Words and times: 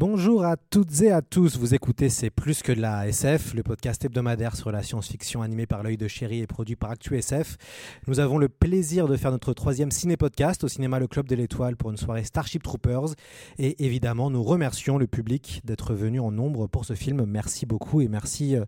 Bonjour 0.00 0.46
à 0.46 0.56
toutes 0.56 1.02
et 1.02 1.10
à 1.10 1.20
tous, 1.20 1.58
vous 1.58 1.74
écoutez 1.74 2.08
C'est 2.08 2.30
plus 2.30 2.62
que 2.62 2.72
de 2.72 2.80
la 2.80 3.06
SF, 3.06 3.52
le 3.52 3.62
podcast 3.62 4.02
hebdomadaire 4.02 4.56
sur 4.56 4.72
la 4.72 4.82
science-fiction 4.82 5.42
animé 5.42 5.66
par 5.66 5.82
l'œil 5.82 5.98
de 5.98 6.08
chéri 6.08 6.40
et 6.40 6.46
produit 6.46 6.74
par 6.74 6.92
ActuSF. 6.92 7.58
Nous 8.06 8.18
avons 8.18 8.38
le 8.38 8.48
plaisir 8.48 9.08
de 9.08 9.16
faire 9.18 9.30
notre 9.30 9.52
troisième 9.52 9.90
ciné-podcast 9.90 10.64
au 10.64 10.68
cinéma 10.68 11.00
Le 11.00 11.06
Club 11.06 11.28
de 11.28 11.34
l'Étoile 11.34 11.76
pour 11.76 11.90
une 11.90 11.98
soirée 11.98 12.24
Starship 12.24 12.62
Troopers. 12.62 13.10
Et 13.58 13.84
évidemment, 13.84 14.30
nous 14.30 14.42
remercions 14.42 14.96
le 14.96 15.06
public 15.06 15.60
d'être 15.64 15.92
venu 15.92 16.18
en 16.18 16.30
nombre 16.30 16.66
pour 16.66 16.86
ce 16.86 16.94
film. 16.94 17.26
Merci 17.26 17.66
beaucoup 17.66 18.00
et 18.00 18.08
merci 18.08 18.56
euh, 18.56 18.64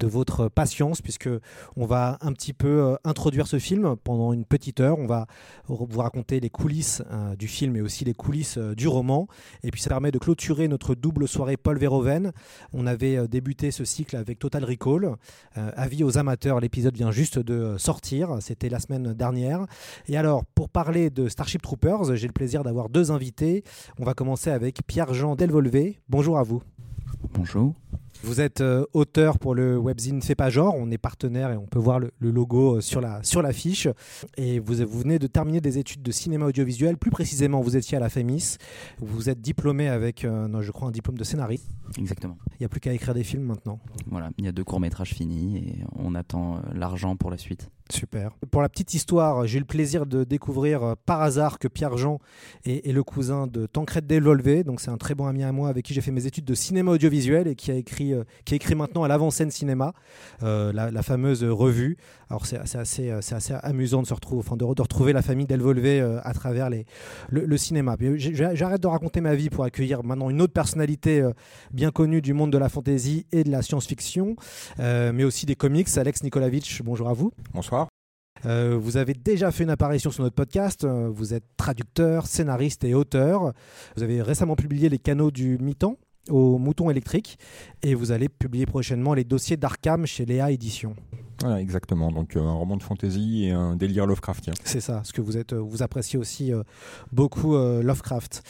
de 0.00 0.06
votre 0.06 0.50
patience 0.50 1.00
puisque 1.00 1.30
on 1.76 1.86
va 1.86 2.18
un 2.20 2.34
petit 2.34 2.52
peu 2.52 2.82
euh, 2.82 2.96
introduire 3.04 3.46
ce 3.46 3.58
film 3.58 3.96
pendant 4.04 4.34
une 4.34 4.44
petite 4.44 4.80
heure. 4.80 4.98
On 4.98 5.06
va 5.06 5.28
vous 5.66 6.00
raconter 6.00 6.40
les 6.40 6.50
coulisses 6.50 7.02
euh, 7.10 7.36
du 7.36 7.48
film 7.48 7.74
et 7.74 7.80
aussi 7.80 8.04
les 8.04 8.12
coulisses 8.12 8.58
du 8.58 8.86
roman. 8.86 9.28
Et 9.62 9.70
puis 9.70 9.80
ça 9.80 9.88
permet 9.88 10.10
de 10.10 10.18
clôturer 10.18 10.68
notre 10.74 10.96
double 10.96 11.28
soirée 11.28 11.56
Paul 11.56 11.78
Verhoeven. 11.78 12.32
On 12.72 12.88
avait 12.88 13.16
euh, 13.16 13.28
débuté 13.28 13.70
ce 13.70 13.84
cycle 13.84 14.16
avec 14.16 14.40
Total 14.40 14.64
Recall. 14.64 15.14
Euh, 15.56 15.70
avis 15.76 16.02
aux 16.02 16.18
amateurs, 16.18 16.58
l'épisode 16.58 16.96
vient 16.96 17.12
juste 17.12 17.38
de 17.38 17.54
euh, 17.54 17.78
sortir. 17.78 18.38
C'était 18.40 18.68
la 18.68 18.80
semaine 18.80 19.14
dernière. 19.14 19.66
Et 20.08 20.16
alors, 20.16 20.44
pour 20.44 20.68
parler 20.68 21.10
de 21.10 21.28
Starship 21.28 21.62
Troopers, 21.62 22.16
j'ai 22.16 22.26
le 22.26 22.32
plaisir 22.32 22.64
d'avoir 22.64 22.88
deux 22.88 23.12
invités. 23.12 23.62
On 24.00 24.04
va 24.04 24.14
commencer 24.14 24.50
avec 24.50 24.80
Pierre-Jean 24.84 25.36
Delvolvé. 25.36 26.00
Bonjour 26.08 26.38
à 26.38 26.42
vous. 26.42 26.60
Bonjour. 27.34 27.74
Vous 28.24 28.40
êtes 28.40 28.62
euh, 28.62 28.86
auteur 28.94 29.38
pour 29.38 29.54
le 29.54 29.76
webzine 29.76 30.22
Fait 30.22 30.34
pas 30.34 30.48
genre, 30.48 30.74
on 30.78 30.90
est 30.90 30.96
partenaire 30.96 31.50
et 31.50 31.58
on 31.58 31.66
peut 31.66 31.78
voir 31.78 32.00
le, 32.00 32.10
le 32.20 32.30
logo 32.30 32.76
euh, 32.76 32.80
sur 32.80 33.02
la 33.02 33.22
sur 33.22 33.42
l'affiche. 33.42 33.86
Et 34.38 34.60
vous, 34.60 34.76
vous 34.76 35.00
venez 35.00 35.18
de 35.18 35.26
terminer 35.26 35.60
des 35.60 35.76
études 35.76 36.00
de 36.00 36.10
cinéma 36.10 36.46
audiovisuel, 36.46 36.96
plus 36.96 37.10
précisément 37.10 37.60
vous 37.60 37.76
étiez 37.76 37.98
à 37.98 38.00
la 38.00 38.08
FEMIS. 38.08 38.56
Vous 38.98 39.28
êtes 39.28 39.42
diplômé 39.42 39.88
avec, 39.88 40.24
euh, 40.24 40.48
non, 40.48 40.62
je 40.62 40.72
crois, 40.72 40.88
un 40.88 40.90
diplôme 40.90 41.18
de 41.18 41.24
scénariste. 41.24 41.68
Exactement. 41.98 42.38
Il 42.52 42.56
n'y 42.60 42.66
a 42.66 42.70
plus 42.70 42.80
qu'à 42.80 42.94
écrire 42.94 43.12
des 43.12 43.24
films 43.24 43.42
maintenant. 43.42 43.78
Voilà, 44.06 44.30
il 44.38 44.46
y 44.46 44.48
a 44.48 44.52
deux 44.52 44.64
courts-métrages 44.64 45.12
finis 45.12 45.58
et 45.58 45.84
on 45.94 46.14
attend 46.14 46.62
l'argent 46.72 47.16
pour 47.16 47.30
la 47.30 47.36
suite. 47.36 47.68
Super. 47.90 48.30
Pour 48.50 48.62
la 48.62 48.68
petite 48.70 48.94
histoire, 48.94 49.46
j'ai 49.46 49.58
eu 49.58 49.60
le 49.60 49.66
plaisir 49.66 50.06
de 50.06 50.24
découvrir 50.24 50.82
euh, 50.82 50.94
par 51.04 51.20
hasard 51.20 51.58
que 51.58 51.68
Pierre-Jean 51.68 52.18
est, 52.64 52.88
est 52.88 52.92
le 52.92 53.02
cousin 53.02 53.46
de 53.46 53.66
Tancred 53.66 54.06
Delvolvé. 54.06 54.64
Donc 54.64 54.80
c'est 54.80 54.90
un 54.90 54.96
très 54.96 55.14
bon 55.14 55.26
ami 55.26 55.42
à 55.42 55.52
moi 55.52 55.68
avec 55.68 55.84
qui 55.84 55.92
j'ai 55.92 56.00
fait 56.00 56.10
mes 56.10 56.24
études 56.24 56.46
de 56.46 56.54
cinéma 56.54 56.92
audiovisuel 56.92 57.46
et 57.46 57.54
qui 57.54 57.70
a 57.70 57.74
écrit, 57.74 58.14
euh, 58.14 58.24
qui 58.46 58.54
a 58.54 58.56
écrit 58.56 58.74
maintenant 58.74 59.04
à 59.04 59.08
l'avant-scène 59.08 59.50
cinéma, 59.50 59.92
euh, 60.42 60.72
la, 60.72 60.90
la 60.90 61.02
fameuse 61.02 61.44
revue. 61.44 61.98
Alors 62.30 62.46
c'est 62.46 62.56
assez, 62.56 63.12
c'est 63.20 63.34
assez 63.34 63.54
amusant 63.62 64.00
de 64.00 64.06
se 64.06 64.14
retrouver, 64.14 64.40
enfin, 64.40 64.56
de, 64.56 64.64
re- 64.64 64.74
de 64.74 64.82
retrouver 64.82 65.12
la 65.12 65.22
famille 65.22 65.46
Delvolvé 65.46 66.00
à 66.00 66.32
travers 66.32 66.70
les, 66.70 66.86
le, 67.28 67.44
le 67.44 67.56
cinéma. 67.58 67.96
J'arrête 68.16 68.80
de 68.80 68.86
raconter 68.88 69.20
ma 69.20 69.34
vie 69.34 69.50
pour 69.50 69.62
accueillir 69.62 70.02
maintenant 70.02 70.30
une 70.30 70.40
autre 70.40 70.54
personnalité 70.54 71.28
bien 71.70 71.90
connue 71.90 72.22
du 72.22 72.32
monde 72.32 72.50
de 72.50 72.58
la 72.58 72.70
fantasy 72.70 73.26
et 73.30 73.44
de 73.44 73.50
la 73.50 73.60
science-fiction, 73.62 74.36
euh, 74.80 75.12
mais 75.12 75.24
aussi 75.24 75.44
des 75.44 75.54
comics. 75.54 75.88
Alex 75.96 76.22
Nikolavitch, 76.22 76.82
bonjour 76.82 77.08
à 77.08 77.12
vous. 77.12 77.32
Bonsoir. 77.52 77.83
Euh, 78.46 78.76
vous 78.80 78.96
avez 78.96 79.14
déjà 79.14 79.50
fait 79.50 79.64
une 79.64 79.70
apparition 79.70 80.10
sur 80.10 80.22
notre 80.22 80.34
podcast. 80.34 80.84
Euh, 80.84 81.08
vous 81.10 81.34
êtes 81.34 81.44
traducteur, 81.56 82.26
scénariste 82.26 82.84
et 82.84 82.94
auteur. 82.94 83.52
Vous 83.96 84.02
avez 84.02 84.22
récemment 84.22 84.56
publié 84.56 84.88
Les 84.88 84.98
canaux 84.98 85.30
du 85.30 85.58
mi-temps 85.58 85.96
au 86.30 86.58
Mouton 86.58 86.90
électrique 86.90 87.38
et 87.82 87.94
vous 87.94 88.12
allez 88.12 88.28
publier 88.28 88.66
prochainement 88.66 89.14
les 89.14 89.24
dossiers 89.24 89.56
d'Arkham 89.56 90.06
chez 90.06 90.24
Léa 90.24 90.50
Éditions. 90.50 90.96
Exactement. 91.52 92.10
Donc 92.10 92.36
euh, 92.36 92.40
un 92.40 92.52
roman 92.52 92.76
de 92.76 92.82
fantasy 92.82 93.44
et 93.44 93.50
un 93.50 93.76
délire 93.76 94.06
Lovecraftien. 94.06 94.54
C'est 94.64 94.80
ça, 94.80 95.02
ce 95.04 95.12
que 95.12 95.20
vous 95.20 95.36
êtes, 95.36 95.52
euh, 95.52 95.58
vous 95.58 95.82
appréciez 95.82 96.18
aussi 96.18 96.52
euh, 96.52 96.62
beaucoup 97.12 97.54
Lovecraft. 97.54 98.42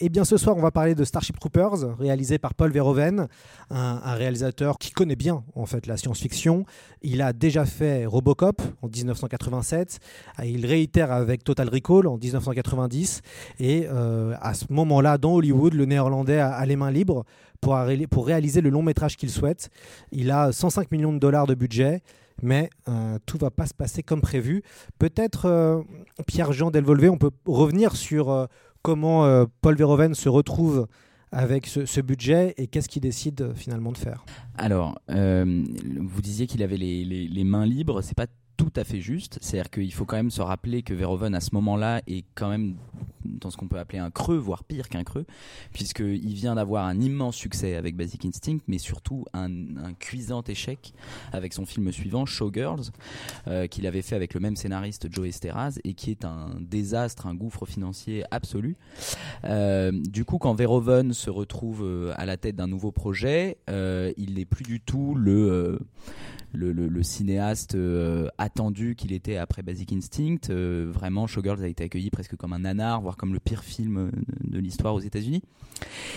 Et 0.00 0.08
bien 0.08 0.24
ce 0.24 0.36
soir, 0.36 0.56
on 0.56 0.62
va 0.62 0.70
parler 0.70 0.94
de 0.94 1.04
Starship 1.04 1.38
Troopers, 1.38 1.96
réalisé 1.98 2.38
par 2.38 2.54
Paul 2.54 2.70
Verhoeven, 2.70 3.28
un, 3.70 4.14
réalisateur 4.14 4.78
qui 4.78 4.90
connaît 4.90 5.16
bien 5.16 5.44
en 5.54 5.66
fait 5.66 5.86
la 5.86 5.96
science-fiction. 5.96 6.64
Il 7.02 7.22
a 7.22 7.32
déjà 7.32 7.64
fait 7.64 8.06
Robocop 8.06 8.62
en 8.82 8.88
1987, 8.88 9.98
euh, 10.40 10.44
il 10.44 10.66
réitère 10.66 11.12
avec 11.12 11.44
Total 11.44 11.68
Recall 11.68 12.06
en 12.06 12.16
1990, 12.16 13.22
et 13.60 13.86
à 13.88 14.54
ce 14.54 14.66
moment-là, 14.70 15.18
dans 15.18 15.34
Hollywood, 15.34 15.74
le 15.74 15.84
Néerlandais 15.84 16.38
a 16.38 16.64
les 16.66 16.76
mains 16.76 16.90
libres 16.90 17.24
pour, 18.10 18.26
réaliser 18.26 18.60
le 18.60 18.70
long 18.70 18.82
métrage 18.82 19.16
qu'il 19.16 19.30
souhaite. 19.30 19.70
Il 20.12 20.30
a 20.30 20.52
105 20.52 20.90
millions 20.92 21.12
de 21.12 21.18
dollars 21.18 21.46
de 21.46 21.54
budget 21.54 22.02
mais 22.42 22.68
euh, 22.88 23.18
tout 23.26 23.38
va 23.38 23.50
pas 23.50 23.64
se 23.66 23.74
passer 23.74 24.02
comme 24.02 24.20
prévu. 24.20 24.62
Peut-être, 24.98 25.46
euh, 25.46 25.82
Pierre-Jean 26.26 26.70
Delvolvé, 26.72 27.08
on 27.08 27.16
peut 27.16 27.30
revenir 27.46 27.94
sur 27.94 28.30
euh, 28.30 28.46
comment 28.82 29.24
euh, 29.24 29.44
Paul 29.60 29.76
Verhoeven 29.76 30.14
se 30.14 30.28
retrouve 30.28 30.88
avec 31.30 31.66
ce, 31.66 32.00
budget 32.00 32.54
et 32.56 32.66
qu'est-ce 32.66 32.88
qu'il 32.88 33.02
décide 33.02 33.52
finalement 33.54 33.92
de 33.92 33.98
faire. 33.98 34.24
Alors, 34.56 35.00
vous 35.08 36.22
disiez 36.22 36.46
qu'il 36.46 36.62
avait 36.62 36.76
les, 36.76 37.04
les- 37.04 37.26
les 37.26 37.44
mains 37.44 37.66
libres, 37.66 38.02
c'est 38.02 38.16
pas 38.16 38.26
tout 38.56 38.72
à 38.76 38.84
fait 38.84 39.00
juste. 39.00 39.38
C'est-à-dire 39.40 39.70
qu'il 39.70 39.92
faut 39.92 40.04
quand 40.04 40.16
même 40.16 40.30
se 40.30 40.42
rappeler 40.42 40.82
que 40.82 40.94
Verhoeven, 40.94 41.34
à 41.34 41.40
ce 41.40 41.50
moment-là, 41.54 42.02
est 42.06 42.24
quand 42.34 42.48
même 42.48 42.76
dans 43.24 43.50
ce 43.50 43.56
qu'on 43.56 43.68
peut 43.68 43.78
appeler 43.78 43.98
un 43.98 44.10
creux, 44.10 44.36
voire 44.36 44.64
pire 44.64 44.88
qu'un 44.88 45.04
creux, 45.04 45.26
puisqu'il 45.72 46.34
vient 46.34 46.54
d'avoir 46.54 46.86
un 46.86 47.00
immense 47.00 47.36
succès 47.36 47.74
avec 47.74 47.96
Basic 47.96 48.24
Instinct, 48.24 48.58
mais 48.68 48.78
surtout 48.78 49.24
un, 49.32 49.48
cuisant 49.98 50.42
échec 50.42 50.94
avec 51.32 51.52
son 51.52 51.66
film 51.66 51.90
suivant, 51.92 52.26
Showgirls, 52.26 52.90
euh, 53.48 53.66
qu'il 53.66 53.86
avait 53.86 54.02
fait 54.02 54.16
avec 54.16 54.34
le 54.34 54.40
même 54.40 54.56
scénariste 54.56 55.08
Joe 55.10 55.28
Esteraz, 55.28 55.78
et 55.84 55.94
qui 55.94 56.10
est 56.10 56.24
un 56.24 56.50
désastre, 56.60 57.26
un 57.26 57.34
gouffre 57.34 57.66
financier 57.66 58.24
absolu. 58.30 58.76
Euh, 59.44 59.92
du 59.92 60.24
coup, 60.24 60.38
quand 60.38 60.54
Verhoeven 60.54 61.12
se 61.12 61.30
retrouve 61.30 61.82
euh, 61.82 62.12
à 62.16 62.26
la 62.26 62.36
tête 62.36 62.56
d'un 62.56 62.68
nouveau 62.68 62.92
projet, 62.92 63.58
il 63.68 64.34
n'est 64.34 64.44
plus 64.44 64.64
du 64.64 64.80
tout 64.80 65.14
le, 65.14 65.78
le, 66.54 67.02
cinéaste 67.02 67.74
euh, 67.74 68.28
attendu 68.38 68.94
qu'il 68.96 69.12
était 69.12 69.36
après 69.36 69.62
Basic 69.62 69.92
Instinct. 69.92 70.50
Euh, 70.50 70.90
vraiment, 70.92 71.26
Showgirls 71.26 71.62
a 71.62 71.68
été 71.68 71.84
accueilli 71.84 72.10
presque 72.10 72.36
comme 72.36 72.52
un 72.52 72.60
nanar, 72.60 73.00
voire 73.00 73.16
comme 73.16 73.32
le 73.32 73.40
pire 73.40 73.62
film 73.62 73.96
euh, 73.96 74.10
de 74.42 74.58
l'histoire 74.58 74.94
aux 74.94 75.00
États-Unis. 75.00 75.42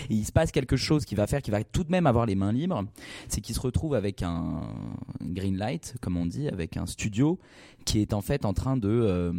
Et 0.09 0.13
il 0.13 0.25
se 0.25 0.31
passe 0.31 0.51
quelque 0.51 0.77
chose 0.77 1.05
qui 1.05 1.15
va 1.15 1.27
faire 1.27 1.41
qu'il 1.41 1.51
va 1.51 1.63
tout 1.63 1.83
de 1.83 1.91
même 1.91 2.07
avoir 2.07 2.25
les 2.25 2.35
mains 2.35 2.51
libres, 2.51 2.85
c'est 3.27 3.41
qu'il 3.41 3.55
se 3.55 3.59
retrouve 3.59 3.95
avec 3.95 4.21
un 4.21 4.61
green 5.21 5.57
light, 5.57 5.95
comme 6.01 6.17
on 6.17 6.25
dit, 6.25 6.47
avec 6.47 6.77
un 6.77 6.85
studio 6.85 7.39
qui 7.85 8.01
est 8.01 8.13
en 8.13 8.21
fait 8.21 8.45
en 8.45 8.53
train 8.53 8.77
de 8.77 8.89
euh, 8.89 9.33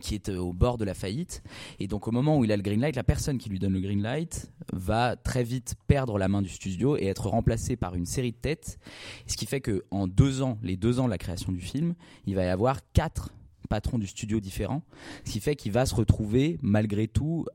qui 0.00 0.14
est 0.14 0.28
euh, 0.28 0.38
au 0.38 0.52
bord 0.52 0.78
de 0.78 0.84
la 0.84 0.94
faillite. 0.94 1.42
Et 1.78 1.88
donc 1.88 2.08
au 2.08 2.10
moment 2.10 2.38
où 2.38 2.44
il 2.44 2.52
a 2.52 2.56
le 2.56 2.62
green 2.62 2.80
light, 2.80 2.96
la 2.96 3.04
personne 3.04 3.38
qui 3.38 3.48
lui 3.48 3.58
donne 3.58 3.72
le 3.72 3.80
green 3.80 4.02
light 4.02 4.50
va 4.72 5.16
très 5.16 5.44
vite 5.44 5.74
perdre 5.86 6.18
la 6.18 6.28
main 6.28 6.42
du 6.42 6.48
studio 6.48 6.96
et 6.96 7.06
être 7.06 7.28
remplacée 7.28 7.76
par 7.76 7.94
une 7.94 8.06
série 8.06 8.32
de 8.32 8.36
têtes. 8.36 8.78
Ce 9.26 9.36
qui 9.36 9.46
fait 9.46 9.60
que 9.60 9.84
en 9.90 10.06
deux 10.06 10.42
ans, 10.42 10.58
les 10.62 10.76
deux 10.76 11.00
ans 11.00 11.04
de 11.04 11.10
la 11.10 11.18
création 11.18 11.52
du 11.52 11.60
film, 11.60 11.94
il 12.26 12.34
va 12.34 12.44
y 12.44 12.48
avoir 12.48 12.80
quatre 12.92 13.32
patrons 13.68 13.98
du 13.98 14.06
studio 14.06 14.40
différents. 14.40 14.82
Ce 15.24 15.32
qui 15.32 15.40
fait 15.40 15.56
qu'il 15.56 15.72
va 15.72 15.86
se 15.86 15.94
retrouver 15.94 16.58
malgré 16.62 17.08
tout 17.08 17.46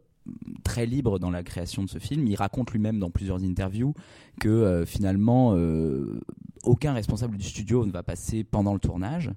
très 0.63 0.85
libre 0.85 1.19
dans 1.19 1.31
la 1.31 1.43
création 1.43 1.83
de 1.83 1.89
ce 1.89 1.97
film. 1.97 2.27
Il 2.27 2.35
raconte 2.35 2.71
lui-même 2.71 2.99
dans 2.99 3.09
plusieurs 3.09 3.43
interviews 3.43 3.93
que 4.39 4.49
euh, 4.49 4.85
finalement 4.85 5.55
euh, 5.55 6.21
aucun 6.63 6.93
responsable 6.93 7.37
du 7.37 7.43
studio 7.43 7.85
ne 7.85 7.91
va 7.91 8.03
passer 8.03 8.43
pendant 8.43 8.73
le 8.73 8.79
tournage, 8.79 9.31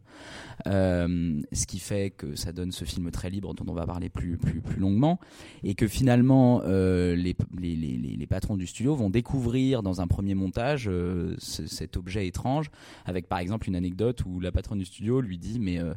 Euh, 0.66 1.42
ce 1.52 1.66
qui 1.66 1.78
fait 1.78 2.10
que 2.10 2.36
ça 2.36 2.52
donne 2.52 2.70
ce 2.72 2.84
film 2.84 3.10
très 3.10 3.28
libre 3.28 3.52
dont 3.54 3.64
on 3.68 3.74
va 3.74 3.86
parler 3.86 4.08
plus, 4.08 4.36
plus, 4.38 4.60
plus 4.60 4.80
longuement, 4.80 5.18
et 5.62 5.74
que 5.74 5.88
finalement 5.88 6.62
euh, 6.64 7.16
les, 7.16 7.34
les, 7.58 7.74
les, 7.74 7.96
les 7.96 8.26
patrons 8.26 8.56
du 8.56 8.66
studio 8.66 8.94
vont 8.94 9.10
découvrir 9.10 9.82
dans 9.82 10.00
un 10.00 10.06
premier 10.06 10.34
montage 10.34 10.88
euh, 10.88 11.34
ce- 11.38 11.66
cet 11.66 11.96
objet 11.96 12.26
étrange, 12.26 12.70
avec 13.04 13.28
par 13.28 13.38
exemple 13.40 13.68
une 13.68 13.76
anecdote 13.76 14.24
où 14.26 14.40
la 14.40 14.52
patronne 14.52 14.78
du 14.78 14.84
studio 14.84 15.20
lui 15.20 15.38
dit 15.38 15.58
mais 15.58 15.78
euh, 15.78 15.94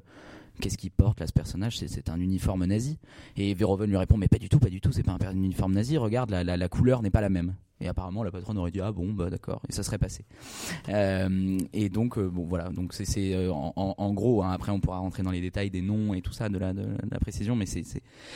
qu'est-ce 0.60 0.78
qu'il 0.78 0.92
porte 0.92 1.20
là 1.20 1.28
ce 1.28 1.34
personnage 1.34 1.78
c'est, 1.78 2.10
un 2.10 2.20
uniforme 2.20 2.66
nazi 2.66 2.98
et 3.36 3.54
Verhoeven 3.54 3.90
lui 3.90 3.98
répond 3.98 4.18
mais 4.18 4.28
pas 4.28 4.38
du 4.38 4.50
tout 4.50 4.60
pas 4.60 4.70
du 4.70 4.82
tout 4.82 4.92
c'est 4.92 5.04
pas 5.04 5.18
un 5.22 5.36
uniforme 5.36 5.74
nazi 5.74 5.98
regarde 5.98 6.32
la, 6.32 6.70
couleur 6.70 7.02
n'est 7.02 7.10
pas 7.10 7.22
la 7.22 7.30
même 7.30 7.56
Et 7.80 7.88
apparemment, 7.88 8.24
la 8.24 8.32
patronne 8.32 8.58
aurait 8.58 8.72
dit 8.72 8.82
ah 8.82 8.92
bon 8.92 9.14
bah 9.14 9.30
d'accord 9.30 9.62
et 9.70 9.72
ça 9.72 9.84
serait 9.84 9.98
passé. 9.98 10.26
Euh, 10.90 11.60
et 11.74 11.90
donc 11.90 12.18
euh, 12.18 12.28
bon 12.30 12.46
voilà 12.46 12.70
donc 12.70 12.94
c'est 12.94 13.36
euh, 13.36 13.52
en, 13.52 14.14
gros 14.14 14.44
hein, 14.44 14.52
après 14.52 14.72
on 14.72 14.80
pourra 14.80 15.00
rentrer 15.00 15.24
dans 15.24 15.32
les 15.32 15.42
détails 15.42 15.70
des 15.70 15.82
noms 15.82 16.14
et 16.14 16.22
tout 16.22 16.34
ça 16.34 16.50
de 16.50 16.58
la 16.58 17.20
précision 17.20 17.56
mais 17.56 17.66
c'est 17.66 17.84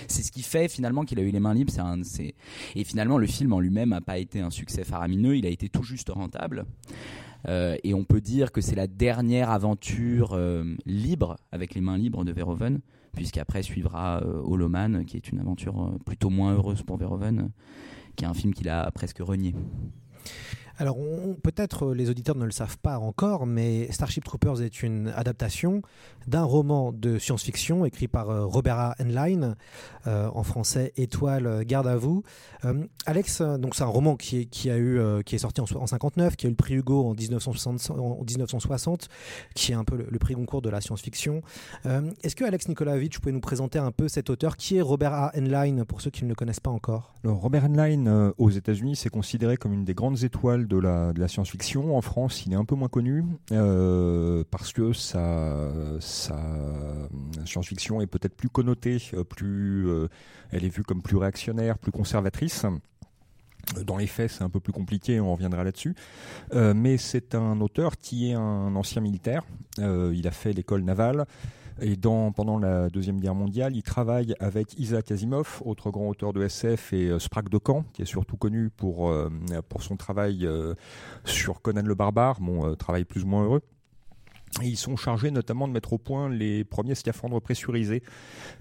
ce 0.07 0.31
qui 0.31 0.43
fait 0.43 0.67
finalement 0.67 1.03
qu'il 1.05 1.19
a 1.19 1.23
eu 1.23 1.31
les 1.31 1.39
mains 1.39 1.53
libres 1.53 1.73
et 2.75 2.83
finalement 2.83 3.17
le 3.17 3.27
film 3.27 3.53
en 3.53 3.59
lui-même 3.59 3.93
a 3.93 4.01
pas 4.01 4.17
été 4.17 4.41
un 4.41 4.51
succès 4.51 4.83
faramineux 4.83 5.35
il 5.37 5.45
a 5.45 5.49
été 5.49 5.69
tout 5.69 5.83
juste 5.83 6.09
rentable. 6.09 6.65
Euh, 7.47 7.75
et 7.83 7.93
on 7.93 8.03
peut 8.03 8.21
dire 8.21 8.51
que 8.51 8.61
c'est 8.61 8.75
la 8.75 8.87
dernière 8.87 9.49
aventure 9.49 10.33
euh, 10.33 10.63
libre 10.85 11.37
avec 11.51 11.73
les 11.73 11.81
mains 11.81 11.97
libres 11.97 12.23
de 12.23 12.31
Verhoeven 12.31 12.81
puisqu'après 13.15 13.63
suivra 13.63 14.21
euh, 14.23 14.41
Holoman 14.43 15.05
qui 15.05 15.17
est 15.17 15.29
une 15.29 15.39
aventure 15.39 15.95
plutôt 16.05 16.29
moins 16.29 16.53
heureuse 16.53 16.83
pour 16.83 16.97
Verhoeven 16.97 17.49
qui 18.15 18.25
est 18.25 18.27
un 18.27 18.33
film 18.33 18.53
qu'il 18.53 18.69
a 18.69 18.89
presque 18.91 19.19
renié. 19.19 19.55
Alors, 20.81 20.97
peut-être 21.43 21.89
euh, 21.89 21.93
les 21.93 22.09
auditeurs 22.09 22.35
ne 22.35 22.43
le 22.43 22.49
savent 22.49 22.79
pas 22.79 22.97
encore, 22.97 23.45
mais 23.45 23.91
Starship 23.91 24.23
Troopers 24.23 24.63
est 24.63 24.81
une 24.81 25.09
adaptation 25.15 25.83
d'un 26.25 26.41
roman 26.41 26.91
de 26.91 27.19
science-fiction 27.19 27.85
écrit 27.85 28.07
par 28.07 28.31
euh, 28.31 28.45
Robert 28.47 28.79
A. 28.79 28.95
Heinlein, 28.97 29.57
euh, 30.07 30.27
en 30.33 30.41
français 30.41 30.91
Étoile, 30.97 31.63
garde 31.65 31.85
à 31.85 31.97
vous. 31.97 32.23
Alex, 33.05 33.41
donc 33.41 33.75
c'est 33.75 33.83
un 33.83 33.87
roman 33.87 34.15
qui 34.15 34.39
est, 34.39 34.45
qui 34.45 34.71
a 34.71 34.77
eu, 34.77 34.99
qui 35.23 35.35
est 35.35 35.39
sorti 35.39 35.61
en, 35.61 35.67
so- 35.67 35.79
en 35.79 35.85
59, 35.85 36.35
qui 36.35 36.47
a 36.47 36.49
eu 36.49 36.51
le 36.51 36.55
prix 36.55 36.73
Hugo 36.75 37.05
en 37.05 37.13
1960, 37.13 37.91
en 37.99 38.23
1960 38.23 39.07
qui 39.53 39.71
est 39.71 39.75
un 39.75 39.83
peu 39.83 39.97
le, 39.97 40.19
prix 40.19 40.33
Goncourt 40.33 40.61
de 40.63 40.69
la 40.69 40.81
science-fiction. 40.81 41.41
Est-ce 42.23 42.35
que 42.35 42.43
Alex 42.43 42.67
Nikolavitch, 42.67 43.15
vous 43.15 43.21
pouvez 43.21 43.33
nous 43.33 43.39
présenter 43.39 43.79
un 43.79 43.91
peu 43.91 44.07
cet 44.07 44.29
auteur 44.29 44.57
qui 44.57 44.77
est 44.77 44.81
Robert 44.81 45.13
A. 45.13 45.31
Heinlein 45.35 45.85
pour 45.85 46.01
ceux 46.01 46.09
qui 46.11 46.23
ne 46.23 46.29
le 46.29 46.35
connaissent 46.35 46.59
pas 46.59 46.69
encore? 46.71 47.13
Alors, 47.23 47.37
Robert 47.37 47.65
Heinlein, 47.65 48.33
aux 48.37 48.49
États-Unis, 48.49 48.95
c'est 48.95 49.09
considéré 49.09 49.57
comme 49.57 49.73
une 49.73 49.85
des 49.85 49.93
grandes 49.95 50.23
étoiles 50.23 50.67
de 50.71 51.19
la, 51.19 51.27
science-fiction. 51.27 51.95
En 51.95 52.01
France, 52.01 52.45
il 52.45 52.53
est 52.53 52.55
un 52.55 52.65
peu 52.65 52.75
moins 52.75 52.87
connu 52.87 53.23
euh, 53.51 54.43
parce 54.49 54.73
que 54.73 54.93
sa, 54.93 55.69
science-fiction 57.45 58.01
est 58.01 58.07
peut-être 58.07 58.35
plus 58.35 58.49
connotée, 58.49 58.97
euh, 59.13 59.23
plus, 59.23 59.87
euh, 59.89 60.07
elle 60.51 60.63
est 60.63 60.69
vue 60.69 60.83
comme 60.83 61.01
plus 61.01 61.17
réactionnaire, 61.17 61.77
plus 61.77 61.91
conservatrice. 61.91 62.65
Dans 63.85 63.97
les 63.97 64.07
faits, 64.07 64.31
c'est 64.31 64.43
un 64.43 64.49
peu 64.49 64.59
plus 64.59 64.73
compliqué, 64.73 65.19
on 65.19 65.33
reviendra 65.33 65.63
là-dessus. 65.63 65.95
Mais 66.53 66.97
c'est 66.97 67.35
un 67.35 67.61
auteur 67.61 67.97
qui 67.97 68.31
est 68.31 68.33
un 68.33 68.75
ancien 68.75 69.01
militaire. 69.01 69.43
Il 69.77 70.27
a 70.27 70.31
fait 70.31 70.51
l'école 70.51 70.81
navale. 70.81 71.25
Et 71.79 71.95
dans, 71.95 72.31
pendant 72.31 72.59
la 72.59 72.89
Deuxième 72.89 73.19
Guerre 73.19 73.35
mondiale, 73.35 73.75
il 73.75 73.83
travaille 73.83 74.35
avec 74.39 74.77
Isaac 74.77 75.11
Asimov, 75.11 75.61
autre 75.65 75.89
grand 75.91 76.09
auteur 76.09 76.33
de 76.33 76.43
SF, 76.43 76.93
et 76.93 77.09
euh, 77.09 77.19
Sprague 77.19 77.49
de 77.49 77.59
Caen, 77.65 77.85
qui 77.93 78.01
est 78.01 78.05
surtout 78.05 78.37
connu 78.37 78.69
pour, 78.69 79.09
euh, 79.09 79.29
pour 79.69 79.83
son 79.83 79.95
travail 79.95 80.45
euh, 80.45 80.73
sur 81.25 81.61
Conan 81.61 81.83
le 81.83 81.95
Barbare, 81.95 82.39
euh, 82.41 82.75
travail 82.75 83.05
plus 83.05 83.23
ou 83.23 83.27
moins 83.27 83.43
heureux. 83.43 83.61
Ils 84.61 84.75
sont 84.75 84.97
chargés 84.97 85.31
notamment 85.31 85.65
de 85.65 85.71
mettre 85.71 85.93
au 85.93 85.97
point 85.97 86.29
les 86.29 86.65
premiers 86.65 86.95
scaphandres 86.95 87.39
pressurisés 87.39 88.03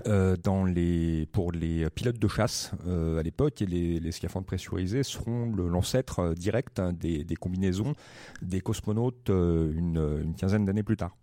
pour 0.05 1.53
les 1.53 1.91
pilotes 1.93 2.19
de 2.19 2.29
chasse 2.29 2.71
à 2.87 3.23
l'époque. 3.25 3.61
Et 3.61 3.67
les, 3.67 4.13
scaphandres 4.13 4.47
pressurisés 4.47 5.03
seront 5.03 5.47
l'ancêtre 5.47 6.33
direct 6.35 6.79
hein, 6.79 6.93
des, 6.93 7.27
combinaisons 7.41 7.95
des 8.41 8.61
cosmonautes 8.61 9.31
une 9.31 10.33
quinzaine 10.39 10.65
d'années 10.65 10.85
plus 10.85 10.97
tard. 10.97 11.17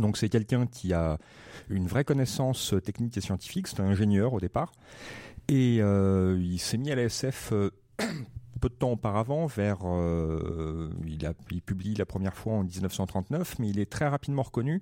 Donc 0.00 0.16
c'est 0.16 0.28
quelqu'un 0.28 0.66
qui 0.66 0.92
a 0.92 1.18
une 1.68 1.86
vraie 1.86 2.04
connaissance 2.04 2.74
technique 2.84 3.16
et 3.16 3.20
scientifique, 3.20 3.68
c'est 3.68 3.80
un 3.80 3.86
ingénieur 3.86 4.32
au 4.32 4.40
départ, 4.40 4.72
et 5.48 5.78
euh, 5.80 6.38
il 6.40 6.58
s'est 6.58 6.78
mis 6.78 6.90
à 6.90 6.96
la 6.96 7.02
SF 7.02 7.52
euh, 7.52 7.70
peu 8.60 8.68
de 8.68 8.74
temps 8.74 8.92
auparavant, 8.92 9.46
vers, 9.46 9.78
euh, 9.84 10.90
il, 11.06 11.62
publie 11.62 11.94
la 11.94 12.06
première 12.06 12.34
fois 12.34 12.54
en 12.54 12.64
1939, 12.64 13.58
mais 13.58 13.68
il 13.68 13.78
est 13.78 13.90
très 13.90 14.08
rapidement 14.08 14.42
reconnu. 14.42 14.80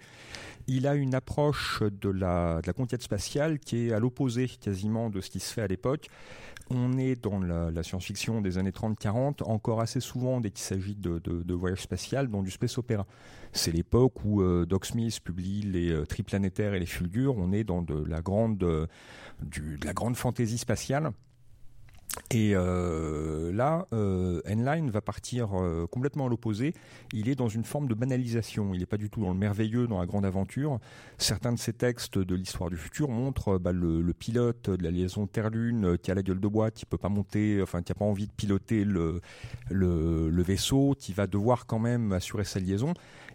Il 0.67 0.87
a 0.87 0.95
une 0.95 1.15
approche 1.15 1.83
de 1.83 2.09
la, 2.09 2.61
conquête 2.77 3.03
spatiale 3.03 3.59
qui 3.59 3.89
est 3.89 3.93
à 3.93 3.99
l'opposé 3.99 4.49
quasiment 4.49 5.11
de 5.11 5.21
ce 5.21 5.31
qui 5.31 5.41
se 5.41 5.53
fait 5.53 5.63
à 5.63 5.67
l'époque. 5.67 6.09
On 6.71 6.97
est 6.97 7.23
dans 7.23 7.41
la, 7.41 7.83
science-fiction 7.83 8.41
des 8.41 8.59
années 8.59 8.71
30-40, 8.71 9.43
encore 9.45 9.81
assez 9.81 10.01
souvent 10.01 10.41
dès 10.41 10.51
qu'il 10.51 10.65
s'agit 10.65 10.95
de, 10.95 11.19
de, 11.19 11.43
de 11.43 11.55
voyage 11.55 11.83
spatial, 11.83 12.29
dans 12.29 12.43
du 12.43 12.51
space 12.51 12.79
opéra. 12.79 13.07
C'est 13.53 13.73
l'époque 13.73 14.25
où 14.25 14.41
euh, 14.41 14.65
Doc 14.65 14.87
Smith 14.87 15.21
publie 15.21 15.63
les 15.63 15.91
euh, 15.91 16.07
Triplanétaires 16.07 16.75
et 16.75 16.81
les 16.81 16.87
Fulgures. 16.87 17.37
On 17.37 17.53
est 17.53 17.65
dans 17.65 17.83
de 17.83 18.05
la 18.05 18.23
grande 18.23 18.65
fantaisie 20.17 20.59
spatiale. 20.59 21.13
Et 22.31 22.53
euh, 22.55 23.53
là, 23.53 23.87
euh, 23.93 24.41
Heinlein 24.47 24.91
va 24.91 25.01
partir 25.01 25.51
euh, 25.55 25.87
complètement 25.87 26.27
à 26.27 26.29
l'opposé. 26.29 26.75
Il 27.13 27.29
est 27.29 27.35
dans 27.35 27.49
une 27.49 27.65
forme 27.65 27.89
de 27.89 27.95
banalisation. 27.95 28.75
Il 28.75 28.81
n'est 28.81 28.87
pas 28.87 28.97
du 28.99 29.11
tout 29.11 29.21
dans 29.21 29.33
le 29.33 29.39
merveilleux, 29.39 29.87
dans 29.87 29.99
la 29.99 30.07
grande 30.07 30.25
aventure. 30.25 30.79
Certains 31.19 31.53
de 31.53 31.59
ses 31.59 31.73
textes 31.73 32.19
de 32.19 32.35
l'histoire 32.35 32.71
du 32.71 32.77
futur 32.77 33.09
montrent 33.09 33.57
euh, 33.57 33.59
bah, 33.59 33.73
le, 33.73 34.13
pilote 34.13 34.69
de 34.71 34.83
la 34.83 34.91
liaison 34.91 35.27
Terre-Lune 35.27 35.97
qui 35.99 36.11
a 36.11 36.15
la 36.15 36.23
gueule 36.23 36.41
de 36.41 36.49
bois, 36.49 36.71
qui 36.71 36.85
peut 36.85 36.99
pas 36.99 37.09
monter, 37.09 37.61
enfin 37.63 37.83
qui 37.83 37.93
a 37.93 37.95
pas 37.95 38.05
envie 38.05 38.27
de 38.27 38.33
piloter 38.33 38.85
le, 38.85 39.21
vaisseau, 40.43 40.95
qui 40.99 41.13
va 41.13 41.27
devoir 41.27 41.67
quand 41.67 41.79
même 41.79 42.13
assurer 42.13 42.45
sa 42.45 42.61
liaison, 42.61 42.93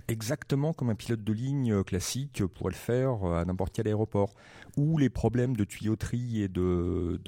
exactement 0.07 0.71
comme 0.73 0.91
un 0.91 0.95
pilote 0.95 1.23
de 1.23 1.33
ligne 1.33 1.83
classique 1.83 2.43
pourrait 2.45 2.71
le 2.71 2.77
faire 2.77 3.25
à 3.25 3.43
n'importe 3.43 3.73
quel 3.73 3.87
aéroport. 3.87 4.33
Ou 4.77 4.99
les 4.99 5.09
problèmes 5.09 5.55
de 5.55 5.63
tuyauterie 5.63 6.43
et 6.43 6.47
de 6.47 7.19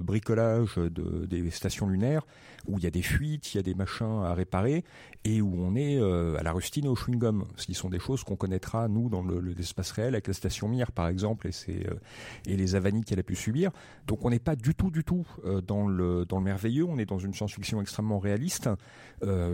bricolage 0.00 0.78
de, 0.92 1.26
des 1.26 1.50
stations 1.50 1.86
lunaires, 1.86 2.26
où 2.66 2.78
il 2.78 2.84
y 2.84 2.86
a 2.86 2.90
des 2.90 3.02
fuites, 3.02 3.54
il 3.54 3.56
y 3.56 3.60
a 3.60 3.62
des 3.62 3.74
machins 3.74 4.22
à 4.24 4.34
réparer, 4.34 4.84
et 5.24 5.40
où 5.40 5.54
on 5.56 5.74
est 5.74 5.98
euh, 5.98 6.36
à 6.38 6.42
la 6.42 6.52
rustine 6.52 6.84
et 6.84 6.88
au 6.88 6.94
chewing-gum, 6.94 7.44
ce 7.56 7.66
qui 7.66 7.74
sont 7.74 7.88
des 7.88 7.98
choses 7.98 8.22
qu'on 8.24 8.36
connaîtra, 8.36 8.88
nous, 8.88 9.08
dans 9.08 9.22
le- 9.22 9.40
l'espace 9.40 9.90
réel, 9.92 10.14
avec 10.14 10.26
la 10.26 10.34
station 10.34 10.68
Mir, 10.68 10.92
par 10.92 11.08
exemple, 11.08 11.48
euh, 11.68 11.94
et 12.46 12.56
les 12.56 12.74
avanies 12.74 13.02
qu'elle 13.02 13.18
a 13.18 13.22
pu 13.24 13.34
subir. 13.34 13.70
Donc 14.06 14.24
on 14.24 14.30
n'est 14.30 14.38
pas 14.38 14.56
du 14.56 14.74
tout, 14.74 14.90
du 14.90 15.04
tout 15.04 15.26
euh, 15.44 15.60
dans, 15.60 15.86
le, 15.86 16.24
merveilleux, 16.40 16.84
on 16.84 16.98
est 16.98 17.06
dans 17.06 17.18
une 17.18 17.34
science-fiction 17.34 17.80
extrêmement 17.80 18.18
réaliste. 18.18 18.68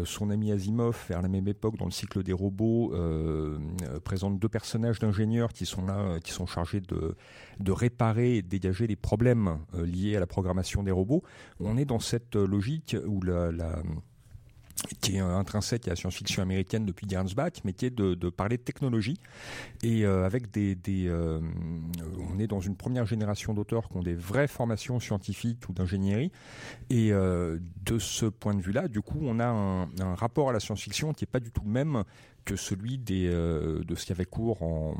Son 0.05 0.31
ami 0.31 0.51
Asimov, 0.51 0.97
vers 1.09 1.21
la 1.21 1.29
même 1.29 1.47
époque, 1.47 1.77
dans 1.77 1.85
le 1.85 1.91
cycle 1.91 2.23
des 2.23 2.33
robots, 2.33 2.95
présente 4.03 4.39
deux 4.39 4.49
personnages 4.49 4.99
d'ingénieurs 4.99 5.53
qui 5.53 5.67
sont 5.67 5.85
là, 5.85 6.19
qui 6.21 6.33
sont 6.33 6.47
chargés 6.47 6.81
de, 6.81 7.15
de 7.61 7.73
réparer 7.73 8.37
et 8.37 8.43
de 8.43 8.49
dégager 8.49 8.87
les 8.87 8.97
problèmes 8.97 9.59
liés 9.75 10.17
à 10.17 10.21
la 10.21 10.27
programmation 10.27 10.83
des 10.83 10.91
robots. 10.91 11.18
On 11.61 11.77
est 11.77 11.85
dans 11.85 12.01
cette 12.01 12.37
euh, 12.37 12.47
logique 12.47 12.97
qui 15.01 15.17
est 15.17 15.19
intrinsèque 15.19 15.89
à 15.89 15.91
la 15.91 15.97
science-fiction 15.97 16.41
américaine 16.41 16.87
depuis 16.87 17.09
Gernsback, 17.09 17.63
mais 17.65 17.73
qui 17.73 17.87
est 17.87 17.91
de, 17.91 18.31
parler 18.31 18.59
de 18.59 18.63
technologie. 18.63 19.17
Et 19.83 20.05
euh, 20.05 20.25
avec 20.25 20.53
des, 20.53 20.79
euh, 21.09 21.41
on 22.33 22.39
est 22.39 22.47
dans 22.47 22.61
une 22.61 22.77
première 22.77 23.05
génération 23.05 23.55
d'auteurs 23.55 23.89
qui 23.89 23.97
ont 23.97 24.03
des 24.03 24.15
vraies 24.15 24.47
formations 24.47 25.01
scientifiques 25.01 25.69
ou 25.69 25.73
d'ingénierie. 25.73 26.31
Et 26.91 27.11
de 27.11 27.99
ce 27.99 28.27
point 28.27 28.55
de 28.55 28.63
vue-là, 28.63 28.87
du 28.87 29.01
coup, 29.01 29.19
on 29.23 29.41
a 29.41 29.47
un, 29.47 29.83
un 30.01 30.15
rapport 30.15 30.51
à 30.51 30.53
la 30.53 30.61
science-fiction 30.61 31.13
qui 31.13 31.25
n'est 31.25 31.31
pas 31.31 31.41
du 31.41 31.51
tout 31.51 31.63
le 31.65 31.71
même 31.71 32.05
que 32.49 32.57
celui 32.57 32.99
euh, 33.11 33.85
de 33.85 33.95
ce 33.95 34.07
qui 34.07 34.13
avait 34.13 34.25
cours 34.25 34.63
euh, 34.63 34.95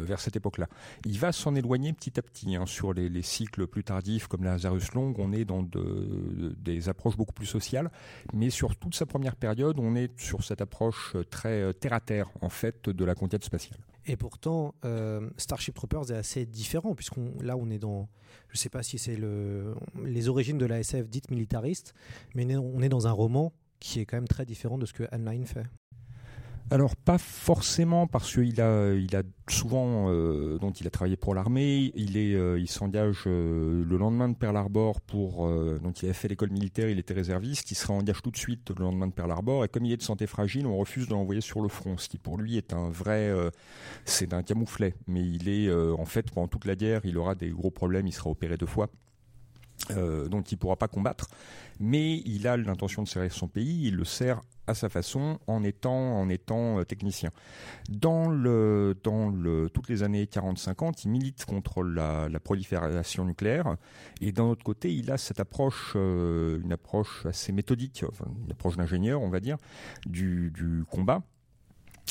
vers 0.00 0.20
cette 0.20 0.36
époque-là. 0.36 0.68
Il 1.04 1.18
va 1.18 1.32
s'en 1.32 1.54
éloigner 1.54 1.92
petit 1.92 2.18
à 2.18 2.22
petit 2.22 2.56
hein, 2.56 2.64
sur 2.64 2.94
les, 2.94 3.10
les, 3.10 3.20
cycles 3.20 3.66
plus 3.66 3.84
tardifs 3.84 4.26
comme 4.26 4.44
Lazarus 4.44 4.94
Long. 4.94 5.12
On 5.18 5.34
est 5.34 5.44
dans 5.44 5.62
de, 5.62 5.68
de, 5.68 6.54
des 6.58 6.88
approches 6.88 7.18
beaucoup 7.18 7.34
plus 7.34 7.44
sociales, 7.44 7.90
mais 8.32 8.48
sur 8.48 8.74
toute 8.76 8.94
sa 8.94 9.04
première 9.04 9.36
période, 9.36 9.78
on 9.78 9.94
est 9.94 10.18
sur 10.18 10.42
cette 10.42 10.62
approche 10.62 11.14
très 11.28 11.74
terre 11.74 11.92
à 11.92 12.00
terre 12.00 12.30
en 12.40 12.48
fait 12.48 12.88
de 12.88 13.04
la 13.04 13.14
conquête 13.14 13.44
spatiale. 13.44 13.80
Et 14.06 14.16
pourtant, 14.16 14.74
euh, 14.86 15.28
Starship 15.36 15.74
Troopers 15.74 16.10
est 16.10 16.16
assez 16.16 16.46
différent, 16.46 16.94
puisqu'on 16.94 17.34
là 17.42 17.58
on 17.58 17.68
est 17.68 17.78
dans, 17.78 18.08
je 18.48 18.54
ne 18.54 18.58
sais 18.58 18.70
pas 18.70 18.82
si 18.82 18.98
c'est 18.98 19.16
le, 19.16 19.74
les 20.02 20.30
origines 20.30 20.56
de 20.56 20.64
la 20.64 20.80
SF 20.80 21.10
dite 21.10 21.30
militariste, 21.30 21.92
mais 22.34 22.56
on 22.56 22.80
est 22.80 22.88
dans 22.88 23.06
un 23.06 23.12
roman 23.12 23.52
qui 23.78 24.00
est 24.00 24.06
quand 24.06 24.16
même 24.16 24.28
très 24.28 24.46
différent 24.46 24.78
de 24.78 24.86
ce 24.86 24.94
que 24.94 25.04
Heinlein 25.12 25.44
fait. 25.44 25.66
Alors 26.72 26.94
pas 26.94 27.18
forcément 27.18 28.06
parce 28.06 28.32
qu'il 28.32 28.60
a, 28.60 28.94
il 28.94 29.16
a 29.16 29.24
souvent, 29.48 30.06
euh, 30.08 30.56
donc 30.58 30.80
il 30.80 30.86
a 30.86 30.90
travaillé 30.90 31.16
pour 31.16 31.34
l'armée, 31.34 31.90
il 31.96 32.16
est, 32.16 32.36
euh, 32.36 32.60
il 32.60 32.68
s'engage 32.68 33.24
euh, 33.26 33.84
le 33.84 33.96
lendemain 33.96 34.28
de 34.28 34.36
Pearl 34.36 34.56
Harbor 34.56 35.00
pour, 35.00 35.48
donc 35.80 36.04
il 36.04 36.08
a 36.08 36.12
fait 36.12 36.28
l'école 36.28 36.50
militaire, 36.50 36.88
il 36.88 37.00
était 37.00 37.12
réserviste, 37.12 37.72
il 37.72 37.74
se 37.74 37.88
réengage 37.88 38.22
tout 38.22 38.30
de 38.30 38.36
suite 38.36 38.70
le 38.70 38.84
lendemain 38.84 39.08
de 39.08 39.12
Pearl 39.12 39.32
Harbor. 39.32 39.64
Et 39.64 39.68
comme 39.68 39.84
il 39.84 39.92
est 39.92 39.96
de 39.96 40.02
santé 40.02 40.28
fragile, 40.28 40.64
on 40.68 40.76
refuse 40.76 41.08
de 41.08 41.12
l'envoyer 41.12 41.40
sur 41.40 41.60
le 41.60 41.68
front, 41.68 41.98
ce 41.98 42.08
qui 42.08 42.18
pour 42.18 42.38
lui 42.38 42.56
est 42.56 42.72
un 42.72 42.88
vrai, 42.88 43.34
c'est 44.04 44.32
un 44.32 44.44
camouflet, 44.44 44.94
mais 45.08 45.22
il 45.22 45.48
est 45.48 45.72
en 45.72 46.04
fait 46.04 46.30
pendant 46.30 46.46
toute 46.46 46.66
la 46.66 46.76
guerre, 46.76 47.00
il 47.02 47.18
aura 47.18 47.34
des 47.34 47.50
gros 47.50 47.72
problèmes, 47.72 48.06
il 48.06 48.12
sera 48.12 48.30
opéré 48.30 48.56
deux 48.56 48.66
fois. 48.66 48.88
Euh, 49.90 50.28
dont 50.28 50.42
il 50.42 50.54
ne 50.54 50.58
pourra 50.58 50.76
pas 50.76 50.88
combattre, 50.88 51.28
mais 51.80 52.18
il 52.26 52.46
a 52.46 52.56
l'intention 52.56 53.02
de 53.02 53.08
servir 53.08 53.32
son 53.32 53.48
pays, 53.48 53.88
il 53.88 53.96
le 53.96 54.04
sert 54.04 54.40
à 54.66 54.74
sa 54.74 54.88
façon 54.88 55.40
en 55.46 55.64
étant, 55.64 56.28
euh, 56.28 56.84
technicien. 56.84 57.30
Dans, 57.88 58.26
toutes 59.72 59.88
les 59.88 60.02
années 60.02 60.24
40-50, 60.26 61.02
il 61.04 61.10
milite 61.10 61.44
contre 61.44 61.82
la, 61.82 62.28
prolifération 62.44 63.24
nucléaire. 63.24 63.76
Et 64.20 64.32
d'un 64.32 64.44
autre 64.44 64.64
côté, 64.64 64.94
il 64.94 65.10
a 65.10 65.18
cette 65.18 65.40
approche, 65.40 65.94
euh, 65.96 66.60
une 66.62 66.72
approche 66.72 67.26
assez 67.26 67.50
méthodique, 67.50 68.04
une 68.44 68.52
approche 68.52 68.76
d'ingénieur, 68.76 69.22
on 69.22 69.30
va 69.30 69.40
dire, 69.40 69.56
du 70.06 70.84
combat 70.88 71.22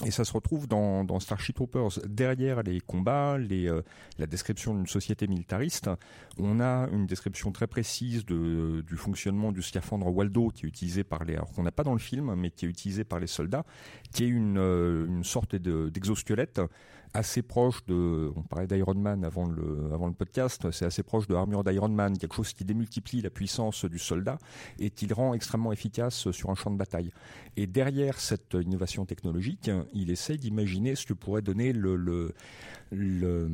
et 0.06 0.12
ça 0.12 0.24
se 0.24 0.32
retrouve 0.32 0.68
dans, 0.68 1.03
dans, 1.03 1.20
Starship 1.20 1.56
Troopers. 1.56 2.00
Derrière 2.08 2.63
les 2.63 2.79
combats, 2.79 3.38
les, 3.38 3.68
euh, 3.68 3.82
la 4.18 4.27
description 4.27 4.74
d'une 4.74 4.88
société 4.88 5.27
militariste, 5.27 5.89
on 6.38 6.62
a 6.62 6.88
une 6.91 7.06
description 7.06 7.51
très 7.51 7.68
précise 7.68 8.25
de, 8.25 8.82
du 8.88 8.96
fonctionnement 8.96 9.51
du 9.51 9.62
scaphandre 9.62 10.08
Waldo 10.08 10.50
qui 10.50 10.65
est 10.65 10.70
utilisé 10.70 11.03
par 11.03 11.25
les, 11.25 11.36
alors 11.36 11.51
qu'on 11.51 11.63
n'a 11.63 11.72
pas 11.72 11.84
dans 11.84 11.94
le 11.94 12.00
film, 12.00 12.34
mais 12.36 12.50
qui 12.50 12.65
est 12.65 12.70
utilisé 12.70 13.03
par 13.03 13.20
les 13.20 13.27
soldats, 13.27 13.65
qui 14.13 14.24
est 14.24 14.27
une, 14.27 14.58
euh, 14.58 15.06
une 15.06 15.24
sorte 15.24 15.56
d'exosquelette 15.56 16.62
assez 17.13 17.41
proche 17.41 17.85
de, 17.85 18.31
on 18.35 18.43
parlait 18.43 18.67
d'Iron 18.67 18.95
Man 18.95 19.25
avant 19.25 19.47
le, 19.47 19.89
avant 19.93 20.07
le 20.07 20.13
podcast, 20.13 20.69
c'est 20.71 20.85
assez 20.85 21.03
proche 21.03 21.27
de 21.27 21.33
l'armure 21.33 21.63
d'Iron 21.63 21.89
Man, 21.89 22.17
quelque 22.17 22.35
chose 22.35 22.53
qui 22.53 22.65
démultiplie 22.65 23.21
la 23.21 23.29
puissance 23.29 23.85
du 23.85 23.99
soldat 23.99 24.37
et 24.79 24.89
qui 24.89 25.07
le 25.07 25.15
rend 25.15 25.33
extrêmement 25.33 25.71
efficace 25.71 26.31
sur 26.31 26.49
un 26.49 26.55
champ 26.55 26.71
de 26.71 26.77
bataille. 26.77 27.11
Et 27.57 27.67
derrière 27.67 28.19
cette 28.19 28.55
innovation 28.59 29.05
technologique, 29.05 29.71
il 29.93 30.11
essaie 30.11 30.37
d'imaginer 30.37 30.95
ce 30.95 31.05
que 31.05 31.13
pourrait 31.13 31.41
donner 31.41 31.73
le, 31.73 31.95
le, 31.95 32.33
le 32.91 33.49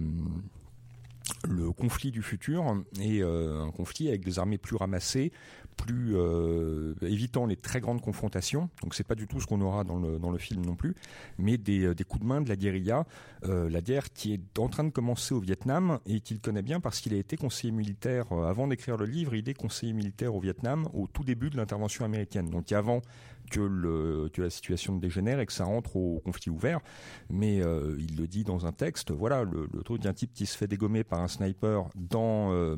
le 1.48 1.72
conflit 1.72 2.12
du 2.12 2.22
futur 2.22 2.84
et 3.02 3.22
euh, 3.22 3.64
un 3.64 3.72
conflit 3.72 4.08
avec 4.10 4.24
des 4.24 4.40
armées 4.40 4.58
plus 4.58 4.76
ramassées, 4.76 5.32
plus 5.76 6.16
euh, 6.16 6.94
évitant 7.02 7.46
les 7.46 7.56
très 7.56 7.80
grandes 7.80 8.02
confrontations. 8.02 8.70
Donc 8.82 8.96
c'est 8.96 9.06
pas 9.06 9.16
du 9.16 9.28
tout 9.28 9.40
ce 9.40 9.48
qu'on 9.48 9.62
aura 9.62 9.84
dans 9.84 10.00
le, 10.00 10.20
dans 10.20 10.32
le 10.32 10.38
film 10.38 10.66
non 10.66 10.76
plus, 10.76 10.96
mais 11.38 11.58
des, 11.58 11.94
des 11.94 12.04
coups 12.04 12.24
de 12.24 12.28
main 12.28 12.42
de 12.42 12.50
la 12.50 12.56
guérilla, 12.56 13.06
euh, 13.46 13.70
la 13.70 13.82
guerre 13.82 14.12
qui 14.14 14.34
est 14.34 14.60
en 14.60 14.68
train 14.70 14.84
de 14.84 14.90
commencer 14.90 15.34
au 15.34 15.40
Vietnam 15.40 16.00
et 16.06 16.20
qu'il 16.20 16.40
connaît 16.40 16.62
bien 16.62 16.80
parce 16.80 17.00
qu'il 17.00 17.14
a 17.14 17.18
été 17.18 17.38
conseiller 17.38 17.72
militaire 17.72 18.32
euh, 18.32 18.50
avant 18.50 18.68
d'écrire 18.68 18.98
le 18.98 19.06
livre. 19.06 19.36
Il 19.36 19.48
est 19.48 19.54
conseiller 19.54 19.94
militaire 19.94 20.34
au 20.34 20.40
Vietnam 20.40 20.88
au 20.94 21.08
tout 21.08 21.24
début 21.24 21.50
de 21.50 21.58
l'intervention 21.58 22.06
américaine. 22.06 22.50
Donc 22.50 22.72
avant 22.72 23.02
que, 23.50 24.30
la 24.42 24.50
situation 24.50 24.96
dégénère 24.96 25.40
et 25.40 25.46
que 25.46 25.54
ça 25.54 25.66
rentre 25.66 25.96
au 25.96 26.22
conflit 26.24 26.52
ouvert. 26.52 26.80
Mais 27.30 27.62
euh, 27.62 27.96
il 28.00 28.18
le 28.18 28.28
dit 28.28 28.44
dans 28.44 28.66
un 28.66 28.72
texte, 28.72 29.12
voilà, 29.12 29.44
le, 29.44 29.68
le 29.72 29.84
truc 29.84 30.02
d'un 30.02 30.14
type 30.14 30.34
qui 30.34 30.46
se 30.46 30.58
fait 30.58 30.68
dégommer 30.68 31.04
par 31.04 31.22
un 31.22 31.28
sniper 31.28 31.88
dans, 31.96 32.52
euh, 32.52 32.76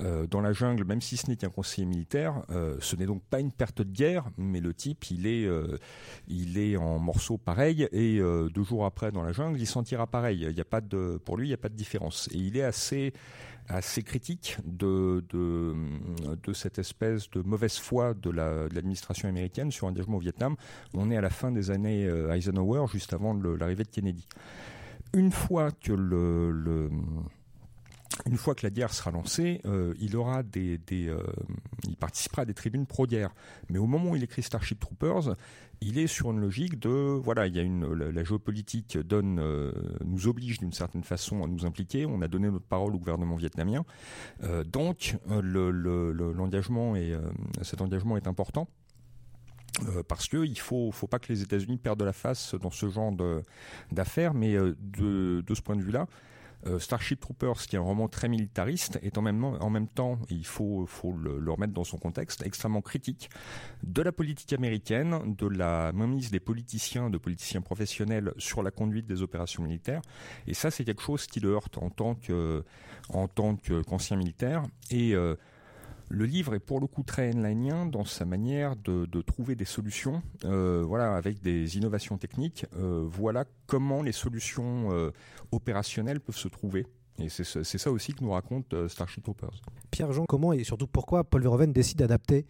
euh, 0.00 0.26
dans 0.26 0.40
la 0.40 0.52
jungle, 0.52 0.84
même 0.84 1.00
si 1.00 1.16
ce 1.16 1.28
n'est 1.28 1.36
qu'un 1.36 1.50
conseiller 1.50 1.86
militaire, 1.86 2.42
ce 2.80 2.96
n'est 2.96 3.06
donc 3.06 3.22
pas 3.22 3.40
une 3.40 3.52
perte 3.52 3.82
de 3.82 3.92
guerre, 3.92 4.26
mais 4.36 4.60
le 4.60 4.74
type, 4.74 5.10
il 5.10 5.26
est, 5.26 5.48
il 6.28 6.58
est 6.58 6.76
en 6.76 6.98
morceaux 6.98 7.38
pareils 7.38 7.88
et 7.92 8.18
deux 8.18 8.62
jours 8.62 8.84
après 8.84 9.12
dans 9.12 9.22
la 9.22 9.32
jungle, 9.32 9.58
il 9.58 9.66
s'en 9.66 9.82
tira 9.82 10.06
pareil. 10.06 10.46
Il 10.48 10.56
y 10.56 10.60
a 10.60 10.64
pas 10.64 10.80
de, 10.80 11.20
pour 11.24 11.36
lui, 11.36 11.46
il 11.46 11.50
n'y 11.50 11.54
a 11.54 11.58
pas 11.58 11.68
de 11.68 11.76
différence. 11.76 12.28
Et 12.32 12.38
il 12.38 12.56
est 12.56 12.62
assez 12.62 13.12
assez 13.70 14.02
critique 14.02 14.56
de, 14.64 15.24
de, 15.30 16.52
cette 16.52 16.78
espèce 16.78 17.30
de 17.30 17.40
mauvaise 17.42 17.78
foi 17.78 18.14
de 18.14 18.30
l'administration 18.30 19.28
la, 19.28 19.30
américaine 19.30 19.70
sur 19.70 19.86
l'engagement 19.90 20.16
au 20.16 20.20
Vietnam. 20.20 20.56
On 20.94 21.10
est 21.10 21.16
à 21.16 21.20
la 21.20 21.30
fin 21.30 21.50
des 21.50 21.70
années 21.70 22.04
Eisenhower, 22.04 22.86
juste 22.90 23.12
avant 23.12 23.34
l'arrivée 23.34 23.84
de 23.84 23.90
Kennedy. 23.90 24.26
Une 25.12 25.32
fois 25.32 25.72
que 25.72 25.92
la 28.62 28.70
guerre 28.70 28.92
sera 28.92 29.10
lancée, 29.10 29.60
euh, 29.64 29.94
il 30.00 30.16
aura 30.16 30.42
des, 30.42 30.78
euh, 30.92 31.22
il 31.84 31.96
participera 31.96 32.42
à 32.42 32.44
des 32.44 32.54
tribunes 32.54 32.86
pro-guerre. 32.86 33.34
Mais 33.68 33.78
au 33.78 33.86
moment 33.86 34.10
où 34.10 34.16
il 34.16 34.22
écrit 34.22 34.42
Starship 34.42 34.78
Troopers, 34.78 35.36
il 35.80 35.98
est 35.98 36.06
sur 36.06 36.30
une 36.30 36.40
logique 36.40 36.78
de 36.78 36.90
voilà, 36.90 37.46
il 37.46 37.56
y 37.56 37.58
a 37.58 37.62
une 37.62 37.92
la, 37.92 38.22
géopolitique 38.24 38.96
euh, 38.96 39.72
nous 40.04 40.28
oblige 40.28 40.58
d'une 40.58 40.72
certaine 40.72 41.04
façon 41.04 41.42
à 41.42 41.46
nous 41.46 41.64
impliquer. 41.64 42.04
On 42.06 42.20
a 42.20 42.28
donné 42.28 42.50
notre 42.50 42.66
parole 42.66 42.94
au 42.94 42.98
gouvernement 42.98 43.36
vietnamien, 43.36 43.84
euh, 44.42 44.62
donc 44.64 45.16
l'engagement 45.26 46.94
cet 47.62 47.80
engagement 47.80 48.16
est 48.16 48.26
important. 48.26 48.68
Euh, 49.88 50.02
parce 50.06 50.28
que 50.28 50.44
il 50.44 50.58
faut, 50.58 50.90
faut 50.92 51.06
pas 51.06 51.18
que 51.18 51.32
les 51.32 51.42
États-Unis 51.42 51.78
perdent 51.78 52.02
la 52.02 52.12
face 52.12 52.54
dans 52.54 52.70
ce 52.70 52.88
genre 52.88 53.12
d'affaires, 53.90 54.34
mais 54.34 54.54
de, 54.54 55.42
de 55.46 55.54
ce 55.54 55.62
point 55.62 55.76
de 55.76 55.82
vue-là, 55.82 56.06
euh, 56.66 56.78
Starship 56.78 57.20
Troopers, 57.20 57.66
qui 57.66 57.76
est 57.76 57.78
un 57.78 57.82
roman 57.82 58.08
très 58.08 58.28
militariste, 58.28 58.98
est 59.02 59.16
en 59.16 59.22
même, 59.22 59.42
en 59.44 59.70
même 59.70 59.88
temps, 59.88 60.18
il 60.28 60.44
faut, 60.44 60.84
faut 60.86 61.12
le, 61.12 61.38
le, 61.38 61.50
remettre 61.50 61.72
dans 61.72 61.84
son 61.84 61.96
contexte, 61.96 62.44
extrêmement 62.44 62.82
critique 62.82 63.30
de 63.82 64.02
la 64.02 64.12
politique 64.12 64.52
américaine, 64.52 65.34
de 65.38 65.46
la 65.46 65.92
mainmise 65.92 66.30
des 66.30 66.40
politiciens, 66.40 67.08
de 67.08 67.16
politiciens 67.16 67.62
professionnels 67.62 68.34
sur 68.36 68.62
la 68.62 68.70
conduite 68.70 69.06
des 69.06 69.22
opérations 69.22 69.62
militaires. 69.62 70.02
Et 70.46 70.54
ça, 70.54 70.70
c'est 70.70 70.84
quelque 70.84 71.02
chose 71.02 71.26
qui 71.26 71.40
le 71.40 71.50
heurte 71.50 71.78
en 71.78 71.88
tant 71.88 72.14
que, 72.14 72.62
en 73.08 73.26
tant 73.26 73.56
qu'ancien 73.56 74.18
militaire. 74.18 74.62
Et 74.90 75.14
euh, 75.14 75.36
le 76.10 76.24
livre 76.26 76.54
est 76.54 76.60
pour 76.60 76.80
le 76.80 76.88
coup 76.88 77.04
très 77.04 77.30
Heinleinien 77.30 77.86
dans 77.86 78.04
sa 78.04 78.24
manière 78.24 78.74
de, 78.74 79.22
trouver 79.22 79.54
des 79.54 79.64
solutions, 79.64 80.22
euh, 80.44 80.82
voilà, 80.84 81.14
avec 81.14 81.40
des 81.40 81.78
innovations 81.78 82.18
techniques. 82.18 82.66
Euh, 82.76 83.04
voilà 83.06 83.44
comment 83.66 84.02
les 84.02 84.12
solutions 84.12 84.88
euh, 84.90 85.12
opérationnelles 85.52 86.18
peuvent 86.18 86.36
se 86.36 86.48
trouver. 86.48 86.84
Et 87.20 87.28
c'est 87.28 87.78
ça 87.78 87.90
aussi 87.90 88.14
que 88.14 88.24
nous 88.24 88.30
raconte 88.30 88.72
euh, 88.74 88.88
Starship 88.88 89.22
Troopers. 89.22 89.60
Pierre-Jean, 89.90 90.24
comment 90.26 90.52
et 90.52 90.64
surtout 90.64 90.86
pourquoi 90.86 91.24
Paul 91.24 91.42
Verhoeven 91.42 91.72
décide 91.72 91.98
d'adapter 91.98 92.46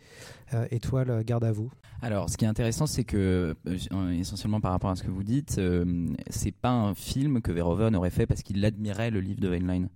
euh, 0.54 0.66
Étoile, 0.70 1.22
garde 1.24 1.44
à 1.44 1.52
vous? 1.52 1.70
Alors, 2.02 2.30
ce 2.30 2.38
qui 2.38 2.46
est 2.46 2.48
intéressant, 2.48 2.86
c'est 2.86 3.04
que, 3.04 3.54
euh, 3.66 4.10
essentiellement 4.10 4.60
par 4.60 4.72
rapport 4.72 4.90
à 4.90 4.96
ce 4.96 5.02
que 5.02 5.10
vous 5.10 5.22
dites, 5.22 5.58
euh, 5.58 6.06
c'est 6.30 6.52
pas 6.52 6.70
un 6.70 6.94
film 6.94 7.42
que 7.42 7.52
Verhoeven 7.52 7.94
aurait 7.94 8.10
fait 8.10 8.26
parce 8.26 8.42
qu'il 8.42 8.64
admirait 8.64 9.10
le 9.10 9.20
livre 9.20 9.40
de 9.40 9.52
Heinlein. 9.52 9.88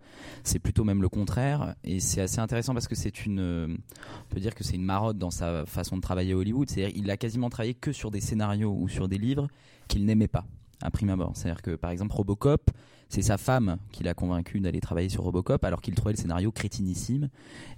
C'est 0.42 0.58
plutôt 0.58 0.84
même 0.84 1.00
le 1.00 1.08
contraire. 1.08 1.74
Et 1.82 2.00
c'est 2.00 2.20
assez 2.20 2.40
intéressant 2.40 2.74
parce 2.74 2.88
que 2.88 2.94
c'est 2.94 3.24
une. 3.24 3.40
On 3.40 4.34
peut 4.34 4.40
dire 4.40 4.54
que 4.54 4.64
c'est 4.64 4.76
une 4.76 4.84
marotte 4.84 5.16
dans 5.16 5.30
sa 5.30 5.64
façon 5.64 5.96
de 5.96 6.02
travailler 6.02 6.34
à 6.34 6.36
Hollywood. 6.36 6.68
C'est-à-dire 6.68 6.94
qu'il 6.94 7.10
a 7.10 7.16
quasiment 7.16 7.48
travaillé 7.48 7.74
que 7.74 7.92
sur 7.92 8.10
des 8.10 8.20
scénarios 8.20 8.76
ou 8.78 8.88
sur 8.88 9.08
des 9.08 9.18
livres 9.18 9.48
qu'il 9.88 10.04
n'aimait 10.04 10.28
pas 10.28 10.44
à 10.82 10.90
prime 10.90 11.08
abord. 11.08 11.32
C'est-à-dire 11.34 11.62
que 11.62 11.74
par 11.74 11.90
exemple 11.90 12.12
Robocop, 12.14 12.70
c'est 13.14 13.22
sa 13.22 13.38
femme 13.38 13.76
qui 13.92 14.02
l'a 14.02 14.12
convaincu 14.12 14.58
d'aller 14.58 14.80
travailler 14.80 15.08
sur 15.08 15.22
Robocop 15.22 15.62
alors 15.62 15.80
qu'il 15.80 15.94
trouvait 15.94 16.14
le 16.14 16.18
scénario 16.18 16.50
crétinissime 16.50 17.28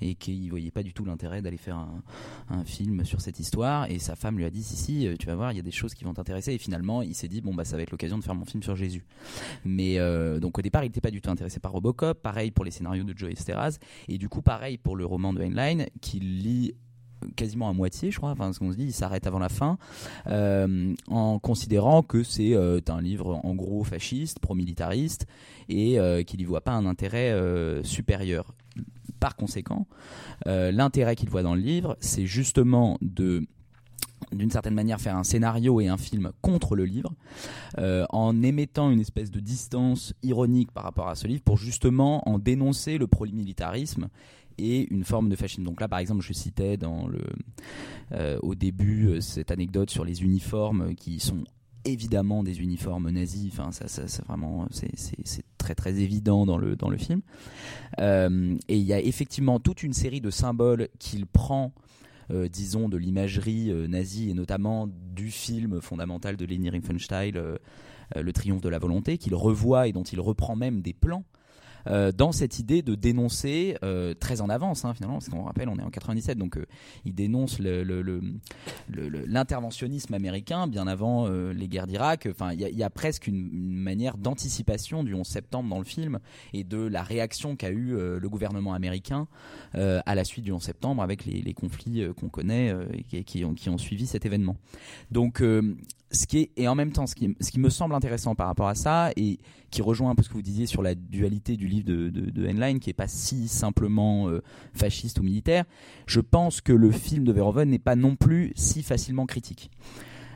et 0.01 0.15
qu'il 0.15 0.49
voyait 0.49 0.71
pas 0.71 0.83
du 0.83 0.95
tout 0.95 1.05
l'intérêt 1.05 1.43
d'aller 1.43 1.59
faire 1.59 1.77
un, 2.49 2.65
film 2.65 3.05
sur 3.05 3.21
cette 3.21 3.39
histoire. 3.39 3.91
Et 3.91 3.99
sa 3.99 4.17
femme 4.17 4.39
lui 4.39 4.47
a 4.47 4.51
dit 4.51 4.63
si 4.63 4.77
si 4.77 5.09
tu 5.19 5.27
vas 5.27 5.35
voir 5.35 5.53
il 5.53 5.57
y 5.57 5.59
a 5.59 5.63
des 5.63 5.71
choses 5.71 5.93
qui 5.93 6.05
vont 6.05 6.15
t'intéresser. 6.15 6.55
Et 6.55 6.59
finalement 6.59 7.03
il 7.03 7.15
s'est 7.15 7.29
dit 7.29 7.43
bon 7.43 7.53
bah 7.53 7.67
ça 7.67 7.77
va 7.77 7.83
être 7.83 7.91
l'occasion 7.91 8.17
de 8.17 8.25
faire 8.25 8.35
mon 8.35 8.47
film 8.47 8.63
sur 8.63 8.77
Jésus. 8.77 9.05
Mais 9.67 9.99
euh, 9.99 10.41
donc 10.41 10.59
au 10.59 10.63
départ 10.63 10.85
il 10.85 10.87
n'était 10.87 11.03
pas 11.03 11.11
du 11.11 11.21
tout 11.21 11.29
intéressé 11.29 11.61
par 11.61 11.73
Robocop. 11.73 12.23
Pareil 12.23 12.51
pour 12.51 12.65
les 12.65 12.71
scénarios 12.71 13.05
de 13.05 13.13
Joe 13.15 13.31
Esteraz 13.31 13.77
et 14.09 14.17
du 14.17 14.31
coup 14.31 14.41
pareil 14.41 14.79
pour 14.79 14.97
le 14.97 15.05
roman 15.05 15.35
de 15.35 15.43
Heinlein 15.43 15.85
qu'il 16.01 16.43
lit 16.43 16.73
quasiment 17.35 17.69
à 17.69 17.73
moitié, 17.73 18.11
je 18.11 18.19
crois. 18.19 18.31
Enfin, 18.31 18.53
ce 18.53 18.59
qu'on 18.59 18.73
se 18.73 18.77
dit, 18.77 18.85
il 18.85 18.93
s'arrête 18.93 19.27
avant 19.27 19.39
la 19.39 19.49
fin, 19.49 19.79
euh, 20.27 20.95
en 21.09 21.39
considérant 21.39 22.03
que 22.03 22.23
c'est 22.23 22.55
euh, 22.55 22.81
un 22.89 23.01
livre 23.01 23.41
en 23.45 23.55
gros 23.55 23.85
fasciste, 23.85 24.39
pro-militariste, 24.39 25.27
et 25.69 25.99
euh, 25.99 26.23
qu'il 26.23 26.39
n'y 26.39 26.45
voit 26.45 26.61
pas 26.61 26.73
un 26.73 26.87
intérêt 26.87 27.35
supérieur. 27.83 28.53
Par 29.21 29.37
conséquent, 29.37 29.87
l'intérêt 30.45 31.17
qu'il 31.17 31.31
voit 31.31 31.43
dans 31.43 31.55
le 31.55 31.61
livre, 31.61 31.97
c'est 32.01 32.27
justement 32.27 32.99
de 33.01 33.47
d'une 34.33 34.51
certaine 34.51 34.75
manière 34.75 34.99
faire 35.01 35.17
un 35.17 35.25
scénario 35.25 35.81
et 35.81 35.89
un 35.89 35.99
film 35.99 36.33
contre 36.41 36.75
le 36.75 36.85
livre 36.85 37.13
en 37.77 38.43
émettant 38.43 38.91
une 38.91 39.01
espèce 39.01 39.31
de 39.31 39.41
distance 39.41 40.15
ironique 40.23 40.73
par 40.73 40.85
rapport 40.85 41.09
à 41.09 41.15
ce 41.15 41.29
livre 41.29 41.43
pour 41.43 41.59
justement 41.59 42.29
en 42.29 42.39
dénoncer 42.39 42.99
le 42.99 43.07
pro-militarisme 43.07 44.09
et 44.59 44.93
une 44.93 45.05
forme 45.05 45.29
de 45.29 45.37
fascisme. 45.37 45.65
Donc 45.65 45.81
là, 45.81 45.89
par 45.89 45.99
exemple, 45.99 46.23
je 46.23 46.33
citais 46.33 46.79
euh, 48.13 48.39
au 48.43 48.55
début 48.55 49.09
euh, 49.09 49.21
cette 49.21 49.51
anecdote 49.51 49.91
sur 49.91 50.05
les 50.05 50.23
uniformes 50.23 50.95
qui 50.95 51.21
sont 51.21 51.45
évidemment 51.85 52.43
des 52.43 52.61
uniformes 52.61 53.11
nazis. 53.11 53.51
Enfin, 53.53 53.73
ça, 53.73 53.89
ça, 53.89 54.09
ça 54.09 54.23
vraiment, 54.27 54.67
c'est 54.71 55.45
très 55.59 55.75
très 55.75 56.01
évident 56.01 56.47
dans 56.47 56.59
le 56.59 56.77
dans 56.77 56.91
le 56.91 56.97
film. 56.97 57.21
Euh, 58.01 58.57
et 58.69 58.77
il 58.77 58.85
y 58.85 58.93
a 58.93 59.01
effectivement 59.01 59.61
toute 59.61 59.83
une 59.83 59.93
série 59.93 60.21
de 60.21 60.31
symboles 60.31 60.89
qu'il 60.99 61.27
prend. 61.27 61.73
Disons 62.51 62.89
de 62.89 62.97
l'imagerie 62.97 63.73
nazie 63.89 64.31
et 64.31 64.35
notamment 64.35 64.89
du 65.15 65.31
film 65.31 65.81
fondamental 65.81 66.37
de 66.37 66.45
Leni 66.45 66.71
Riefenstahl, 66.71 67.61
Le 68.17 68.33
Triomphe 68.33 68.61
de 68.61 68.69
la 68.69 68.81
volonté, 68.81 69.17
qu'il 69.17 69.37
revoit 69.37 69.87
et 69.87 69.93
dont 69.93 70.03
il 70.03 70.21
reprend 70.21 70.57
même 70.57 70.83
des 70.83 70.93
plans 70.93 71.23
euh, 71.89 72.13
dans 72.13 72.33
cette 72.33 72.59
idée 72.59 72.83
de 72.83 72.95
dénoncer 72.95 73.77
euh, 73.83 74.15
très 74.15 74.41
en 74.41 74.49
avance 74.49 74.85
hein, 74.85 74.95
finalement 74.95 75.17
parce 75.17 75.29
qu'on 75.29 75.43
rappelle 75.45 75.69
on 75.69 75.79
est 75.79 75.83
en 75.83 75.91
97 75.91 76.39
donc 76.39 76.57
euh, 76.57 76.67
il 77.05 77.15
dénonce 77.15 77.59
l'interventionnisme 78.89 80.15
américain 80.15 80.67
bien 80.67 80.87
avant 80.87 81.29
les 81.29 81.69
guerres 81.69 81.87
d'Irak. 81.87 82.29
Enfin, 82.31 82.53
il 82.53 82.61
y, 82.61 82.83
a- 82.83 82.91
presque 82.91 83.27
une, 83.27 83.49
manière 83.53 84.17
d'anticipation 84.17 85.05
du 85.05 85.15
11 85.15 85.27
septembre 85.27 85.69
dans 85.69 85.79
le 85.79 85.85
film 85.85 86.19
et 86.53 86.65
de 86.65 86.79
la 86.79 87.03
réaction 87.03 87.57
qu'a 87.57 87.71
eu 87.71 87.95
le 87.95 88.29
gouvernement 88.29 88.75
américain 88.75 89.29
à 89.75 90.15
la 90.15 90.25
suite 90.25 90.45
du 90.45 90.53
11 90.53 90.63
septembre 90.63 91.03
avec 91.03 91.25
les, 91.27 91.55
conflits 91.55 92.05
qu'on 92.19 92.29
connaît 92.29 92.75
et 93.13 93.25
qui, 93.25 93.45
ont, 93.45 93.55
qui 93.55 93.69
ont 93.69 93.79
suivi 93.79 94.07
cet 94.07 94.25
événement. 94.27 94.57
Donc, 95.11 95.43
ce 96.17 96.27
qui 96.27 96.39
est, 96.39 96.51
et 96.57 96.67
en 96.69 96.75
même 96.75 96.93
temps, 96.93 97.07
ce 97.07 97.15
qui, 97.15 97.59
me 97.59 97.71
semble 97.71 97.95
intéressant 97.95 98.35
par 98.35 98.49
rapport 98.49 98.69
à 98.69 98.75
ça, 98.75 99.11
et 99.17 99.39
qui 99.71 99.83
rejoint 99.83 100.11
un 100.11 100.15
peu 100.15 100.23
ce 100.23 100.29
que 100.29 100.35
vous 100.35 100.43
disiez 100.43 100.67
sur 100.67 100.83
la 100.83 100.95
dualité 100.95 101.57
du 101.57 101.69
livre 101.69 101.87
de, 101.87 102.09
de, 102.11 102.79
qui 102.79 102.91
est 102.91 102.95
pas 102.95 103.09
si 103.09 103.49
simplement 103.49 104.29
euh, 104.29 104.43
fasciste 104.73 105.21
ou 105.21 105.23
militaire, 105.23 105.65
je 106.07 106.21
pense 106.21 106.61
que 106.61 106.73
le 106.73 106.91
film 106.91 107.25
de 107.25 107.33
Verhoeven 107.33 107.69
n'est 107.71 107.79
pas 107.79 107.97
non 107.97 108.17
plus 108.17 108.53
si 108.57 108.83
facilement 108.83 109.27
critique. 109.27 109.71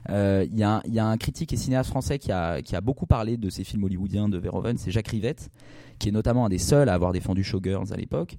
Euh, 0.08 0.46
Il 0.50 0.58
y, 0.58 0.62
a 0.64 0.80
un- 1.06 1.16
critique 1.18 1.52
et 1.52 1.56
cinéaste 1.56 1.90
français 1.90 2.18
qui 2.18 2.32
a, 2.32 2.62
qui 2.62 2.74
a 2.74 2.80
beaucoup 2.80 3.06
parlé 3.06 3.36
de 3.36 3.50
ces 3.50 3.64
films 3.64 3.84
hollywoodiens 3.84 4.28
de 4.28 4.38
Verhoeven, 4.38 4.78
c'est 4.78 4.90
Jacques 4.90 5.08
Rivette, 5.08 5.50
qui 5.98 6.08
est 6.08 6.12
notamment 6.12 6.46
un 6.46 6.48
des 6.48 6.58
seuls 6.58 6.88
à 6.88 6.94
avoir 6.94 7.12
défendu 7.12 7.44
Showgirls 7.44 7.92
à 7.92 7.96
l'époque. 7.96 8.36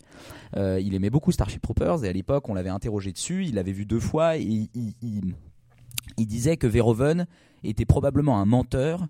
Euh, 0.58 0.80
il 0.84 0.96
aimait 0.96 1.12
beaucoup 1.12 1.32
Starship 1.32 1.62
Troopers 1.62 2.04
et 2.04 2.10
à 2.10 2.14
l'époque 2.14 2.50
on 2.50 2.54
l'avait 2.56 2.70
interrogé 2.70 3.12
dessus, 3.12 3.46
il 3.46 3.56
l'avait 3.56 3.74
vu 3.74 3.86
deux 3.86 4.00
fois 4.00 4.38
et 4.38 4.42
il- 4.44 5.36
il- 6.22 6.28
disait 6.28 6.58
que 6.58 6.68
Verhoeven 6.68 7.28
était 7.64 7.86
probablement 7.86 8.40
un 8.40 8.46
menteur 8.46 9.08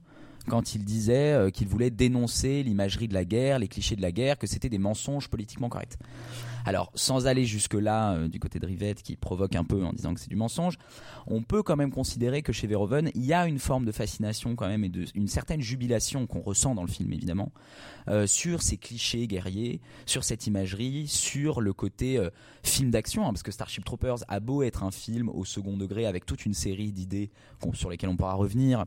quand 0.47 0.73
il 0.75 0.83
disait 0.83 1.33
euh, 1.33 1.49
qu'il 1.51 1.67
voulait 1.67 1.91
dénoncer 1.91 2.63
l'imagerie 2.63 3.07
de 3.07 3.13
la 3.13 3.25
guerre, 3.25 3.59
les 3.59 3.67
clichés 3.67 3.95
de 3.95 4.01
la 4.01 4.11
guerre, 4.11 4.37
que 4.37 4.47
c'était 4.47 4.69
des 4.69 4.79
mensonges 4.79 5.27
politiquement 5.27 5.69
corrects. 5.69 5.97
Alors, 6.65 6.91
sans 6.95 7.27
aller 7.27 7.45
jusque-là 7.45 8.13
euh, 8.13 8.27
du 8.27 8.39
côté 8.39 8.59
de 8.59 8.65
Rivette 8.65 9.01
qui 9.01 9.15
provoque 9.15 9.55
un 9.55 9.63
peu 9.63 9.83
en 9.83 9.93
disant 9.93 10.13
que 10.13 10.19
c'est 10.19 10.29
du 10.29 10.35
mensonge, 10.35 10.77
on 11.27 11.41
peut 11.41 11.63
quand 11.63 11.75
même 11.75 11.91
considérer 11.91 12.41
que 12.41 12.53
chez 12.53 12.67
Verhoeven, 12.67 13.11
il 13.15 13.25
y 13.25 13.33
a 13.33 13.47
une 13.47 13.59
forme 13.59 13.85
de 13.85 13.91
fascination 13.91 14.55
quand 14.55 14.67
même 14.67 14.83
et 14.83 14.91
une 15.15 15.27
certaine 15.27 15.61
jubilation 15.61 16.27
qu'on 16.27 16.41
ressent 16.41 16.75
dans 16.75 16.83
le 16.83 16.89
film 16.89 17.11
évidemment 17.13 17.51
euh, 18.07 18.27
sur 18.27 18.61
ces 18.61 18.77
clichés 18.77 19.27
guerriers, 19.27 19.81
sur 20.05 20.23
cette 20.23 20.47
imagerie, 20.47 21.07
sur 21.07 21.61
le 21.61 21.73
côté 21.73 22.17
euh, 22.17 22.29
film 22.63 22.91
d'action, 22.91 23.23
hein, 23.23 23.31
parce 23.31 23.43
que 23.43 23.51
Starship 23.51 23.83
Troopers 23.83 24.19
a 24.27 24.39
beau 24.39 24.63
être 24.63 24.83
un 24.83 24.91
film 24.91 25.29
au 25.29 25.45
second 25.45 25.77
degré 25.77 26.05
avec 26.05 26.25
toute 26.25 26.45
une 26.45 26.53
série 26.53 26.91
d'idées 26.91 27.31
sur 27.73 27.89
lesquelles 27.89 28.09
on 28.09 28.17
pourra 28.17 28.33
revenir, 28.33 28.85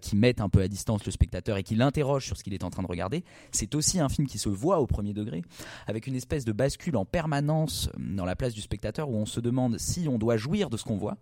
qui 0.00 0.16
mettent 0.16 0.40
un 0.40 0.48
peu 0.48 0.60
à 0.60 0.68
distance 0.68 1.04
le 1.04 1.12
spectateur 1.12 1.56
et 1.56 1.62
qui 1.62 1.74
l'interrogent 1.74 2.26
sur 2.26 2.36
ce 2.36 2.44
qu'il 2.44 2.54
est 2.54 2.64
en 2.64 2.70
train 2.70 2.82
de 2.82 2.88
regarder, 2.88 3.24
c'est 3.52 3.74
aussi 3.74 4.00
un 4.00 4.08
film 4.08 4.28
qui 4.28 4.38
se 4.38 4.48
voit 4.48 4.80
au 4.80 4.86
premier 4.86 5.12
degré, 5.12 5.42
avec 5.86 6.06
une 6.06 6.14
espèce 6.14 6.44
de 6.44 6.52
bascule 6.52 6.96
en 6.96 7.01
permanence 7.04 7.88
euh, 7.88 8.16
dans 8.16 8.24
la 8.24 8.36
place 8.36 8.54
du 8.54 8.60
spectateur 8.60 9.10
où 9.10 9.16
on 9.16 9.26
se 9.26 9.40
demande 9.40 9.78
si 9.78 10.08
on 10.08 10.18
doit 10.18 10.36
jouir 10.36 10.70
de 10.70 10.76
ce 10.76 10.84
qu'on 10.84 10.96
voit 10.96 11.16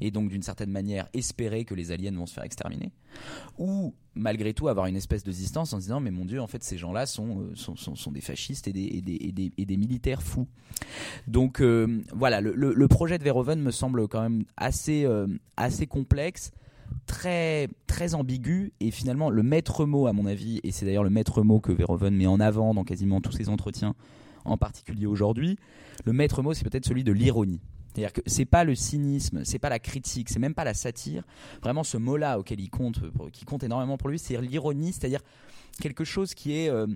et 0.00 0.10
donc 0.10 0.28
d'une 0.28 0.42
certaine 0.42 0.70
manière 0.70 1.08
espérer 1.14 1.64
que 1.64 1.74
les 1.74 1.90
aliens 1.90 2.12
vont 2.12 2.26
se 2.26 2.34
faire 2.34 2.44
exterminer, 2.44 2.92
ou 3.56 3.94
malgré 4.14 4.52
tout 4.52 4.68
avoir 4.68 4.86
une 4.86 4.96
espèce 4.96 5.24
de 5.24 5.32
distance 5.32 5.72
en 5.72 5.78
se 5.78 5.84
disant 5.84 6.00
mais 6.00 6.10
mon 6.10 6.26
dieu 6.26 6.40
en 6.40 6.46
fait 6.46 6.62
ces 6.62 6.76
gens-là 6.76 7.06
sont, 7.06 7.40
euh, 7.40 7.52
sont, 7.54 7.76
sont, 7.76 7.94
sont 7.94 8.12
des 8.12 8.20
fascistes 8.20 8.68
et 8.68 8.74
des, 8.74 9.00
des, 9.00 9.52
et 9.56 9.64
des, 9.64 9.76
militaires 9.78 10.22
fous. 10.22 10.48
Donc 11.26 11.62
euh, 11.62 12.02
voilà, 12.14 12.42
le, 12.42 12.88
projet 12.88 13.16
de 13.16 13.24
Verhoeven 13.24 13.60
me 13.60 13.70
semble 13.70 14.06
quand 14.06 14.20
même 14.20 14.44
assez, 14.58 15.06
assez 15.56 15.86
complexe 15.86 16.50
très 17.06 17.68
très 17.86 18.14
ambigu 18.14 18.72
et 18.80 18.90
finalement 18.90 19.30
le 19.30 19.42
maître 19.42 19.86
mot 19.86 20.06
à 20.06 20.12
mon 20.12 20.26
avis 20.26 20.60
et 20.64 20.72
c'est 20.72 20.86
d'ailleurs 20.86 21.04
le 21.04 21.10
maître 21.10 21.42
mot 21.42 21.60
que 21.60 21.72
Verhoeven 21.72 22.14
met 22.14 22.26
en 22.26 22.40
avant 22.40 22.74
dans 22.74 22.84
quasiment 22.84 23.20
tous 23.20 23.32
ses 23.32 23.48
entretiens 23.48 23.94
en 24.46 24.56
particulier 24.56 25.06
aujourd'hui 25.06 25.58
le 26.04 26.12
maître 26.12 26.42
mot 26.42 26.54
c'est 26.54 26.64
peut-être 26.64 26.86
celui 26.86 27.04
de 27.04 27.12
l'ironie 27.12 27.60
c'est-à-dire 27.96 28.12
que 28.12 28.20
c'est 28.26 28.44
pas 28.44 28.64
le 28.64 28.74
cynisme, 28.74 29.42
c'est 29.46 29.58
pas 29.58 29.70
la 29.70 29.78
critique, 29.78 30.28
c'est 30.28 30.38
même 30.38 30.52
pas 30.52 30.64
la 30.64 30.74
satire. 30.74 31.22
Vraiment, 31.62 31.82
ce 31.82 31.96
mot-là 31.96 32.38
auquel 32.38 32.60
il 32.60 32.68
compte, 32.68 33.00
qui 33.32 33.46
compte 33.46 33.62
énormément 33.62 33.96
pour 33.96 34.10
lui, 34.10 34.18
c'est 34.18 34.38
l'ironie, 34.38 34.92
c'est-à-dire 34.92 35.22
quelque 35.80 36.04
chose 36.04 36.34
qui 36.34 36.58
est 36.58 36.68
euh, 36.68 36.86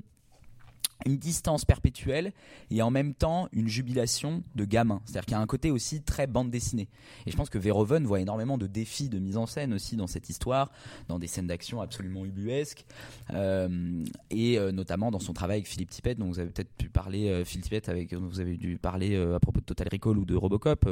une 1.06 1.16
distance 1.16 1.64
perpétuelle 1.64 2.32
et 2.70 2.82
en 2.82 2.90
même 2.90 3.14
temps 3.14 3.48
une 3.52 3.68
jubilation 3.68 4.42
de 4.54 4.64
gamin. 4.64 5.00
C'est-à-dire 5.04 5.26
qu'il 5.26 5.32
y 5.32 5.36
a 5.36 5.40
un 5.40 5.46
côté 5.46 5.70
aussi 5.70 6.02
très 6.02 6.26
bande 6.26 6.50
dessinée. 6.50 6.88
Et 7.26 7.30
je 7.30 7.36
pense 7.36 7.50
que 7.50 7.58
Verhoeven 7.58 8.04
voit 8.06 8.20
énormément 8.20 8.58
de 8.58 8.66
défis 8.66 9.08
de 9.08 9.18
mise 9.18 9.36
en 9.36 9.46
scène 9.46 9.74
aussi 9.74 9.96
dans 9.96 10.06
cette 10.06 10.28
histoire, 10.28 10.70
dans 11.08 11.18
des 11.18 11.26
scènes 11.26 11.46
d'action 11.46 11.80
absolument 11.80 12.24
ubuesques, 12.24 12.84
euh, 13.32 14.04
et 14.30 14.58
euh, 14.58 14.72
notamment 14.72 15.10
dans 15.10 15.20
son 15.20 15.32
travail 15.32 15.58
avec 15.58 15.68
Philippe 15.68 15.90
Tippett, 15.90 16.18
dont 16.18 16.26
vous 16.26 16.38
avez 16.38 16.50
peut-être 16.50 16.72
pu 16.76 16.88
parler, 16.88 17.28
euh, 17.28 17.44
Philippe 17.44 17.64
Tippett, 17.64 17.88
avec, 17.88 18.14
vous 18.14 18.40
avez 18.40 18.56
dû 18.56 18.78
parler 18.78 19.16
à 19.16 19.40
propos 19.40 19.60
de 19.60 19.64
Total 19.64 19.88
Recall 19.90 20.18
ou 20.18 20.24
de 20.24 20.34
Robocop. 20.34 20.88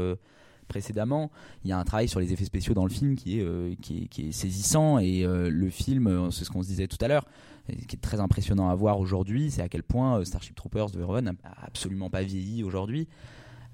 Précédemment, 0.68 1.30
il 1.64 1.70
y 1.70 1.72
a 1.72 1.78
un 1.78 1.84
travail 1.84 2.08
sur 2.08 2.20
les 2.20 2.32
effets 2.32 2.44
spéciaux 2.44 2.75
dans 2.75 2.84
le 2.84 2.90
film 2.90 3.16
qui 3.16 3.40
est, 3.40 3.42
euh, 3.42 3.75
qui 3.80 4.08
est, 4.18 4.32
saisissant 4.32 4.98
et 4.98 5.25
euh, 5.25 5.50
le 5.50 5.70
film, 5.70 6.07
euh, 6.07 6.31
c'est 6.31 6.44
ce 6.44 6.50
qu'on 6.50 6.62
se 6.62 6.68
disait 6.68 6.87
tout 6.87 6.98
à 7.00 7.09
l'heure, 7.09 7.26
qui 7.66 7.96
est 7.96 8.00
très 8.00 8.20
impressionnant 8.20 8.68
à 8.68 8.74
voir 8.74 9.00
aujourd'hui, 9.00 9.50
c'est 9.50 9.62
à 9.62 9.68
quel 9.68 9.83
point 9.83 10.24
Starship 10.24 10.54
Troopers 10.54 10.90
de 10.90 10.98
Verhoeven 10.98 11.24
n'a 11.24 11.33
absolument 11.62 12.09
pas 12.09 12.22
vieilli 12.22 12.62
aujourd'hui. 12.62 13.09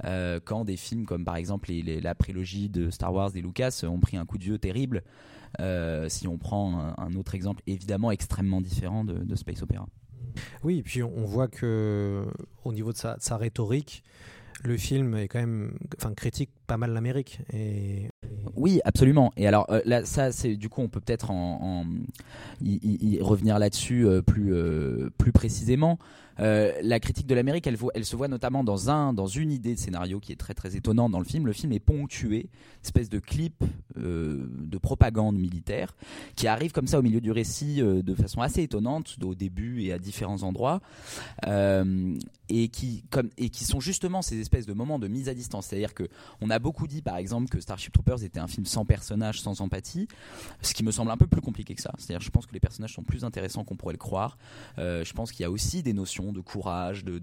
Quand 0.02 0.64
des 0.64 0.76
films 0.76 1.06
comme 1.06 1.24
par 1.24 1.36
exemple 1.36 1.70
la 1.72 2.14
prélogie 2.16 2.68
de 2.68 2.90
Star 2.90 3.14
Wars 3.14 3.30
des 3.30 3.40
Lucas 3.40 3.84
ont 3.84 4.00
pris 4.00 4.16
un 4.16 4.26
coup 4.26 4.36
de 4.36 4.42
vieux 4.42 4.58
terrible, 4.58 5.04
si 6.08 6.26
on 6.26 6.38
prend 6.38 6.92
un, 6.98 7.14
autre 7.14 7.36
exemple 7.36 7.62
évidemment 7.68 8.10
extrêmement 8.10 8.60
différent 8.60 9.04
de, 9.04 9.36
Space 9.36 9.62
Opera. 9.62 9.86
Oui, 10.64 10.78
et 10.78 10.82
puis 10.82 11.04
on 11.04 11.24
voit 11.24 11.46
que 11.46 12.26
au 12.64 12.72
niveau 12.72 12.92
de 12.92 12.98
sa, 12.98 13.16
sa 13.20 13.36
rhétorique, 13.36 14.02
le 14.64 14.76
film 14.76 15.14
est 15.14 15.28
quand 15.28 15.40
même, 15.40 15.76
enfin, 15.98 16.14
critique 16.14 16.50
pas 16.66 16.76
mal 16.76 16.92
l'Amérique. 16.92 17.40
Et 17.52 18.10
Oui, 18.54 18.80
absolument. 18.84 19.32
Et 19.36 19.46
alors 19.46 19.66
euh, 19.70 20.04
ça, 20.04 20.32
c'est 20.32 20.56
du 20.56 20.68
coup, 20.68 20.82
on 20.82 20.88
peut 20.88 21.00
peut-être 21.00 21.30
en, 21.30 21.86
y, 22.62 23.18
revenir 23.20 23.58
là-dessus 23.58 24.06
euh, 24.06 24.22
plus 24.22 24.54
euh, 24.54 25.10
plus 25.18 25.32
précisément. 25.32 25.98
La 26.36 26.98
critique 26.98 27.28
de 27.28 27.34
l'Amérique, 27.36 27.68
elle, 27.68 28.04
se 28.04 28.16
voit 28.16 28.26
notamment 28.26 28.64
dans 28.64 28.90
un 28.90 29.12
dans 29.12 29.28
une 29.28 29.52
idée 29.52 29.74
de 29.74 29.78
scénario 29.78 30.18
qui 30.18 30.32
est 30.32 30.36
très 30.36 30.52
très 30.52 30.74
étonnante 30.74 31.12
dans 31.12 31.20
le 31.20 31.24
film. 31.24 31.46
Le 31.46 31.52
film 31.52 31.70
est 31.70 31.78
ponctué, 31.78 32.48
espèce 32.82 33.08
de 33.08 33.20
clip 33.20 33.62
de 33.94 34.78
propagande 34.78 35.38
militaire 35.38 35.94
qui 36.34 36.48
arrive 36.48 36.72
comme 36.72 36.88
ça 36.88 36.98
au 36.98 37.02
milieu 37.02 37.20
du 37.20 37.30
récit 37.30 37.80
de 37.80 38.14
façon 38.16 38.40
assez 38.40 38.64
étonnante 38.64 39.16
au 39.22 39.36
début 39.36 39.82
et 39.84 39.92
à 39.92 40.00
différents 40.00 40.42
endroits 40.42 40.80
et 42.48 42.68
qui 42.68 43.04
comme 43.10 43.30
et 43.38 43.48
qui 43.48 43.64
sont 43.64 43.80
justement 43.80 44.22
ces 44.22 44.40
espèces 44.40 44.66
de 44.66 44.72
moments 44.72 44.98
de 44.98 45.08
mise 45.08 45.28
à 45.28 45.34
distance. 45.34 45.66
C'est-à-dire 45.66 45.94
que 45.94 46.08
on 46.40 46.50
a 46.50 46.53
beaucoup 46.58 46.86
dit 46.86 47.02
par 47.02 47.16
exemple 47.16 47.48
que 47.48 47.60
Starship 47.60 47.92
Troopers 47.92 48.22
était 48.24 48.40
un 48.40 48.46
film 48.46 48.66
sans 48.66 48.84
personnages, 48.84 49.40
sans 49.40 49.60
empathie, 49.60 50.08
ce 50.62 50.74
qui 50.74 50.82
me 50.84 50.90
semble 50.90 51.10
un 51.10 51.16
peu 51.16 51.26
plus 51.26 51.40
compliqué 51.40 51.74
que 51.74 51.82
ça. 51.82 51.92
C'est-à-dire 51.98 52.20
je 52.24 52.30
pense 52.30 52.46
que 52.46 52.52
les 52.52 52.60
personnages 52.60 52.94
sont 52.94 53.02
plus 53.02 53.24
intéressants 53.24 53.64
qu'on 53.64 53.76
pourrait 53.76 53.94
le 53.94 53.98
croire. 53.98 54.36
Euh, 54.78 55.04
je 55.04 55.12
pense 55.12 55.32
qu'il 55.32 55.42
y 55.42 55.46
a 55.46 55.50
aussi 55.50 55.82
des 55.82 55.92
notions 55.92 56.32
de 56.32 56.40
courage, 56.40 57.04
de- 57.04 57.18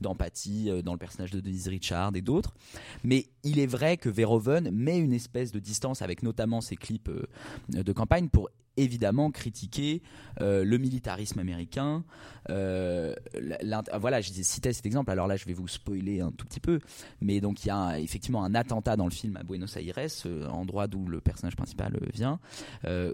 d'empathie 0.00 0.70
euh, 0.70 0.82
dans 0.82 0.92
le 0.92 0.98
personnage 0.98 1.30
de 1.30 1.40
Denise 1.40 1.68
Richard 1.68 2.12
et 2.14 2.22
d'autres. 2.22 2.54
Mais 3.02 3.26
il 3.42 3.58
est 3.58 3.66
vrai 3.66 3.96
que 3.96 4.08
Verhoeven 4.08 4.70
met 4.70 4.98
une 4.98 5.12
espèce 5.12 5.52
de 5.52 5.58
distance 5.58 6.02
avec 6.02 6.22
notamment 6.22 6.60
ses 6.60 6.76
clips 6.76 7.08
euh, 7.08 7.26
de 7.68 7.92
campagne 7.92 8.28
pour 8.28 8.48
évidemment 8.76 9.30
critiquer 9.30 10.02
euh, 10.40 10.64
le 10.64 10.78
militarisme 10.78 11.38
américain. 11.38 12.04
Euh, 12.50 13.14
l'int- 13.62 13.84
voilà, 13.98 14.20
je 14.20 14.30
citais 14.32 14.72
cet 14.72 14.84
exemple. 14.86 15.10
Alors 15.10 15.26
là, 15.26 15.36
je 15.36 15.44
vais 15.46 15.52
vous 15.54 15.68
spoiler 15.68 16.20
un 16.20 16.30
tout 16.30 16.44
petit 16.46 16.60
peu, 16.60 16.80
mais 17.20 17.40
donc 17.40 17.64
il 17.64 17.68
y 17.68 17.70
a 17.70 17.98
effectivement 17.98 18.44
un 18.44 18.54
attentat 18.54 18.96
dans 18.96 19.04
le 19.06 19.10
film 19.12 19.36
à 19.36 19.42
Buenos 19.42 19.76
Aires, 19.76 19.94
euh, 20.26 20.46
endroit 20.48 20.86
d'où 20.86 21.06
le 21.06 21.20
personnage 21.20 21.56
principal 21.56 21.98
vient, 22.12 22.38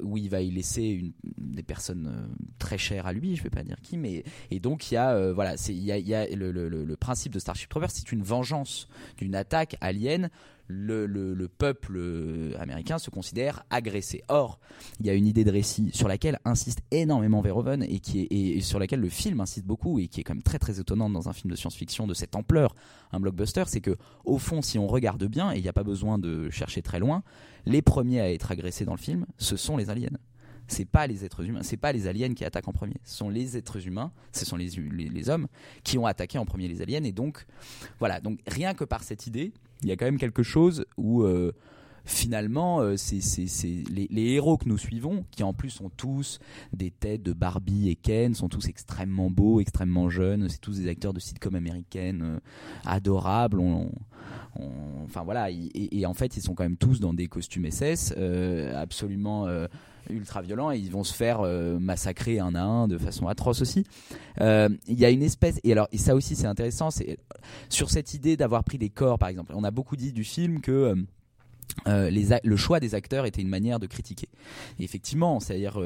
où 0.02 0.16
il 0.16 0.28
va 0.30 0.40
y 0.40 0.50
laisser 0.50 1.12
des 1.38 1.62
personnes 1.62 2.28
très 2.58 2.78
chères 2.78 3.06
à 3.06 3.12
lui. 3.12 3.36
Je 3.36 3.42
vais 3.42 3.50
pas 3.50 3.62
dire 3.62 3.76
qui, 3.82 3.96
mais 3.98 4.24
et 4.50 4.58
donc 4.60 4.90
il 4.90 4.94
y 4.94 4.96
a 4.96 5.32
voilà, 5.32 5.54
il 5.68 5.78
y 5.84 6.14
a, 6.14 6.26
le- 6.34 6.50
le 6.52 6.96
principe 6.96 7.32
de 7.32 7.38
Starship 7.38 7.68
Troopers, 7.68 7.90
c'est 7.90 8.10
une 8.12 8.22
vengeance 8.22 8.88
d'une 9.18 9.34
attaque 9.34 9.76
alien. 9.80 10.30
Le, 10.72 11.04
le- 11.06 11.34
le 11.34 11.48
peuple 11.48 11.94
euh, 11.96 12.52
américain 12.60 12.98
se 12.98 13.10
considère 13.10 13.64
agressé. 13.70 14.22
Or, 14.28 14.60
il 15.00 15.06
y 15.06 15.10
a 15.10 15.14
une 15.14 15.26
idée 15.26 15.42
de 15.44 15.50
récit 15.50 15.90
sur 15.92 16.06
laquelle 16.06 16.38
insiste 16.44 16.80
énormément 16.92 17.40
Verhoeven 17.40 17.82
et, 17.82 18.60
sur 18.60 18.78
laquelle 18.78 19.00
le 19.00 19.08
film 19.08 19.40
insiste 19.40 19.66
beaucoup 19.66 19.98
et 19.98 20.06
qui 20.08 20.20
est 20.20 20.24
quand 20.24 20.34
même 20.34 20.42
très 20.42 20.58
très 20.58 20.78
étonnante 20.78 21.12
dans 21.12 21.28
un 21.28 21.32
film 21.32 21.50
de 21.50 21.56
science-fiction 21.56 22.06
de 22.06 22.14
cette 22.14 22.36
ampleur, 22.36 22.74
un 23.12 23.18
blockbuster, 23.18 23.64
c'est 23.66 23.80
que 23.80 23.96
au 24.24 24.38
fond, 24.38 24.62
si 24.62 24.78
on 24.78 24.86
regarde 24.86 25.24
bien, 25.24 25.52
et 25.52 25.56
il 25.58 25.62
n'y 25.62 25.68
a 25.68 25.72
pas 25.72 25.82
besoin 25.82 26.18
de 26.18 26.48
chercher 26.50 26.82
très 26.82 27.00
loin, 27.00 27.22
les 27.66 27.82
premiers 27.82 28.20
à 28.20 28.32
être 28.32 28.52
agressés 28.52 28.84
dans 28.84 28.94
le 28.94 28.98
film, 28.98 29.26
ce 29.38 29.56
sont 29.56 29.76
les 29.76 29.90
aliens. 29.90 30.08
C'est 30.68 30.84
pas 30.84 31.08
les 31.08 31.24
êtres 31.24 31.44
humains, 31.44 31.64
c'est 31.64 31.76
pas 31.76 31.90
les 31.92 32.06
aliens 32.06 32.32
qui 32.32 32.44
attaquent 32.44 32.68
en 32.68 32.72
premier. 32.72 32.94
Ce 33.02 33.16
sont 33.16 33.28
les 33.28 33.56
êtres 33.56 33.88
humains, 33.88 34.12
ce 34.30 34.44
sont 34.44 34.56
les, 34.56 34.68
les, 34.68 35.08
les 35.08 35.28
hommes 35.28 35.48
qui 35.82 35.98
ont 35.98 36.06
attaqué 36.06 36.38
en 36.38 36.44
premier 36.44 36.68
les 36.68 36.80
aliens. 36.80 37.02
Et 37.02 37.10
donc, 37.10 37.44
voilà. 37.98 38.20
Donc 38.20 38.38
rien 38.46 38.72
que 38.74 38.84
par 38.84 39.02
cette 39.02 39.26
idée, 39.26 39.52
il 39.82 39.88
y 39.88 39.92
a 39.92 39.96
quand 39.96 40.04
même 40.06 40.18
quelque 40.18 40.42
chose 40.42 40.84
où 40.96 41.22
euh, 41.22 41.52
finalement, 42.04 42.80
euh, 42.80 42.96
c'est 42.96 43.20
les, 43.90 44.06
les 44.10 44.22
héros 44.32 44.56
que 44.56 44.68
nous 44.68 44.78
suivons, 44.78 45.24
qui 45.30 45.42
en 45.42 45.52
plus 45.52 45.80
ont 45.80 45.90
tous 45.96 46.38
des 46.72 46.90
têtes 46.90 47.22
de 47.22 47.32
Barbie 47.32 47.88
et 47.90 47.94
Ken, 47.96 48.34
sont 48.34 48.48
tous 48.48 48.68
extrêmement 48.68 49.30
beaux, 49.30 49.60
extrêmement 49.60 50.08
jeunes. 50.10 50.48
C'est 50.48 50.60
tous 50.60 50.78
des 50.78 50.88
acteurs 50.88 51.12
de 51.12 51.20
sitcom 51.20 51.54
américaine 51.54 52.22
euh, 52.22 52.38
adorables. 52.84 53.60
On- 53.60 53.90
on- 54.56 55.04
enfin 55.04 55.22
voilà, 55.22 55.50
et, 55.50 55.56
et- 55.74 56.00
et 56.00 56.06
en 56.06 56.14
fait, 56.14 56.36
ils 56.36 56.42
sont 56.42 56.54
quand 56.54 56.64
même 56.64 56.76
tous 56.76 57.00
dans 57.00 57.14
des 57.14 57.28
costumes 57.28 57.66
SS, 57.70 58.14
euh, 58.16 58.80
absolument 58.80 59.46
euh, 59.46 59.66
ultra 60.08 60.42
violents, 60.42 60.70
et 60.70 60.78
ils 60.78 60.90
vont 60.90 61.04
se 61.04 61.14
faire 61.14 61.40
euh, 61.40 61.78
massacrer 61.78 62.38
un 62.38 62.54
à 62.54 62.62
un 62.62 62.88
de 62.88 62.98
façon 62.98 63.28
atroce 63.28 63.60
aussi. 63.60 63.84
Euh, 64.40 64.68
Il 64.86 64.98
y 64.98 65.04
a 65.04 65.10
une 65.10 65.22
espèce, 65.22 65.60
et 65.64 65.72
alors 65.72 65.88
ça 65.94 66.14
aussi 66.14 66.36
c'est 66.36 66.46
intéressant, 66.46 66.90
c'est 66.90 67.18
sur 67.68 67.90
cette 67.90 68.14
idée 68.14 68.36
d'avoir 68.36 68.64
pris 68.64 68.78
des 68.78 68.90
corps, 68.90 69.18
par 69.18 69.28
exemple. 69.28 69.52
On 69.54 69.64
a 69.64 69.70
beaucoup 69.70 69.96
dit 69.96 70.12
du 70.12 70.24
film 70.24 70.60
que 70.60 70.94
euh, 71.86 72.10
les 72.10 72.28
le 72.42 72.56
choix 72.56 72.80
des 72.80 72.94
acteurs 72.94 73.26
était 73.26 73.40
une 73.40 73.48
manière 73.48 73.78
de 73.78 73.86
critiquer. 73.86 74.28
Effectivement, 74.78 75.40
c'est-à-dire, 75.40 75.80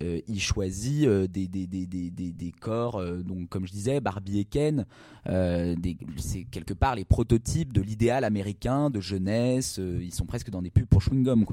il 0.00 0.40
choisit 0.40 1.08
des, 1.08 1.48
des, 1.48 1.66
des, 1.66 1.86
des, 1.86 2.52
corps, 2.52 3.02
donc 3.24 3.48
comme 3.48 3.66
je 3.66 3.72
disais, 3.72 4.00
Barbie 4.00 4.40
et 4.40 4.44
Ken, 4.44 4.86
c'est 5.26 6.44
quelque 6.50 6.74
part 6.74 6.94
les 6.94 7.04
prototypes 7.04 7.72
de 7.72 7.82
l'idéal 7.82 8.24
américain 8.24 8.90
de 8.90 9.00
jeunesse. 9.00 9.78
ils 9.78 10.14
sont 10.14 10.26
presque 10.26 10.50
dans 10.50 10.62
des 10.62 10.70
pubs 10.70 10.86
pour 10.86 11.02
chewing 11.02 11.24
gum, 11.24 11.44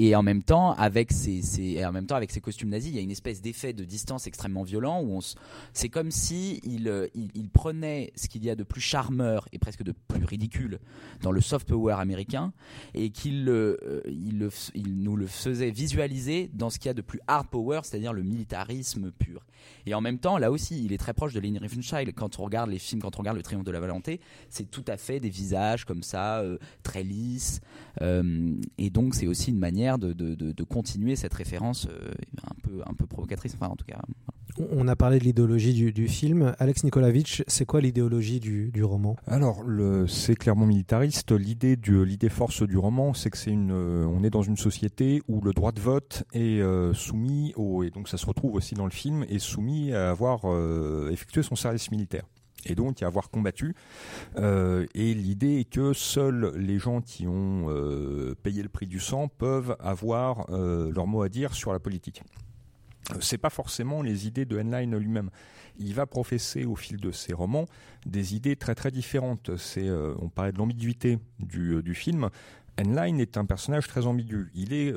et 0.00 0.14
en 0.14 0.22
même 0.22 0.44
temps, 0.44 0.74
avec 0.74 1.10
ces, 1.10 1.84
en 1.84 1.90
même 1.90 2.06
temps 2.06 2.14
avec 2.14 2.30
ces 2.30 2.40
costumes 2.40 2.68
nazis, 2.68 2.90
il 2.90 2.96
y 2.96 3.00
a 3.00 3.02
une 3.02 3.10
espèce 3.10 3.42
d'effet 3.42 3.72
de 3.72 3.84
distance 3.84 4.28
extrêmement 4.28 4.62
violent 4.62 5.02
où 5.02 5.16
on 5.16 5.20
c'est 5.72 5.88
comme 5.88 6.12
si 6.12 6.60
euh, 6.86 7.08
il, 7.16 7.30
il 7.34 7.50
prenait 7.50 8.12
ce 8.14 8.28
qu'il 8.28 8.44
y 8.44 8.50
a 8.50 8.54
de 8.54 8.62
plus 8.62 8.80
charmeur 8.80 9.48
et 9.52 9.58
presque 9.58 9.82
de 9.82 9.92
plus 9.92 10.24
ridicule 10.24 10.78
dans 11.20 11.32
le 11.32 11.40
soft 11.40 11.68
power 11.68 11.94
américain 11.98 12.52
et 12.94 13.10
qu'il 13.10 13.48
euh, 13.48 13.76
il, 14.06 14.48
il 14.76 15.02
nous 15.02 15.16
le 15.16 15.26
faisait 15.26 15.70
visualiser 15.70 16.48
dans 16.54 16.70
ce 16.70 16.78
qu'il 16.78 16.86
y 16.86 16.90
a 16.90 16.94
de 16.94 17.02
plus 17.02 17.20
hard 17.26 17.48
power, 17.48 17.80
c'est-à-dire 17.82 18.12
le 18.12 18.22
militarisme 18.22 19.10
pur. 19.10 19.44
Et 19.86 19.94
en 19.94 20.00
même 20.00 20.18
temps, 20.18 20.38
là 20.38 20.50
aussi, 20.50 20.84
il 20.84 20.92
est 20.92 20.98
très 20.98 21.14
proche 21.14 21.32
de 21.32 21.40
Leni 21.40 21.58
Riefenstahl. 21.58 22.12
Quand 22.12 22.38
on 22.38 22.44
regarde 22.44 22.70
les 22.70 22.78
films, 22.78 23.00
quand 23.00 23.16
on 23.16 23.20
regarde 23.20 23.36
Le 23.36 23.42
Triomphe 23.42 23.64
de 23.64 23.70
la 23.70 23.80
Volonté, 23.80 24.20
c'est 24.50 24.70
tout 24.70 24.84
à 24.86 24.96
fait 24.96 25.18
des 25.18 25.30
visages 25.30 25.84
comme 25.84 26.02
ça, 26.02 26.40
euh, 26.40 26.58
très 26.82 27.02
lisses. 27.02 27.60
Euh, 28.02 28.54
et 28.76 28.90
donc, 28.90 29.14
c'est 29.14 29.26
aussi 29.26 29.50
une 29.50 29.58
manière 29.58 29.87
de, 29.96 30.12
de, 30.12 30.34
de- 30.34 30.52
de 30.52 30.62
continuer 30.64 31.16
cette 31.16 31.32
référence 31.34 31.86
euh, 31.88 32.10
un, 32.44 32.54
peu, 32.62 32.82
un 32.84 32.92
peu 32.94 33.06
provocatrice. 33.06 33.54
Enfin, 33.54 33.68
en 33.72 33.76
tout 33.76 33.86
cas, 33.86 34.00
On- 34.58 34.66
On 34.80 34.88
a 34.88 34.96
parlé 34.96 35.18
de 35.20 35.24
l'idéologie 35.24 35.72
du, 35.72 35.92
du 35.92 36.08
film. 36.08 36.54
Alex 36.58 36.82
Nikolavitch, 36.82 37.44
c'est 37.46 37.64
quoi 37.64 37.80
l'idéologie 37.80 38.40
du, 38.40 38.70
du 38.72 38.82
roman? 38.82 39.14
Alors, 39.26 39.62
c'est 40.08 40.34
clairement 40.34 40.66
militariste. 40.66 41.30
L'idée 41.32 41.76
du, 41.76 42.04
l'idée 42.04 42.28
force 42.28 42.64
du 42.64 42.76
roman, 42.76 43.14
c'est 43.14 43.30
que 43.30 43.38
c'est 43.38 43.52
une, 43.52 43.70
euh, 43.70 44.04
on 44.06 44.24
est 44.24 44.30
dans 44.30 44.42
une 44.42 44.56
société 44.56 45.22
où 45.28 45.40
le 45.40 45.52
droit 45.52 45.70
de 45.72 45.80
vote 45.80 46.24
est 46.32 46.60
euh, 46.60 46.92
soumis 46.92 47.52
au, 47.56 47.84
et 47.84 47.90
donc 47.90 48.08
ça 48.08 48.16
se 48.16 48.26
retrouve 48.26 48.54
aussi 48.54 48.74
dans 48.74 48.84
le 48.86 48.90
film, 48.90 49.24
est 49.28 49.38
soumis 49.38 49.92
à 49.92 50.10
avoir 50.10 50.40
euh, 50.46 51.10
effectué 51.12 51.42
son 51.44 51.54
service 51.54 51.90
militaire. 51.92 52.24
Et 52.70 52.74
donc 52.74 53.02
à 53.02 53.06
avoir 53.06 53.30
combattu. 53.30 53.74
Euh, 54.36 54.86
et 54.94 55.14
l'idée 55.14 55.60
est 55.60 55.70
que 55.70 55.92
seuls 55.92 56.52
les 56.56 56.78
gens 56.78 57.00
qui 57.00 57.26
ont 57.26 57.66
euh, 57.68 58.34
payé 58.42 58.62
le 58.62 58.68
prix 58.68 58.86
du 58.86 59.00
sang 59.00 59.28
peuvent 59.28 59.76
avoir 59.80 60.46
euh, 60.50 60.92
leur 60.92 61.06
mot 61.06 61.22
à 61.22 61.28
dire 61.28 61.54
sur 61.54 61.72
la 61.72 61.78
politique. 61.78 62.22
C'est 63.20 63.38
pas 63.38 63.50
forcément 63.50 64.02
les 64.02 64.26
idées 64.26 64.44
de 64.44 64.58
Heinlein 64.58 64.98
lui-même. 64.98 65.30
Il 65.78 65.94
va 65.94 66.04
professer 66.04 66.66
au 66.66 66.76
fil 66.76 66.98
de 66.98 67.10
ses 67.10 67.32
romans 67.32 67.64
des 68.04 68.34
idées 68.34 68.56
très 68.56 68.74
très 68.74 68.90
différentes. 68.90 69.56
C'est, 69.56 69.88
on 69.90 70.28
parlait 70.28 70.52
de 70.52 70.58
l'ambiguïté 70.58 71.18
du, 71.38 71.82
du 71.82 71.94
film. 71.94 72.28
Heinlein 72.76 73.16
est 73.16 73.38
un 73.38 73.46
personnage 73.46 73.88
très 73.88 74.06
ambigu. 74.06 74.50
Il 74.54 74.74
est 74.74 74.92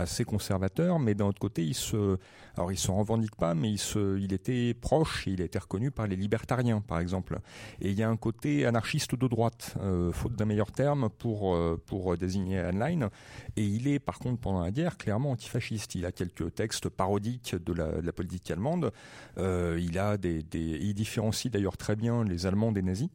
assez 0.00 0.24
conservateur, 0.24 0.98
mais 0.98 1.14
d'un 1.14 1.26
autre 1.26 1.38
côté, 1.38 1.64
il 1.64 1.74
se, 1.74 2.18
alors 2.56 2.72
il 2.72 2.78
se 2.78 2.90
revendique 2.90 3.36
pas, 3.36 3.54
mais 3.54 3.70
il 3.70 3.78
se, 3.78 4.18
il 4.18 4.32
était 4.32 4.74
proche, 4.74 5.26
il 5.26 5.40
a 5.42 5.44
été 5.44 5.58
reconnu 5.58 5.90
par 5.90 6.06
les 6.06 6.16
libertariens, 6.16 6.80
par 6.80 7.00
exemple. 7.00 7.38
Et 7.80 7.90
il 7.90 7.98
y 7.98 8.02
a 8.02 8.08
un 8.08 8.16
côté 8.16 8.66
anarchiste 8.66 9.14
de 9.14 9.28
droite, 9.28 9.74
euh, 9.80 10.12
faute 10.12 10.34
d'un 10.34 10.44
meilleur 10.44 10.72
terme 10.72 11.08
pour 11.10 11.54
euh, 11.54 11.80
pour 11.86 12.16
désigner 12.16 12.58
Heinlein. 12.58 13.10
Et 13.56 13.64
il 13.64 13.88
est, 13.88 13.98
par 13.98 14.18
contre, 14.18 14.40
pendant 14.40 14.62
la 14.62 14.70
guerre, 14.70 14.96
clairement 14.96 15.30
antifasciste. 15.30 15.94
Il 15.94 16.06
a 16.06 16.12
quelques 16.12 16.54
textes 16.54 16.88
parodiques 16.88 17.54
de 17.54 17.72
la, 17.72 18.12
politique 18.12 18.50
allemande. 18.50 18.92
Euh, 19.38 19.78
il 19.80 19.98
a 19.98 20.16
des, 20.16 20.44
il 20.52 20.94
différencie 20.94 21.50
d'ailleurs 21.50 21.76
très 21.76 21.96
bien 21.96 22.24
les 22.24 22.46
Allemands 22.46 22.72
des 22.72 22.82
nazis. 22.82 23.08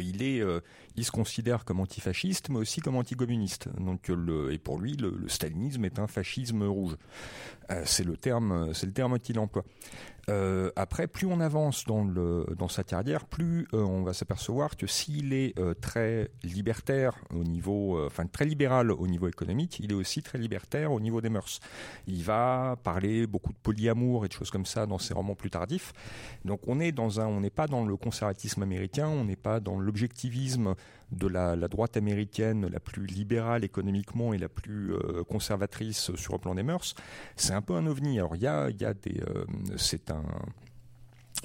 Il 0.00 0.22
est, 0.24 0.42
il 0.98 1.04
se 1.04 1.12
considère 1.12 1.64
comme 1.64 1.80
antifasciste, 1.80 2.48
mais 2.50 2.58
aussi 2.58 2.80
comme 2.80 2.96
anticommuniste. 2.96 3.68
Donc, 3.78 4.10
et 4.50 4.58
pour 4.58 4.78
lui, 4.78 4.96
le, 4.96 5.28
stalinisme 5.28 5.84
est 5.84 5.98
un 5.98 6.06
fascisme 6.06 6.64
rouge. 6.64 6.96
Euh, 7.70 7.82
c'est 7.84 8.04
le 8.04 8.16
terme, 8.16 8.72
c'est 8.74 8.86
le 8.86 8.92
terme 8.92 9.18
qu'il 9.18 9.38
emploie. 9.38 9.64
Euh, 10.30 10.70
après, 10.76 11.06
plus 11.06 11.26
on 11.26 11.40
avance 11.40 11.84
dans, 11.86 12.04
le, 12.04 12.46
dans 12.58 12.68
sa 12.68 12.84
carrière, 12.84 13.24
plus 13.24 13.66
euh, 13.72 13.82
on 13.82 14.02
va 14.02 14.12
s'apercevoir 14.12 14.76
que 14.76 14.86
s'il 14.86 15.32
est 15.32 15.54
très 15.80 16.30
libertaire 16.42 17.16
au 17.34 17.44
niveau, 17.44 18.04
enfin 18.04 18.26
très 18.26 18.44
libéral 18.44 18.90
au 18.90 19.06
niveau 19.06 19.28
économique, 19.28 19.78
il 19.80 19.92
est 19.92 19.94
aussi 19.94 20.22
très 20.22 20.38
libertaire 20.38 20.92
au 20.92 21.00
niveau 21.00 21.20
des 21.20 21.30
mœurs. 21.30 21.60
Il 22.06 22.22
va 22.24 22.76
parler 22.82 23.26
beaucoup 23.26 23.52
de 23.52 23.58
polyamour 23.58 24.24
et 24.24 24.28
de 24.28 24.32
choses 24.32 24.50
comme 24.50 24.66
ça 24.66 24.86
dans 24.86 24.98
ses 24.98 25.14
romans 25.14 25.34
plus 25.34 25.50
tardifs. 25.50 25.92
Donc 26.44 26.60
on 26.66 26.74
n'est 26.74 26.92
pas 27.50 27.66
dans 27.66 27.84
le 27.84 27.96
conservatisme 27.96 28.62
américain, 28.62 29.08
on 29.08 29.24
n'est 29.24 29.36
pas 29.36 29.60
dans 29.60 29.78
l'objectivisme 29.78 30.74
de 31.12 31.26
la, 31.26 31.56
droite 31.68 31.96
américaine 31.96 32.66
la 32.66 32.80
plus 32.80 33.06
libérale 33.06 33.64
économiquement 33.64 34.32
et 34.32 34.38
la 34.38 34.48
plus 34.48 34.92
euh, 34.92 35.24
conservatrice 35.24 36.14
sur 36.16 36.34
le 36.34 36.38
plan 36.38 36.54
des 36.54 36.62
mœurs. 36.62 36.94
C'est 37.36 37.52
un 37.52 37.62
peu 37.62 37.74
un 37.74 37.86
ovni. 37.86 38.18
Alors 38.18 38.36
il 38.36 38.42
y 38.42 38.46
a, 38.46 38.70
y 38.70 38.84
a 38.84 38.94
des, 38.94 39.20
euh, 39.28 39.44
c'est 39.76 40.10
un 40.10 40.24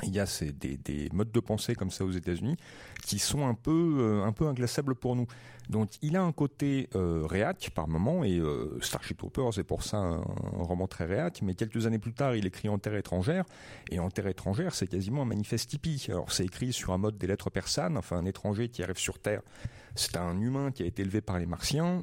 il 0.01 0.13
y 0.13 0.19
a 0.19 0.25
ces, 0.25 0.51
des, 0.51 0.77
des, 0.77 1.10
modes 1.13 1.32
de 1.32 1.39
pensée 1.39 1.75
comme 1.75 1.91
ça 1.91 2.03
aux 2.03 2.12
États-Unis 2.12 2.58
qui 3.06 3.19
sont 3.19 3.47
un 3.47 3.53
peu, 3.53 3.97
euh, 3.99 4.23
un 4.23 4.32
peu 4.32 4.47
inglaçables 4.47 4.95
pour 4.95 5.15
nous. 5.15 5.27
Donc 5.69 5.89
il 6.01 6.17
a 6.17 6.23
un 6.23 6.32
côté 6.32 6.89
euh, 6.95 7.25
réac 7.25 7.71
par 7.73 7.88
moment 7.88 8.23
et 8.23 8.38
euh, 8.38 8.77
Starship 8.82 9.17
Troopers 9.17 9.60
est 9.60 9.63
pour 9.63 9.84
ça 9.84 9.97
un, 9.97 10.17
un, 10.17 10.63
roman 10.63 10.88
très 10.88 11.06
réac. 11.06 11.41
Mais 11.41 11.53
quelques 11.53 11.86
années 11.86 11.99
plus 11.99 12.13
tard, 12.13 12.36
il 12.36 12.45
écrit 12.45 12.69
En 12.69 12.79
terre 12.79 12.95
étrangère 12.95 13.45
et 13.91 13.99
En 13.99 14.10
terre 14.10 14.27
étrangère, 14.27 14.73
c'est 14.73 14.88
quasiment 14.88 15.21
un 15.21 15.25
manifeste 15.25 15.73
hippie. 15.73 16.06
Alors 16.10 16.32
c'est 16.32 16.45
écrit 16.45 16.73
sur 16.73 16.91
un 16.93 16.97
mode 16.97 17.17
des 17.17 17.27
lettres 17.27 17.49
persanes, 17.49 17.97
enfin 17.97 18.17
un 18.17 18.25
étranger 18.25 18.69
qui 18.69 18.84
arrive 18.84 18.97
sur 18.97 19.19
Terre. 19.19 19.41
C'est 19.95 20.17
un 20.17 20.39
humain 20.39 20.71
qui 20.71 20.84
a 20.84 20.86
été 20.86 21.01
élevé 21.01 21.21
par 21.21 21.39
les 21.39 21.45
Martiens 21.45 22.01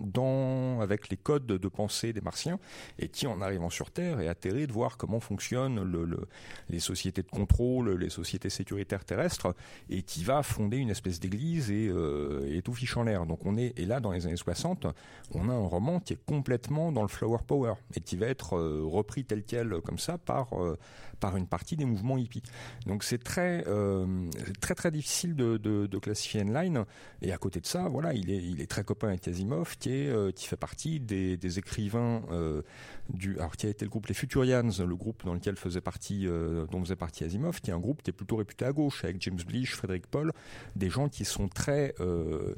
avec 0.81 1.09
les 1.09 1.17
codes 1.17 1.47
de 1.47 1.69
pensée 1.69 2.13
des 2.13 2.21
Martiens 2.21 2.59
et 2.99 3.09
qui, 3.09 3.27
en 3.27 3.41
arrivant 3.41 3.71
sur 3.71 3.91
Terre, 3.91 4.21
est 4.21 4.29
atterré 4.29 4.67
de 4.67 4.73
voir 4.73 4.97
comment 4.97 5.21
fonctionnent 5.21 5.83
le, 5.83 6.05
le, 6.05 6.29
les 6.69 6.81
sociétés 6.81 7.23
de 7.23 7.29
contrôle, 7.29 7.97
les 7.97 8.11
sociétés 8.11 8.51
sécuritaires 8.51 9.05
terrestres 9.05 9.55
et 9.89 10.03
qui 10.03 10.25
va 10.25 10.43
fonder 10.43 10.77
une 10.77 10.91
espèce 10.91 11.21
d'église 11.21 11.71
et, 11.71 11.89
euh, 11.89 12.57
et 12.57 12.63
tout 12.63 12.75
fiche 12.75 12.97
en 12.97 13.05
l'air. 13.05 13.27
Donc 13.27 13.45
on 13.47 13.57
est, 13.57 13.79
et 13.79 13.87
là, 13.87 14.01
dans 14.01 14.13
les 14.13 14.27
années 14.27 14.37
60, 14.37 14.87
on 15.35 15.49
a 15.49 15.53
un 15.53 15.67
roman 15.67 16.01
qui 16.01 16.13
est 16.13 16.25
complètement 16.27 16.93
dans 16.93 17.03
le 17.03 17.09
flower 17.09 17.39
power 17.47 17.75
et 17.95 18.01
qui 18.01 18.17
va 18.17 18.27
être 18.27 18.57
euh, 18.57 18.83
repris 18.85 19.25
tel 19.25 19.43
quel, 19.43 19.81
comme 19.81 19.99
ça, 19.99 20.19
par, 20.19 20.61
euh, 20.61 20.79
par 21.21 21.37
une 21.37 21.47
partie 21.47 21.77
des 21.77 21.85
mouvements 21.85 22.19
hippies. 22.19 22.43
Donc 22.87 23.05
c'est 23.05 23.23
très, 23.23 23.65
euh, 23.69 24.29
très, 24.61 24.75
très 24.75 24.91
difficile 24.91 25.35
de, 25.35 25.99
classifier 26.01 26.41
Heinlein. 26.41 26.87
Et 27.21 27.33
à 27.33 27.39
côté 27.39 27.61
de 27.61 27.67
ça, 27.67 27.80
voilà, 27.89 28.13
il 28.13 28.61
est, 28.61 28.67
très 28.67 28.85
copain 28.85 29.09
avec 29.09 29.27
Asimov, 29.27 29.77
qui, 29.79 29.91
euh, 29.91 30.31
fait 30.37 30.57
partie 30.57 31.01
des, 31.01 31.59
écrivains 31.59 32.23
euh, 32.31 32.63
du, 33.09 33.39
alors 33.39 33.57
qui 33.57 33.67
a 33.67 33.71
été 33.71 33.85
le 33.85 33.91
groupe 33.91 34.07
les 34.07 34.15
Futurians, 34.15 34.71
le 34.79 34.97
groupe 34.97 35.25
dans 35.25 35.35
lequel 35.35 35.57
faisait 35.57 35.81
partie, 35.81 36.27
euh, 36.27 36.67
dont 36.67 36.81
faisait 36.81 36.97
partie 36.97 37.25
Asimov, 37.25 37.61
qui 37.61 37.71
est 37.71 37.75
un 37.75 37.79
groupe 37.79 38.03
qui 38.03 38.11
est 38.11 38.15
plutôt 38.15 38.37
réputé 38.37 38.65
à 38.65 38.73
gauche, 38.73 39.05
avec 39.05 39.21
James 39.23 39.41
Blish, 39.47 39.75
Frédéric 39.75 40.07
Paul, 40.07 40.33
des 40.77 40.91
gens 40.91 41.09
qui 41.09 41.25
sont 41.25 41.49
très, 41.49 41.95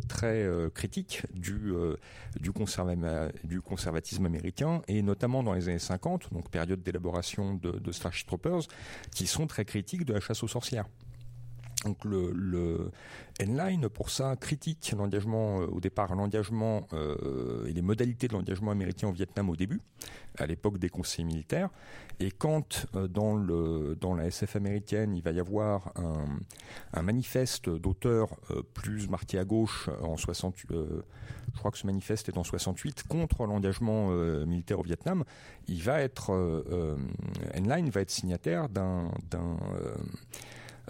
très 0.09 0.49
critiques 0.75 1.23
du 1.35 2.53
conservatisme 3.65 4.27
américain, 4.27 4.83
et 4.89 5.03
notamment 5.03 5.43
dans 5.43 5.55
les 5.55 5.69
années 5.69 5.79
50, 5.79 6.33
donc 6.33 6.51
période 6.51 6.83
d'élaboration 6.83 7.55
de, 7.55 7.73
de 7.73 7.93
Starship 7.93 8.27
Troopers, 8.27 8.63
qui 9.15 9.27
sont 9.27 9.47
très 9.47 9.65
critiques 9.65 10.05
de 10.05 10.13
la 10.13 10.21
chasse 10.21 10.43
aux 10.43 10.49
sorcières. 10.49 10.87
Donc 11.85 12.05
le, 12.05 12.31
le 12.33 12.91
Heinlein, 13.41 13.89
pour 13.89 14.11
ça, 14.11 14.37
critique 14.37 14.95
l'engagement, 14.97 15.61
euh, 15.61 15.67
au 15.67 15.81
départ, 15.81 16.15
l'engagement 16.15 16.87
euh, 16.93 17.67
et 17.67 17.73
les 17.73 17.83
modalités 17.83 18.29
de 18.29 18.35
l'engagement 18.35 18.71
américain 18.71 19.09
au 19.09 19.13
Vietnam 19.13 19.51
au 19.51 19.57
début, 19.57 19.81
à 20.39 20.47
l'époque 20.47 20.79
des 20.79 20.89
conseils 20.89 21.25
militaires. 21.25 21.71
Et 22.21 22.31
quand, 22.31 22.87
euh, 22.95 23.09
dans, 23.09 23.35
le, 23.35 23.97
dans 24.01 24.15
la 24.15 24.27
SF 24.27 24.57
américaine, 24.57 25.17
il 25.17 25.23
va 25.23 25.33
y 25.33 25.41
avoir 25.41 25.93
un, 25.97 26.25
un 26.93 27.03
manifeste 27.03 27.69
d'auteurs 27.69 28.37
euh, 28.51 28.63
plus 28.75 29.09
marqué 29.09 29.39
à 29.39 29.45
gauche 29.45 29.91
en 30.03 30.17
60, 30.17 30.55
euh, 30.71 31.03
je 31.53 31.59
crois 31.59 31.71
que 31.71 31.79
ce 31.79 31.87
manifeste 31.87 32.29
est 32.29 32.39
en 32.39 32.45
68, 32.45 33.05
contre 33.09 33.47
l'engagement 33.47 34.09
euh, 34.11 34.47
militaire 34.47 34.79
au 34.79 34.85
Vietnam, 34.85 35.25
il 35.67 35.83
va 35.83 36.01
être, 36.01 36.33
euh, 36.33 36.97
Heinlein 37.55 37.91
va 37.91 38.03
être 38.03 38.11
signataire 38.11 38.69
d'un 38.69 39.11
euh, 39.35 39.95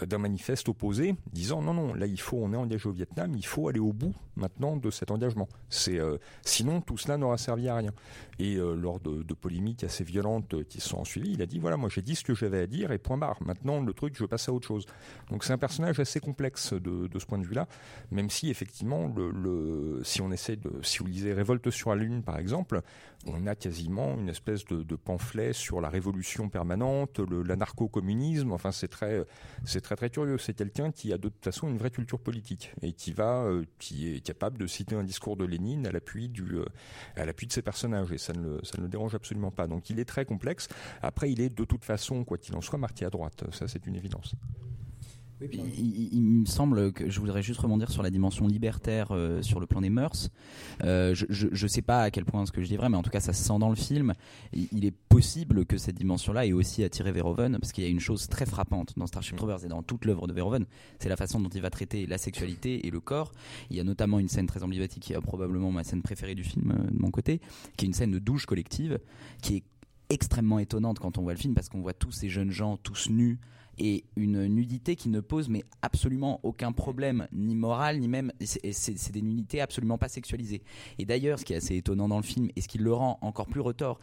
d'un 0.00 0.18
manifeste 0.18 0.68
opposé, 0.68 1.14
disant 1.32 1.60
non, 1.62 1.74
non, 1.74 1.94
là 1.94 2.06
il 2.06 2.20
faut, 2.20 2.38
on 2.40 2.52
est 2.52 2.56
engagé 2.56 2.88
au 2.88 2.92
Vietnam, 2.92 3.34
il 3.36 3.44
faut 3.44 3.68
aller 3.68 3.80
au 3.80 3.92
bout 3.92 4.14
maintenant 4.36 4.76
de 4.76 4.90
cet 4.90 5.10
engagement. 5.10 5.48
C'est 5.68 5.98
euh, 5.98 6.16
sinon 6.42 6.80
tout 6.80 6.96
cela 6.96 7.18
n'aura 7.18 7.36
servi 7.36 7.68
à 7.68 7.76
rien. 7.76 7.92
Et 8.38 8.56
euh, 8.56 8.74
lors 8.74 9.00
de, 9.00 9.22
polémiques 9.34 9.84
assez 9.84 10.04
violentes 10.04 10.64
qui 10.64 10.80
se 10.80 10.88
sont 10.88 11.04
suivies, 11.04 11.32
il 11.32 11.42
a 11.42 11.46
dit 11.46 11.58
voilà, 11.58 11.76
moi 11.76 11.88
j'ai 11.90 12.02
dit 12.02 12.14
ce 12.14 12.24
que 12.24 12.34
j'avais 12.34 12.60
à 12.60 12.66
dire 12.66 12.92
et 12.92 12.98
point 12.98 13.18
barre. 13.18 13.36
Maintenant 13.44 13.80
le 13.80 13.92
truc, 13.92 14.16
je 14.16 14.24
passe 14.24 14.48
à 14.48 14.52
autre 14.52 14.66
chose. 14.66 14.86
Donc 15.30 15.44
c'est 15.44 15.52
un 15.52 15.58
personnage 15.58 16.00
assez 16.00 16.20
complexe 16.20 16.72
de, 16.72 17.08
ce 17.18 17.26
point 17.26 17.38
de 17.38 17.46
vue-là, 17.46 17.68
même 18.10 18.30
si 18.30 18.50
effectivement, 18.50 19.12
le, 19.14 20.00
si 20.04 20.22
on 20.22 20.32
essaie 20.32 20.56
de, 20.56 20.70
si 20.82 20.98
vous 20.98 21.06
lisez 21.06 21.32
Révolte 21.32 21.70
sur 21.70 21.90
la 21.90 21.96
Lune 21.96 22.22
par 22.22 22.38
exemple, 22.38 22.80
on 23.26 23.46
a 23.46 23.54
quasiment 23.54 24.14
une 24.18 24.28
espèce 24.28 24.64
de, 24.64 24.96
pamphlet 24.96 25.52
sur 25.52 25.80
la 25.80 25.88
révolution 25.88 26.48
permanente, 26.48 27.20
l'anarcho-communisme. 27.20 28.52
Enfin, 28.52 28.72
c'est 28.72 28.88
très, 28.88 29.24
c'est 29.64 29.80
très 29.80 29.96
très 29.96 30.10
curieux. 30.10 30.38
C'est 30.38 30.54
quelqu'un 30.54 30.90
qui 30.90 31.12
a 31.12 31.18
de 31.18 31.28
toute 31.28 31.44
façon 31.44 31.68
une 31.68 31.78
vraie 31.78 31.90
culture 31.90 32.20
politique 32.20 32.72
et 32.82 32.92
qui 32.92 33.12
va, 33.12 33.42
euh, 33.42 33.64
qui 33.78 34.14
est 34.14 34.20
capable 34.20 34.58
de 34.58 34.66
citer 34.66 34.94
un 34.94 35.04
discours 35.04 35.36
de 35.36 35.44
Lénine 35.44 35.86
à 35.86 35.92
l'appui 35.92 36.28
du, 36.28 36.56
euh, 36.56 36.64
à 37.16 37.24
l'appui 37.24 37.46
de 37.46 37.52
ses 37.52 37.62
personnages 37.62 38.12
et 38.12 38.18
ça 38.18 38.32
ne, 38.32 38.42
le, 38.42 38.60
ça 38.64 38.78
ne 38.78 38.82
le 38.82 38.88
dérange 38.88 39.14
absolument 39.14 39.50
pas. 39.50 39.66
Donc, 39.66 39.90
il 39.90 39.98
est 39.98 40.04
très 40.04 40.24
complexe. 40.24 40.68
Après, 41.00 41.30
il 41.30 41.40
est 41.40 41.50
de 41.50 41.64
toute 41.64 41.84
façon, 41.84 42.24
quoi 42.24 42.38
qu'il 42.38 42.54
en 42.54 42.60
soit, 42.60 42.78
marqué 42.78 43.04
à 43.04 43.10
droite. 43.10 43.44
Ça, 43.52 43.68
c'est 43.68 43.86
une 43.86 43.96
évidence. 43.96 44.34
Il, 45.50 45.60
il, 45.78 46.08
il, 46.12 46.22
me 46.22 46.44
semble 46.46 46.92
que 46.92 47.10
je 47.10 47.18
voudrais 47.20 47.42
juste 47.42 47.60
rebondir 47.60 47.90
sur 47.90 48.02
la 48.02 48.10
dimension 48.10 48.46
libertaire 48.46 49.08
euh, 49.10 49.42
sur 49.42 49.60
le 49.60 49.66
plan 49.66 49.80
des 49.80 49.90
mœurs. 49.90 50.30
Euh, 50.84 51.14
je 51.14 51.46
ne 51.50 51.68
sais 51.68 51.82
pas 51.82 52.02
à 52.02 52.10
quel 52.10 52.24
point 52.24 52.46
ce 52.46 52.52
que 52.52 52.62
je 52.62 52.68
dis 52.68 52.74
est 52.74 52.76
vrai, 52.76 52.88
mais 52.88 52.96
en 52.96 53.02
tout 53.02 53.10
cas 53.10 53.20
ça 53.20 53.32
se 53.32 53.42
sent 53.42 53.58
dans 53.58 53.70
le 53.70 53.76
film. 53.76 54.12
Il, 54.52 54.68
il 54.72 54.84
est 54.84 54.94
possible 55.08 55.66
que 55.66 55.78
cette 55.78 55.96
dimension-là 55.96 56.46
ait 56.46 56.52
aussi 56.52 56.84
attiré 56.84 57.12
Verhoeven, 57.12 57.58
parce 57.58 57.72
qu'il 57.72 57.84
y 57.84 57.86
a 57.86 57.90
une 57.90 58.00
chose 58.00 58.28
très 58.28 58.46
frappante 58.46 58.92
dans 58.96 59.06
Starship 59.06 59.36
Troopers 59.36 59.64
et 59.64 59.68
dans 59.68 59.82
toute 59.82 60.04
l'œuvre 60.04 60.26
de 60.26 60.32
Verhoeven, 60.32 60.66
c'est 60.98 61.08
la 61.08 61.16
façon 61.16 61.40
dont 61.40 61.48
il 61.48 61.60
va 61.60 61.70
traiter 61.70 62.06
la 62.06 62.18
sexualité 62.18 62.86
et 62.86 62.90
le 62.90 63.00
corps. 63.00 63.32
Il 63.70 63.76
y 63.76 63.80
a 63.80 63.84
notamment 63.84 64.18
une 64.18 64.28
scène 64.28 64.46
très 64.46 64.62
emblématique 64.62 65.02
qui 65.02 65.12
est 65.12 65.20
probablement 65.20 65.72
ma 65.72 65.84
scène 65.84 66.02
préférée 66.02 66.34
du 66.34 66.44
film 66.44 66.72
euh, 66.72 66.90
de 66.90 66.98
mon 66.98 67.10
côté, 67.10 67.40
qui 67.76 67.84
est 67.84 67.88
une 67.88 67.94
scène 67.94 68.12
de 68.12 68.18
douche 68.18 68.46
collective, 68.46 68.98
qui 69.42 69.56
est 69.56 69.62
extrêmement 70.10 70.58
étonnante 70.58 70.98
quand 70.98 71.18
on 71.18 71.22
voit 71.22 71.32
le 71.32 71.38
film, 71.38 71.54
parce 71.54 71.68
qu'on 71.68 71.80
voit 71.80 71.94
tous 71.94 72.12
ces 72.12 72.28
jeunes 72.28 72.50
gens 72.50 72.76
tous 72.76 73.08
nus 73.08 73.38
et 73.82 74.04
une 74.14 74.46
nudité 74.46 74.94
qui 74.94 75.08
ne 75.08 75.18
pose 75.18 75.48
mais 75.48 75.64
absolument 75.82 76.38
aucun 76.44 76.70
problème 76.70 77.26
ni 77.32 77.56
moral 77.56 77.98
ni 77.98 78.06
même 78.06 78.32
c'est 78.40 79.12
des 79.12 79.22
nudités 79.22 79.60
absolument 79.60 79.98
pas 79.98 80.08
sexualisées. 80.08 80.62
Et 81.00 81.04
d'ailleurs 81.04 81.40
ce 81.40 81.44
qui 81.44 81.52
est 81.52 81.56
assez 81.56 81.76
étonnant 81.76 82.08
dans 82.08 82.18
le 82.18 82.22
film 82.22 82.48
et 82.54 82.60
ce 82.60 82.68
qui 82.68 82.78
le 82.78 82.92
rend 82.92 83.18
encore 83.22 83.48
plus 83.48 83.60
retors 83.60 83.98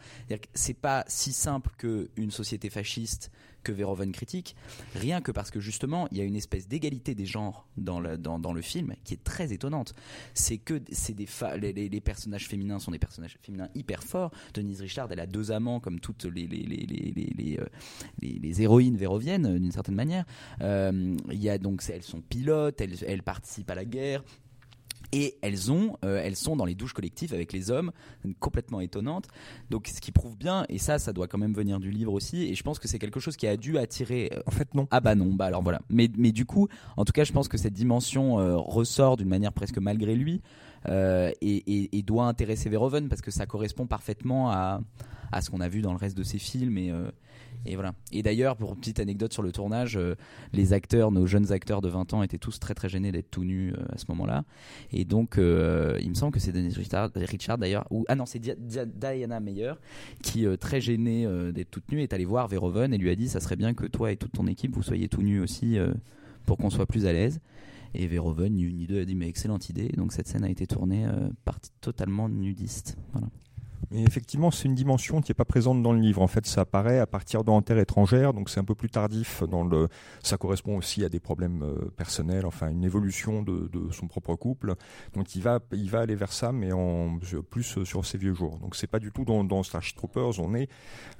c'est 0.52 0.74
pas 0.74 1.04
si 1.08 1.32
simple 1.32 1.70
que 1.78 2.10
une 2.16 2.30
société 2.30 2.68
fasciste 2.68 3.32
que 3.62 3.72
Verhoeven 3.72 4.12
critique, 4.12 4.56
rien 4.94 5.20
que 5.20 5.32
parce 5.32 5.50
que 5.50 5.60
justement 5.60 6.08
il 6.10 6.18
y 6.18 6.20
a 6.20 6.24
une 6.24 6.36
espèce 6.36 6.68
d'égalité 6.68 7.14
des 7.14 7.26
genres 7.26 7.66
dans 7.76 8.00
le, 8.00 8.18
dans, 8.18 8.38
dans, 8.38 8.52
le 8.52 8.62
film 8.62 8.94
qui 9.04 9.14
est 9.14 9.24
très 9.24 9.52
étonnante. 9.52 9.94
C'est 10.34 10.58
que 10.58 10.80
c'est 10.90 11.14
des 11.14 11.28
les, 11.60 11.88
les, 11.88 12.00
personnages 12.00 12.48
féminins 12.48 12.78
sont 12.78 12.90
des 12.90 12.98
personnages 12.98 13.38
féminins 13.42 13.68
hyper 13.74 14.02
forts. 14.02 14.30
Denise 14.54 14.80
Richard, 14.80 15.08
elle 15.10 15.20
a 15.20 15.26
deux 15.26 15.52
amants 15.52 15.80
comme 15.80 16.00
toutes 16.00 16.24
les 16.24 16.46
les, 16.46 16.64
les, 17.36 17.58
euh, 17.58 18.62
héroïnes 18.62 18.96
véroviennes 18.96 19.58
d'une 19.58 19.72
certaine 19.72 19.94
manière. 19.94 20.24
Euh, 20.60 21.16
il 21.30 21.42
y 21.42 21.48
a 21.48 21.58
donc 21.58 21.82
elles 21.88 22.02
sont 22.02 22.20
pilotes, 22.20 22.80
elles, 22.80 23.04
elles 23.06 23.22
participent 23.22 23.70
à 23.70 23.74
la 23.74 23.84
guerre 23.84 24.22
et 25.12 25.36
elles 25.42 25.72
ont 25.72 25.96
euh, 26.04 26.20
elles 26.22 26.36
sont 26.36 26.56
dans 26.56 26.64
les 26.64 26.74
douches 26.74 26.92
collectives 26.92 27.34
avec 27.34 27.52
les 27.52 27.70
hommes 27.70 27.92
complètement 28.38 28.80
étonnante 28.80 29.28
donc 29.70 29.88
ce 29.88 30.00
qui 30.00 30.12
prouve 30.12 30.36
bien 30.36 30.64
et 30.68 30.78
ça 30.78 30.98
ça 30.98 31.12
doit 31.12 31.26
quand 31.26 31.38
même 31.38 31.54
venir 31.54 31.80
du 31.80 31.90
livre 31.90 32.12
aussi 32.12 32.44
et 32.44 32.54
je 32.54 32.62
pense 32.62 32.78
que 32.78 32.88
c'est 32.88 32.98
quelque 32.98 33.20
chose 33.20 33.36
qui 33.36 33.46
a 33.46 33.56
dû 33.56 33.78
attirer 33.78 34.30
en 34.46 34.50
fait 34.50 34.74
non. 34.74 34.86
Ah 34.90 35.00
bah 35.00 35.14
non 35.14 35.32
bah 35.32 35.46
alors 35.46 35.62
voilà. 35.62 35.80
Mais 35.88 36.08
mais 36.16 36.32
du 36.32 36.46
coup 36.46 36.68
en 36.96 37.04
tout 37.04 37.12
cas 37.12 37.24
je 37.24 37.32
pense 37.32 37.48
que 37.48 37.56
cette 37.56 37.72
dimension 37.72 38.38
euh, 38.38 38.56
ressort 38.56 39.16
d'une 39.16 39.28
manière 39.28 39.52
presque 39.52 39.78
malgré 39.78 40.14
lui 40.14 40.42
euh, 40.88 41.30
et, 41.40 41.56
et, 41.66 41.98
et, 41.98 42.02
doit 42.02 42.24
intéresser 42.24 42.70
Verhoeven 42.70 43.08
parce 43.08 43.20
que 43.20 43.30
ça 43.30 43.44
correspond 43.44 43.86
parfaitement 43.86 44.50
à 44.50 44.80
à 45.32 45.42
ce 45.42 45.50
qu'on 45.50 45.60
a 45.60 45.68
vu 45.68 45.82
dans 45.82 45.92
le 45.92 45.98
reste 45.98 46.16
de 46.16 46.24
ses 46.24 46.38
films 46.38 46.78
et 46.78 46.90
euh, 46.90 47.10
et 47.66 47.74
voilà. 47.74 47.94
Et 48.12 48.22
d'ailleurs, 48.22 48.56
pour 48.56 48.70
une 48.70 48.78
petite 48.78 49.00
anecdote 49.00 49.32
sur 49.32 49.42
le 49.42 49.52
tournage, 49.52 49.96
euh, 49.96 50.14
les 50.52 50.72
acteurs, 50.72 51.12
nos 51.12 51.26
jeunes 51.26 51.52
acteurs 51.52 51.80
de 51.80 51.88
20 51.88 52.14
ans 52.14 52.22
étaient 52.22 52.38
tous 52.38 52.58
très 52.58 52.74
très 52.74 52.88
gênés 52.88 53.12
d'être 53.12 53.30
tout 53.30 53.44
nus 53.44 53.72
euh, 53.72 53.84
à 53.92 53.98
ce 53.98 54.06
moment-là. 54.08 54.44
Et 54.92 55.04
donc, 55.04 55.38
euh, 55.38 55.98
il 56.00 56.08
me 56.08 56.14
semble 56.14 56.32
que 56.32 56.40
c'est 56.40 56.52
Denise 56.52 56.76
Richard, 56.76 57.58
d'ailleurs, 57.58 57.86
ou 57.90 58.04
ah 58.08 58.14
non, 58.14 58.26
c'est 58.26 58.40
Diana 58.40 59.40
Meyer 59.40 59.74
qui, 60.22 60.46
très 60.58 60.80
gênée 60.80 61.26
d'être 61.52 61.70
toute 61.70 61.90
nue, 61.92 62.02
est 62.02 62.12
allée 62.12 62.24
voir 62.24 62.48
Verhoeven 62.48 62.92
et 62.94 62.98
lui 62.98 63.10
a 63.10 63.14
dit 63.14 63.28
ça 63.28 63.40
serait 63.40 63.56
bien 63.56 63.74
que 63.74 63.86
toi 63.86 64.12
et 64.12 64.16
toute 64.16 64.32
ton 64.32 64.46
équipe 64.46 64.74
vous 64.74 64.82
soyez 64.82 65.08
tout 65.08 65.22
nus 65.22 65.40
aussi 65.40 65.78
pour 66.44 66.56
qu'on 66.56 66.70
soit 66.70 66.86
plus 66.86 67.06
à 67.06 67.12
l'aise. 67.12 67.40
Et 67.94 68.06
Verhoeven, 68.06 68.54
ni 68.54 68.62
une 68.62 68.76
ni 68.76 68.86
deux, 68.86 69.00
a 69.00 69.04
dit 69.04 69.14
mais 69.14 69.28
excellente 69.28 69.68
idée. 69.68 69.88
Donc 69.96 70.12
cette 70.12 70.28
scène 70.28 70.44
a 70.44 70.50
été 70.50 70.66
tournée 70.66 71.06
partie 71.44 71.70
totalement 71.80 72.28
nudiste. 72.28 72.96
Voilà. 73.12 73.28
Mais 73.90 74.02
effectivement, 74.02 74.50
c'est 74.50 74.66
une 74.66 74.74
dimension 74.74 75.20
qui 75.20 75.30
n'est 75.30 75.34
pas 75.34 75.44
présente 75.44 75.82
dans 75.82 75.92
le 75.92 76.00
livre. 76.00 76.22
En 76.22 76.28
fait, 76.28 76.46
ça 76.46 76.62
apparaît 76.62 76.98
à 76.98 77.06
partir 77.06 77.42
de 77.42 77.60
Terre 77.60 77.78
étrangère, 77.78 78.32
donc 78.32 78.48
c'est 78.48 78.60
un 78.60 78.64
peu 78.64 78.76
plus 78.76 78.88
tardif. 78.88 79.42
Dans 79.42 79.64
le, 79.64 79.88
ça 80.22 80.36
correspond 80.36 80.76
aussi 80.76 81.04
à 81.04 81.08
des 81.08 81.18
problèmes 81.18 81.62
euh, 81.62 81.90
personnels, 81.96 82.46
enfin 82.46 82.68
une 82.68 82.84
évolution 82.84 83.42
de, 83.42 83.68
de, 83.72 83.90
son 83.90 84.06
propre 84.06 84.36
couple. 84.36 84.74
Donc 85.14 85.34
il 85.34 85.42
va, 85.42 85.58
il 85.72 85.90
va 85.90 86.00
aller 86.00 86.14
vers 86.14 86.32
ça, 86.32 86.52
mais 86.52 86.72
en 86.72 87.18
plus 87.50 87.82
sur 87.84 88.06
ses 88.06 88.18
vieux 88.18 88.34
jours. 88.34 88.58
Donc 88.58 88.76
c'est 88.76 88.86
pas 88.86 89.00
du 89.00 89.10
tout 89.10 89.24
dans, 89.24 89.42
dans 89.42 89.62
Starship 89.62 89.96
Troopers. 89.96 90.38
On 90.38 90.54
est 90.54 90.68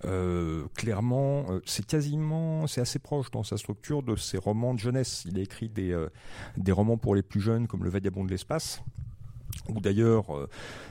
euh, 0.05 0.67
clairement, 0.75 1.47
euh, 1.51 1.61
c'est 1.65 1.85
quasiment, 1.85 2.67
c'est 2.67 2.81
assez 2.81 2.99
proche 2.99 3.31
dans 3.31 3.43
sa 3.43 3.57
structure 3.57 4.03
de 4.03 4.17
ses 4.17 4.39
romans 4.39 4.75
de 4.75 4.79
jeunesse. 4.79 5.25
Il 5.27 5.39
a 5.39 5.43
écrit 5.43 5.69
des, 5.69 5.93
euh, 5.93 6.09
des 6.57 6.73
romans 6.73 6.97
pour 6.97 7.15
les 7.15 7.23
plus 7.23 7.41
jeunes, 7.41 7.67
comme 7.67 7.85
Le 7.85 7.91
Vagabond 7.91 8.25
de 8.25 8.31
l'espace 8.31 8.83
ou 9.69 9.81
d'ailleurs 9.81 10.37
euh, 10.37 10.49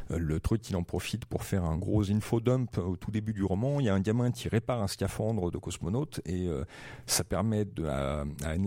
le 0.09 0.39
truc 0.39 0.69
il 0.69 0.75
en 0.75 0.83
profite 0.83 1.25
pour 1.25 1.43
faire 1.43 1.63
un 1.63 1.77
gros 1.77 2.09
infodump 2.11 2.77
au 2.77 2.95
tout 2.95 3.11
début 3.11 3.33
du 3.33 3.43
roman. 3.43 3.79
Il 3.79 3.85
y 3.85 3.89
a 3.89 3.93
un 3.93 3.99
gamin 3.99 4.31
qui 4.31 4.49
répare 4.49 4.81
un 4.81 4.87
scaphandre 4.87 5.51
de 5.51 5.57
cosmonaute 5.57 6.21
et 6.25 6.47
euh, 6.47 6.63
ça 7.05 7.23
permet 7.23 7.65
à, 7.87 8.23
à 8.45 8.57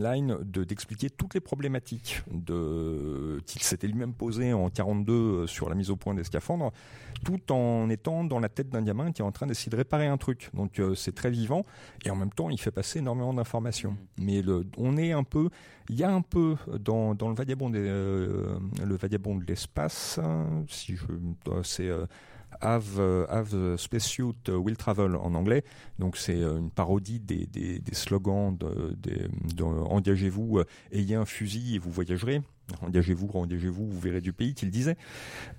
d'expliquer 0.64 1.11
toutes 1.11 1.35
les 1.35 1.40
problématiques 1.40 2.22
de 2.31 3.40
qu'il 3.46 3.62
s'était 3.62 3.87
lui-même 3.87 4.14
posé 4.14 4.52
en 4.52 4.70
42 4.70 5.46
sur 5.46 5.68
la 5.68 5.74
mise 5.74 5.90
au 5.90 5.96
point 5.96 6.14
des 6.14 6.24
scaphandres, 6.24 6.72
tout 7.25 7.53
en 7.53 7.88
étant 7.90 8.25
dans 8.25 8.40
la 8.40 8.48
tête 8.48 8.68
d'un 8.70 8.83
gamin 8.83 9.12
qui 9.12 9.22
est 9.22 9.25
en 9.25 9.33
train 9.33 9.46
d'essayer 9.46 9.70
de 9.70 9.77
réparer 9.77 10.07
un 10.07 10.16
truc. 10.16 10.51
Donc 10.55 10.79
euh, 10.79 10.94
c'est 10.94 11.14
très 11.14 11.31
vivant 11.31 11.64
et 12.05 12.11
en 12.11 12.16
même 12.16 12.33
temps 12.33 12.51
il 12.51 12.59
fait 12.59 12.70
passer 12.70 12.98
énormément 12.98 13.35
d'informations. 13.35 13.96
Mais 14.18 14.42
le, 14.42 14.66
on 14.77 14.96
est 14.96 15.12
un 15.12 15.25
peu, 15.25 15.48
il 15.88 15.96
y 15.96 16.05
a 16.05 16.12
un 16.12 16.22
peu 16.22 16.57
dans, 16.81 17.14
dans 17.14 17.29
le 17.29 17.35
vagabond 17.35 17.70
des, 17.70 17.81
euh, 17.81 18.59
le 18.85 18.96
vagabond 18.96 19.37
de 19.37 19.44
l'espace, 19.44 20.18
si 20.68 20.96
je 20.96 21.05
c'est 21.62 21.88
euh, 21.88 22.07
Have, 22.61 22.98
uh, 22.98 23.25
have 23.31 23.48
the 23.48 23.79
Spacesuit 23.79 24.51
Will 24.51 24.77
Travel 24.77 25.16
en 25.16 25.35
anglais. 25.35 25.64
Donc 25.98 26.18
c'est 26.18 26.42
une 26.42 26.70
parodie 26.70 27.18
des, 27.18 27.46
des, 27.46 27.79
des 27.79 27.94
slogans 27.94 28.55
de, 28.55 28.94
de, 29.01 29.31
de 29.57 29.64
Engagez-vous, 29.64 30.61
ayez 30.92 31.14
un 31.14 31.25
fusil 31.25 31.77
et 31.77 31.79
vous 31.79 31.90
voyagerez 31.90 32.42
engagez-vous, 32.83 33.29
engagez-vous, 33.35 33.87
vous 33.87 34.01
verrez 34.01 34.20
du 34.20 34.33
pays 34.33 34.55
qu'il 34.55 34.70
disait. 34.70 34.96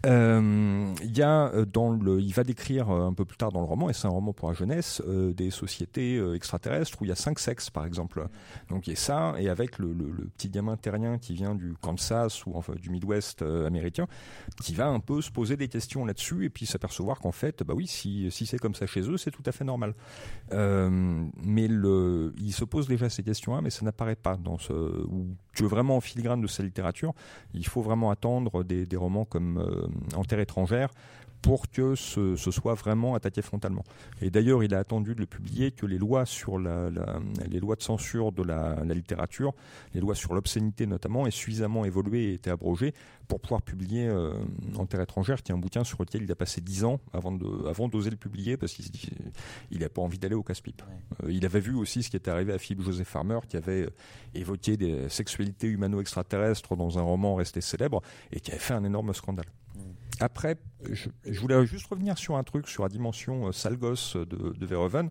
Euh, 0.06 0.94
il 1.04 1.18
y 1.18 1.22
a 1.22 1.52
dans 1.66 1.92
le, 1.92 2.20
il 2.20 2.34
va 2.34 2.44
décrire 2.44 2.90
un 2.90 3.14
peu 3.14 3.26
plus 3.26 3.38
tard 3.38 3.52
dans 3.52 3.62
le 3.62 3.66
roman, 3.66 3.90
et 3.90 3.94
c'est 3.94 4.08
un 4.08 4.12
roman 4.12 4.34
pour 4.34 4.50
la 4.50 4.54
jeunesse, 4.54 5.02
euh, 5.08 5.34
des 5.34 5.52
sociétés 5.52 6.18
euh, 6.18 6.36
extraterrestres 6.36 7.02
où 7.02 7.06
il 7.06 7.10
y 7.10 7.12
a 7.12 7.16
cinq 7.16 7.40
sexes 7.40 7.70
par 7.70 7.86
exemple. 7.86 8.26
Donc 8.70 8.88
il 8.88 8.92
y 8.92 8.94
a 8.94 8.98
ça, 8.98 9.36
et 9.38 9.50
avec 9.50 9.80
le, 9.80 9.94
petit 10.38 10.50
gamin 10.50 10.78
terrien 10.78 11.18
qui 11.18 11.34
vient 11.34 11.56
du 11.56 11.76
Kansas 11.82 12.46
ou 12.46 12.54
enfin 12.56 12.74
du 12.76 12.90
Midwest 12.90 13.42
américain, 13.42 14.08
qui 14.62 14.74
va 14.74 14.88
un 14.88 15.00
peu 15.00 15.22
se 15.22 15.32
poser 15.32 15.58
des 15.58 15.68
questions 15.68 16.06
là-dessus 16.06 16.46
et 16.46 16.50
puis 16.50 16.66
s'apercevoir 16.66 17.20
qu'en 17.20 17.32
fait, 17.32 17.64
bah 17.64 17.74
oui, 17.76 17.88
si, 17.88 18.30
si 18.32 18.46
c'est 18.46 18.58
comme 18.58 18.76
ça 18.76 18.86
chez 18.86 19.02
eux, 19.02 19.18
c'est 19.18 19.32
tout 19.32 19.44
à 19.46 19.52
fait 19.52 19.66
normal. 19.66 19.94
mais 20.52 21.68
le, 21.68 22.34
il 22.38 22.54
se 22.54 22.66
pose 22.66 22.88
déjà 22.88 23.10
ces 23.10 23.24
questions-là, 23.24 23.62
mais 23.62 23.70
ça 23.70 23.86
n'apparaît 23.86 24.16
pas 24.16 24.38
dans 24.38 24.58
ce, 24.58 24.74
tu 25.54 25.64
veux 25.64 25.70
vraiment 25.70 25.98
en 25.98 26.02
filigrane 26.02 26.42
de 26.42 26.48
sa 26.48 26.64
littérature 26.64 26.93
il 27.54 27.68
faut 27.68 27.82
vraiment 27.82 28.12
attendre 28.12 28.64
des, 28.64 28.88
romans 28.96 29.26
comme 29.26 29.58
euh, 29.58 29.88
En 30.16 30.24
terre 30.24 30.40
étrangère 30.40 30.90
pour 31.44 31.70
que 31.70 31.94
ce, 31.94 32.38
ce, 32.38 32.52
soit 32.52 32.74
vraiment 32.74 33.16
attaqué 33.16 33.42
frontalement. 33.42 33.84
Et 34.22 34.30
d'ailleurs, 34.30 34.64
il 34.64 34.74
a 34.74 34.80
attendu 34.80 35.14
de 35.14 35.20
le 35.20 35.26
publier 35.26 35.72
que 35.72 35.86
les 35.86 35.98
lois 35.98 36.26
sur 36.26 36.58
la, 36.58 36.90
la 36.90 37.20
les 37.50 37.60
lois 37.60 37.76
de 37.76 37.82
censure 37.82 38.32
de 38.32 38.44
la, 38.44 38.82
la 38.86 38.94
littérature, 38.94 39.54
les 39.94 40.00
lois 40.00 40.16
sur 40.16 40.34
l'obscénité 40.34 40.88
notamment, 40.88 41.28
aient 41.28 41.32
suffisamment 41.32 41.84
évolué 41.84 42.30
et 42.30 42.34
été 42.36 42.50
abrogées 42.50 42.94
pour 43.28 43.42
pouvoir 43.42 43.62
publier 43.62 44.08
euh, 44.08 44.34
En 44.78 44.86
terre 44.86 45.02
étrangère, 45.02 45.44
qui 45.44 45.52
est 45.52 45.56
un 45.56 45.58
bouquin 45.58 45.84
sur 45.84 46.02
lequel 46.02 46.24
il 46.24 46.32
a 46.32 46.36
passé 46.36 46.62
dix 46.62 46.86
ans 46.86 47.02
avant 47.12 47.34
de, 47.34 47.68
avant 47.68 47.90
d'oser 47.90 48.10
le 48.10 48.16
publier 48.16 48.56
parce 48.56 48.74
qu'il 48.74 48.86
il 49.70 49.80
n'a 49.80 49.90
pas 49.90 50.02
envie 50.02 50.20
d'aller 50.20 50.36
au 50.36 50.44
casse-pipe. 50.44 50.82
Ouais. 50.82 51.28
Euh, 51.28 51.32
il 51.32 51.46
avait 51.46 51.60
vu 51.60 51.76
aussi 51.76 52.04
ce 52.04 52.10
qui 52.10 52.16
était 52.16 52.32
arrivé 52.32 52.54
à 52.54 52.58
Philippe 52.58 52.84
Joseph 52.84 53.08
Farmer, 53.08 53.40
qui 53.50 53.58
avait 53.58 53.90
évoqué 54.34 54.78
des 54.78 55.10
sexualités 55.10 55.68
humano-extraterrestres 55.68 56.78
dans 56.78 56.98
un 56.98 57.02
roman 57.02 57.36
resté 57.36 57.60
célèbre 57.60 58.02
et 58.32 58.40
qui 58.40 58.52
avait 58.52 58.62
fait 58.62 58.76
un 58.76 58.86
énorme 58.86 59.14
scandale. 59.14 59.48
Après, 60.20 60.58
je, 60.92 61.40
voulais 61.40 61.66
juste 61.66 61.88
revenir 61.88 62.18
sur 62.18 62.36
un 62.36 62.44
truc, 62.44 62.68
sur 62.68 62.84
la 62.84 62.90
dimension 62.90 63.48
euh, 63.48 63.52
sale 63.52 63.78
gosse 63.78 64.16
de, 64.16 64.54
de 64.54 64.66
Verhoeven. 64.66 65.10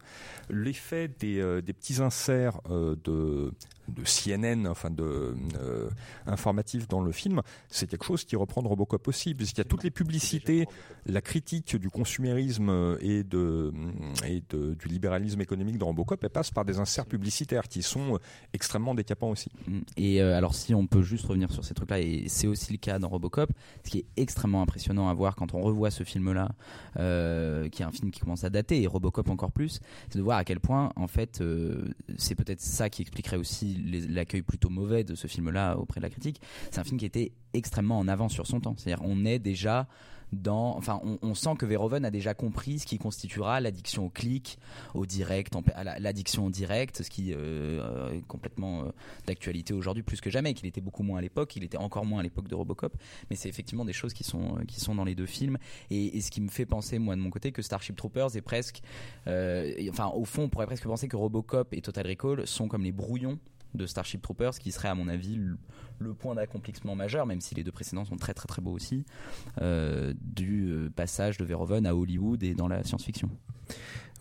L'effet 0.50 1.08
des, 1.08 1.40
euh, 1.40 1.62
petits 1.62 2.00
inserts 2.00 2.60
euh, 2.70 2.96
de, 3.04 3.52
CNN, 4.04 4.66
enfin 4.68 4.90
de 4.90 5.34
euh, 5.58 5.88
dans 6.88 7.02
le 7.02 7.12
film, 7.12 7.42
c'est 7.68 7.88
quelque 7.88 8.04
chose 8.04 8.24
qui 8.24 8.36
reprend 8.36 8.62
Robocop 8.62 9.06
aussi, 9.08 9.34
puisqu'il 9.34 9.58
y 9.58 9.60
a 9.62 9.64
toutes 9.64 9.84
les 9.84 9.90
publicités, 9.90 10.66
la 11.06 11.20
critique 11.20 11.76
du 11.76 11.90
consumérisme 11.90 12.96
et 13.00 13.22
de 13.22 13.72
et 14.26 14.42
de, 14.50 14.74
du 14.74 14.88
libéralisme 14.88 15.40
économique 15.40 15.78
dans 15.78 15.86
Robocop, 15.86 16.22
elle 16.22 16.30
passe 16.30 16.50
par 16.50 16.64
des 16.64 16.78
inserts 16.78 17.06
publicitaires 17.06 17.68
qui 17.68 17.82
sont 17.82 18.18
extrêmement 18.52 18.94
décapants 18.94 19.30
aussi. 19.30 19.50
Et 19.96 20.22
euh, 20.22 20.36
alors 20.36 20.54
si 20.54 20.74
on 20.74 20.86
peut 20.86 21.02
juste 21.02 21.26
revenir 21.26 21.50
sur 21.52 21.64
ces 21.64 21.74
trucs-là, 21.74 22.00
et 22.00 22.24
c'est 22.28 22.46
aussi 22.46 22.72
le 22.72 22.78
cas 22.78 22.98
dans 22.98 23.08
Robocop, 23.08 23.50
ce 23.84 23.90
qui 23.90 23.98
est 23.98 24.06
extrêmement 24.16 24.62
impressionnant 24.62 25.08
à 25.08 25.14
voir 25.14 25.36
quand 25.36 25.54
on 25.54 25.61
revoit 25.62 25.90
ce 25.90 26.04
film-là, 26.04 26.50
euh, 26.98 27.68
qui 27.68 27.82
est 27.82 27.84
un 27.84 27.90
film 27.90 28.10
qui 28.10 28.20
commence 28.20 28.44
à 28.44 28.50
dater, 28.50 28.82
et 28.82 28.86
Robocop 28.86 29.28
encore 29.30 29.52
plus, 29.52 29.80
c'est 30.08 30.18
de 30.18 30.22
voir 30.22 30.38
à 30.38 30.44
quel 30.44 30.60
point, 30.60 30.92
en 30.96 31.06
fait, 31.06 31.40
euh, 31.40 31.84
c'est 32.16 32.34
peut-être 32.34 32.60
ça 32.60 32.90
qui 32.90 33.02
expliquerait 33.02 33.36
aussi 33.36 33.74
l'accueil 34.08 34.42
plutôt 34.42 34.68
mauvais 34.68 35.04
de 35.04 35.14
ce 35.14 35.26
film-là 35.26 35.76
auprès 35.78 36.00
de 36.00 36.02
la 36.02 36.10
critique. 36.10 36.40
C'est 36.70 36.80
un 36.80 36.84
film 36.84 36.98
qui 36.98 37.06
était 37.06 37.32
extrêmement 37.54 37.98
en 37.98 38.08
avance 38.08 38.32
sur 38.32 38.46
son 38.46 38.60
temps. 38.60 38.74
C'est-à-dire, 38.76 39.04
on 39.06 39.24
est 39.24 39.38
déjà 39.38 39.86
dans, 40.32 40.76
enfin, 40.76 41.00
on, 41.22 41.34
sent 41.34 41.56
que 41.58 41.66
Verhoeven 41.66 42.04
a 42.04 42.10
déjà 42.10 42.32
compris 42.32 42.78
ce 42.78 42.86
qui 42.86 42.98
constituera 42.98 43.60
l'addiction 43.60 44.06
au 44.06 44.08
clic, 44.08 44.58
au 44.94 45.04
direct, 45.04 45.54
l'addiction 45.98 46.46
au 46.46 46.50
direct, 46.50 47.02
ce 47.02 47.10
qui 47.10 47.34
euh, 47.34 48.12
est 48.12 48.26
complètement 48.26 48.84
euh, 48.84 48.92
d'actualité 49.26 49.74
aujourd'hui 49.74 50.02
plus 50.02 50.20
que 50.20 50.30
jamais, 50.30 50.54
qu'il 50.54 50.66
était 50.66 50.80
beaucoup 50.80 51.02
moins 51.02 51.18
à 51.18 51.20
l'époque, 51.20 51.54
il 51.56 51.64
était 51.64 51.76
encore 51.76 52.06
moins 52.06 52.20
à 52.20 52.22
l'époque 52.22 52.48
de 52.48 52.54
Robocop, 52.54 52.96
mais 53.28 53.36
c'est 53.36 53.48
effectivement 53.48 53.84
des 53.84 53.92
choses 53.92 54.14
qui 54.14 54.24
sont, 54.24 54.56
euh, 54.56 54.64
qui 54.66 54.80
sont 54.80 54.94
dans 54.94 55.04
les 55.04 55.14
deux 55.14 55.26
films, 55.26 55.58
et, 55.90 56.20
ce 56.22 56.30
qui 56.30 56.40
me 56.40 56.48
fait 56.48 56.66
penser, 56.66 56.98
moi 56.98 57.16
de 57.16 57.20
mon 57.20 57.30
côté, 57.30 57.52
que 57.52 57.62
Starship 57.62 57.96
Troopers 57.96 58.36
est 58.36 58.42
presque, 58.42 58.80
enfin 59.26 60.06
au 60.14 60.24
fond 60.24 60.44
on 60.44 60.48
pourrait 60.48 60.66
presque 60.66 60.84
penser 60.84 61.08
que 61.08 61.16
Robocop 61.16 61.74
et 61.74 61.82
Total 61.82 62.06
Recall 62.06 62.46
sont 62.46 62.68
comme 62.68 62.84
les 62.84 62.92
brouillons 62.92 63.38
de 63.74 63.86
Starship 63.86 64.22
Troopers, 64.22 64.58
qui 64.58 64.72
serait 64.72 64.88
à 64.88 64.94
mon 64.94 65.08
avis 65.08 65.36
le, 65.36 66.14
point 66.14 66.34
d'accomplissement 66.34 66.96
majeur, 66.96 67.26
même 67.26 67.40
si 67.40 67.54
les 67.54 67.62
deux 67.62 67.70
précédents 67.70 68.04
sont 68.04 68.16
très 68.16 68.34
très 68.34 68.48
très 68.48 68.60
beaux 68.60 68.72
aussi, 68.72 69.04
euh, 69.60 70.12
du 70.20 70.68
euh, 70.70 70.90
passage 70.90 71.36
de 71.36 71.44
Verhoeven 71.44 71.86
à 71.86 71.94
Hollywood 71.94 72.42
et 72.42 72.54
dans 72.54 72.68
la 72.68 72.82
science-fiction. 72.82 73.30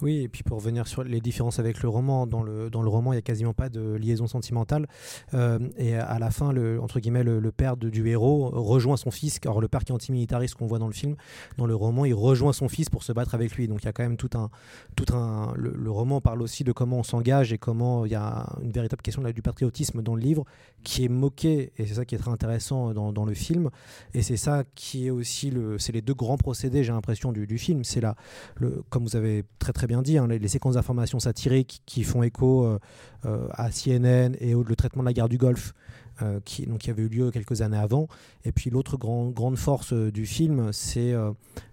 Oui, 0.02 0.22
et 0.22 0.28
puis 0.28 0.44
pour 0.44 0.58
revenir 0.58 0.88
sur 0.88 1.04
les 1.04 1.22
différences 1.22 1.60
avec 1.60 1.82
le 1.84 1.90
roman, 1.90 2.26
dans 2.26 2.42
le, 2.42 2.70
dans 2.70 2.82
le 2.82 2.90
roman, 2.90 3.14
il 3.14 3.16
n'y 3.16 3.20
a 3.20 3.24
quasiment 3.24 3.54
pas 3.54 3.70
de 3.70 3.94
liaison 3.94 4.28
sentimentale. 4.28 4.88
Euh, 5.34 5.60
et 5.78 5.96
à 5.96 6.18
la 6.20 6.32
fin, 6.32 6.52
le, 6.52 6.82
entre 6.82 7.00
guillemets, 7.00 7.24
le, 7.24 7.52
père 7.52 7.78
du 7.78 8.08
héros 8.08 8.50
rejoint 8.50 8.98
son 8.98 9.12
fils. 9.12 9.40
Alors, 9.44 9.62
le 9.62 9.68
père 9.68 9.84
qui 9.84 9.92
est 9.92 9.96
antimilitariste 9.96 10.56
qu'on 10.56 10.68
voit 10.68 10.80
dans 10.80 10.88
le 10.88 10.94
film, 10.94 11.16
dans 11.58 11.66
le 11.66 11.76
roman, 11.76 12.06
il 12.06 12.14
rejoint 12.14 12.54
son 12.54 12.70
fils 12.70 12.90
pour 12.90 13.04
se 13.04 13.12
battre 13.12 13.36
avec 13.36 13.56
lui. 13.56 13.68
Donc, 13.68 13.84
il 13.84 13.86
y 13.86 13.90
a 13.90 13.94
quand 13.94 14.04
même 14.04 14.18
tout 14.18 14.30
un. 14.36 14.50
Tout 14.96 15.14
un 15.14 15.54
le, 15.56 15.74
le 15.76 15.92
roman 15.92 16.22
parle 16.22 16.42
aussi 16.42 16.64
de 16.64 16.72
comment 16.72 17.00
on 17.00 17.04
s'engage 17.04 17.54
et 17.54 17.58
comment 17.58 18.06
il 18.06 18.12
y 18.12 18.16
a 18.16 18.48
une 18.62 18.72
véritable 18.72 19.02
question 19.02 19.22
là, 19.22 19.34
du 19.34 19.42
patriotisme 19.42 20.02
dans 20.02 20.16
le 20.16 20.22
livre 20.22 20.46
qui 20.84 21.06
est 21.06 21.10
moqué. 21.10 21.74
Et 21.78 21.86
c'est 21.86 21.96
ça 21.96 22.06
qui 22.06 22.16
est 22.16 22.18
très 22.18 22.32
intéressant 22.32 22.94
dans, 22.94 23.12
dans 23.12 23.26
le 23.26 23.34
film. 23.34 23.70
Et 24.14 24.22
c'est 24.22 24.38
ça 24.38 24.64
qui 24.76 25.08
est 25.08 25.12
aussi. 25.12 25.52
le 25.52 25.78
C'est 25.78 25.92
les 25.92 26.02
deux 26.02 26.14
grands 26.14 26.38
procédés, 26.38 26.84
j'ai 26.84 26.94
l'impression, 26.94 27.32
du, 27.32 27.46
du 27.46 27.58
film. 27.58 27.84
C'est 27.84 28.02
là, 28.02 28.16
le, 28.56 28.84
comme 28.90 29.04
vous 29.04 29.16
avez 29.16 29.44
très 29.60 29.74
très 29.74 29.88
bien 29.88 29.91
dit, 30.02 30.18
hein, 30.18 30.28
les, 30.28 30.48
séquences 30.48 30.76
d'informations 30.76 31.20
satiriques 31.20 31.82
qui 31.86 32.04
font 32.04 32.24
écho 32.24 32.66
euh, 32.66 32.80
euh, 33.26 33.48
à 33.52 33.70
CNN 33.70 34.36
et 34.40 34.56
au, 34.56 34.64
le 34.64 34.76
traitement 34.76 35.04
de 35.04 35.08
la 35.08 35.14
guerre 35.14 35.30
du 35.30 35.38
Golfe. 35.38 35.74
euh, 36.22 36.40
qui, 36.46 36.68
donc, 36.68 36.80
qui 36.80 36.90
avait 36.90 37.04
eu 37.04 37.08
lieu 37.08 37.32
quelques 37.32 37.62
années 37.62 37.78
avant. 37.78 38.08
Et 38.46 38.52
puis 38.52 38.70
l'autre 38.70 38.96
grand, 38.98 39.30
grande 39.30 39.58
force 39.58 39.92
du 39.94 40.26
film, 40.26 40.72
c'est 40.72 41.14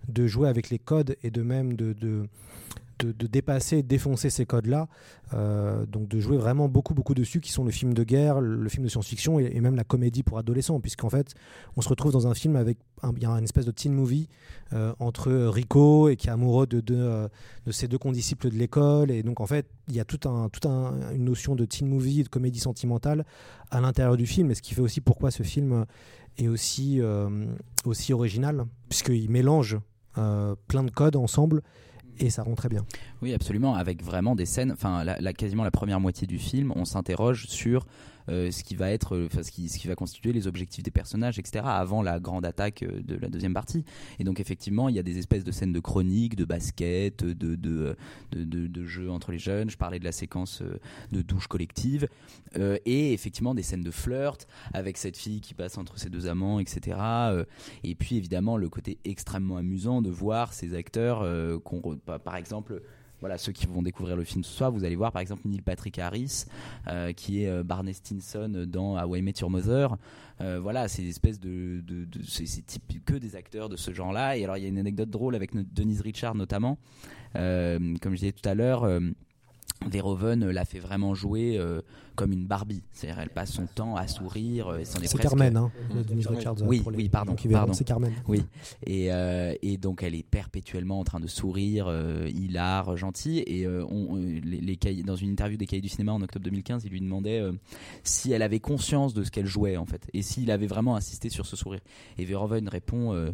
de 0.09 0.27
jouer 0.27 0.49
avec 0.49 0.71
les 0.71 0.79
codes 0.79 1.17
et 1.23 1.31
de 1.31 1.43
même 1.43 1.75
de, 1.75 2.27
de, 2.99 3.27
dépasser, 3.27 3.83
défoncer 3.83 4.31
ces 4.31 4.47
codes-là. 4.47 4.89
Euh, 5.35 5.85
donc 5.87 6.09
de 6.09 6.21
jouer 6.21 6.39
vraiment 6.39 6.69
beaucoup, 6.69 6.95
beaucoup 6.95 7.15
dessus, 7.15 7.41
qui 7.41 7.53
sont 7.53 7.65
le 7.65 7.71
film 7.71 7.95
de 7.95 8.03
guerre, 8.03 8.41
le 8.41 8.69
film 8.69 8.85
de 8.85 8.89
science-fiction 8.89 9.39
et, 9.39 9.51
et 9.55 9.61
même 9.61 9.77
la 9.77 9.85
comédie 9.85 10.23
pour 10.23 10.39
adolescents, 10.39 10.81
puisqu'en 10.81 11.11
fait, 11.11 11.35
on 11.77 11.83
se 11.83 11.89
retrouve 11.89 12.13
dans 12.13 12.27
un 12.27 12.35
film 12.35 12.57
avec 12.57 12.79
un, 13.03 13.43
espèce 13.43 13.67
de 13.67 13.71
teen 13.71 13.93
movie 13.93 14.29
euh, 14.73 14.93
entre 14.99 15.33
Rico 15.33 16.09
et 16.09 16.17
qui 16.17 16.29
est 16.29 16.31
amoureux 16.31 16.67
de, 16.67 16.83
euh, 16.91 17.29
de 17.67 17.73
ses 17.73 17.89
deux 17.89 17.99
condisciples 17.99 18.51
de 18.51 18.57
l'école. 18.57 19.11
Et 19.11 19.23
donc 19.23 19.41
en 19.41 19.47
fait, 19.47 19.67
il 19.89 19.95
y 19.95 20.01
a 20.01 20.05
toute 20.05 20.27
un, 20.27 20.49
tout 20.49 20.67
un, 20.69 20.95
une 21.13 21.25
notion 21.25 21.55
de 21.55 21.65
teen 21.65 21.89
movie, 21.89 22.23
de 22.23 22.29
comédie 22.29 22.61
sentimentale 22.61 23.25
à 23.71 23.81
l'intérieur 23.81 24.17
du 24.17 24.27
film, 24.27 24.51
et 24.51 24.55
ce 24.55 24.63
qui 24.63 24.75
fait 24.75 24.81
aussi 24.81 25.01
pourquoi 25.01 25.31
ce 25.31 25.43
film 25.43 25.85
est 26.39 26.49
aussi, 26.49 27.01
aussi 27.85 28.13
original, 28.13 28.65
puisqu'il 28.89 29.29
mélange 29.29 29.77
plein 30.15 30.85
de 30.85 30.91
codes 30.91 31.17
ensemble 31.17 31.63
et 32.19 32.31
ça 32.31 32.43
rend 32.43 32.55
très 32.55 32.69
bien. 32.69 32.85
Oui, 33.23 33.35
absolument, 33.35 33.75
avec 33.75 34.03
vraiment 34.03 34.35
des 34.35 34.47
scènes, 34.47 34.73
enfin, 34.73 35.05
quasiment 35.37 35.65
la 35.65 35.71
première 35.71 36.01
moitié 36.01 36.27
du 36.27 36.39
film, 36.39 36.73
on 36.77 36.85
s'interroge 36.85 37.47
sur 37.49 37.87
ce 38.29 38.63
qui 38.63 38.77
va 38.77 38.91
être, 38.91 39.15
euh, 39.15 39.29
ce 39.31 39.51
qui, 39.51 39.69
ce 39.69 39.79
qui 39.79 39.89
va 39.89 39.95
constituer 39.95 40.33
les 40.33 40.47
objectifs 40.47 40.83
des 40.83 40.91
personnages, 40.91 41.39
etc., 41.39 41.65
avant 41.67 42.03
la 42.03 42.21
grande 42.21 42.45
attaque 42.45 42.83
euh, 42.83 43.01
de 43.03 43.17
la 43.17 43.29
deuxième 43.29 43.55
partie. 43.55 43.85
Et 44.19 44.25
donc, 44.25 44.41
effectivement, 44.41 44.89
il 44.89 44.97
y 44.97 44.99
a 44.99 45.03
des 45.03 45.19
espèces 45.19 45.45
de 45.45 45.53
scènes 45.53 45.73
de 45.73 45.81
chronique, 45.81 46.37
de 46.37 46.45
basket, 46.45 47.25
de, 47.25 47.55
de, 47.55 47.97
de, 48.33 48.85
jeux 48.85 49.11
entre 49.11 49.33
les 49.33 49.39
jeunes. 49.39 49.71
Je 49.71 49.77
parlais 49.77 49.99
de 49.99 50.05
la 50.05 50.13
séquence 50.13 50.63
euh, 50.63 50.79
de 51.13 51.23
douche 51.23 51.47
collective, 51.47 52.09
Euh, 52.57 52.79
et 52.87 53.13
effectivement 53.13 53.55
des 53.55 53.63
scènes 53.63 53.83
de 53.83 53.91
flirt 53.91 54.47
avec 54.73 54.97
cette 54.97 55.17
fille 55.17 55.41
qui 55.41 55.55
passe 55.55 55.77
entre 55.79 55.99
ses 55.99 56.09
deux 56.09 56.27
amants, 56.27 56.61
etc. 56.61 56.97
Euh, 57.01 57.45
et 57.85 57.95
puis, 57.95 58.17
évidemment, 58.17 58.57
le 58.57 58.69
côté 58.69 58.99
extrêmement 59.05 59.57
amusant 59.57 60.03
de 60.03 60.11
voir 60.11 60.53
ces 60.53 60.75
acteurs 60.75 61.21
euh, 61.23 61.59
qu'on, 61.59 61.81
par 61.99 62.37
exemple, 62.37 62.83
voilà, 63.21 63.39
ceux 63.39 63.53
qui 63.53 63.67
vont 63.67 63.83
découvrir 63.83 64.17
le 64.17 64.25
film 64.25 64.45
ce 64.45 64.53
soir, 64.53 64.71
vous 64.71 64.85
allez 64.85 64.97
voir 64.97 65.13
par 65.13 65.21
exemple 65.23 65.43
Neil 65.47 65.61
Patrick 65.61 65.99
Harris, 65.99 66.45
euh, 66.87 67.13
qui 67.13 67.43
est 67.43 67.49
euh, 67.49 67.63
Barney 67.63 67.93
Stinson 67.93 68.65
dans 68.69 68.97
How 69.03 69.17
I 69.17 69.35
Your 69.41 69.51
Mother. 69.51 69.97
Euh, 70.41 70.61
voilà, 70.61 70.87
c'est 70.89 71.03
des 71.03 71.09
espèces 71.09 71.41
de, 71.41 71.81
de, 71.87 72.05
de- 72.05 72.23
c'est, 72.23 72.45
que 73.05 73.15
des 73.15 73.35
acteurs 73.35 73.69
de 73.69 73.77
ce 73.77 73.93
genre-là. 73.93 74.37
Et 74.37 74.45
alors 74.45 74.57
il 74.57 74.63
y 74.63 74.67
a 74.67 74.69
une 74.69 74.79
anecdote 74.79 75.11
drôle 75.11 75.35
avec 75.35 75.51
Denise 75.75 76.01
Richard 76.01 76.35
notamment, 76.35 76.79
comme 77.35 77.99
je 78.03 78.15
disais 78.21 78.33
tout 78.33 78.49
à 78.49 78.55
l'heure. 78.55 78.85
Euh, 79.85 79.89
Verhoeven 79.89 80.49
l'a 80.51 80.65
fait 80.65 80.79
vraiment 80.81 81.15
jouer 81.15 81.57
euh, 81.59 81.81
comme 82.17 82.33
une 82.33 82.47
Barbie, 82.47 82.83
c'est-à-dire 82.93 83.21
elle 83.21 83.31
passe 83.31 83.53
son 83.53 83.67
temps 83.67 83.95
à 83.97 84.09
sourire. 84.09 84.69
euh, 84.69 84.79
et 84.79 84.85
c'en 84.85 84.99
est 85.01 85.07
C'est 85.07 85.17
presque- 85.19 85.31
Carmen, 85.37 85.57
hein, 85.57 85.71
Mmh. 85.91 86.27
Richards. 86.35 86.57
Oui, 86.63 86.81
pour 86.81 86.91
les 86.91 86.99
oui, 86.99 87.09
pardon, 87.09 87.37
pardon. 87.53 87.73
C'est 87.73 87.85
Carmen. 87.85 88.13
Oui, 88.27 88.43
et, 88.87 89.13
euh, 89.13 89.55
et 89.63 89.77
donc 89.77 90.03
elle 90.03 90.15
est 90.15 90.25
perpétuellement 90.25 90.99
en 90.99 91.05
train 91.05 91.21
de 91.21 91.27
sourire, 91.29 91.87
euh, 91.89 92.29
hilar, 92.29 92.97
gentille. 92.97 93.39
Et 93.47 93.67
euh, 93.67 93.85
on, 93.89 94.17
les, 94.17 94.41
les 94.41 94.77
cahiers- 94.77 95.03
dans 95.05 95.17
une 95.17 95.31
interview 95.31 95.57
des 95.57 95.67
Cahiers 95.67 95.83
du 95.83 95.89
cinéma 95.89 96.13
en 96.13 96.23
octobre 96.23 96.45
2015, 96.45 96.85
il 96.85 96.91
lui 96.91 97.01
demandait 97.01 97.39
euh, 97.41 97.53
si 98.03 98.33
elle 98.33 98.43
avait 98.43 98.61
conscience 98.61 99.15
de 99.15 99.23
ce 99.23 99.31
qu'elle 99.31 99.47
jouait 99.47 99.77
en 99.77 99.87
fait, 99.87 100.09
et 100.13 100.23
s'il 100.23 100.51
avait 100.51 100.67
vraiment 100.67 100.97
insisté 100.97 101.29
sur 101.29 101.47
ce 101.47 101.57
sourire. 101.57 101.81
Et 102.19 102.25
Verhoeven 102.25 102.69
répond. 102.69 103.13
euh, 103.15 103.31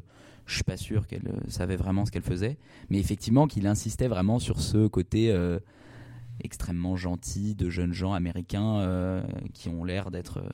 je 0.46 0.56
suis 0.56 0.62
pas 0.64 0.76
sûr 0.76 1.06
qu'elle 1.06 1.26
euh, 1.26 1.40
savait 1.48 1.76
vraiment 1.76 2.04
ce 2.04 2.10
qu'elle 2.10 2.20
faisait, 2.22 2.58
mais 2.90 2.98
effectivement 2.98 3.46
qu'il 3.46 3.66
insistait 3.66 4.08
vraiment 4.08 4.38
sur 4.38 4.60
ce 4.60 4.86
côté 4.88 5.30
euh, 5.30 5.58
extrêmement 6.42 6.96
gentil 6.96 7.54
de 7.54 7.70
jeunes 7.70 7.92
gens 7.92 8.12
américains 8.12 8.80
euh, 8.80 9.22
qui 9.52 9.68
ont 9.68 9.84
l'air 9.84 10.10
d'être 10.10 10.38
euh, 10.38 10.48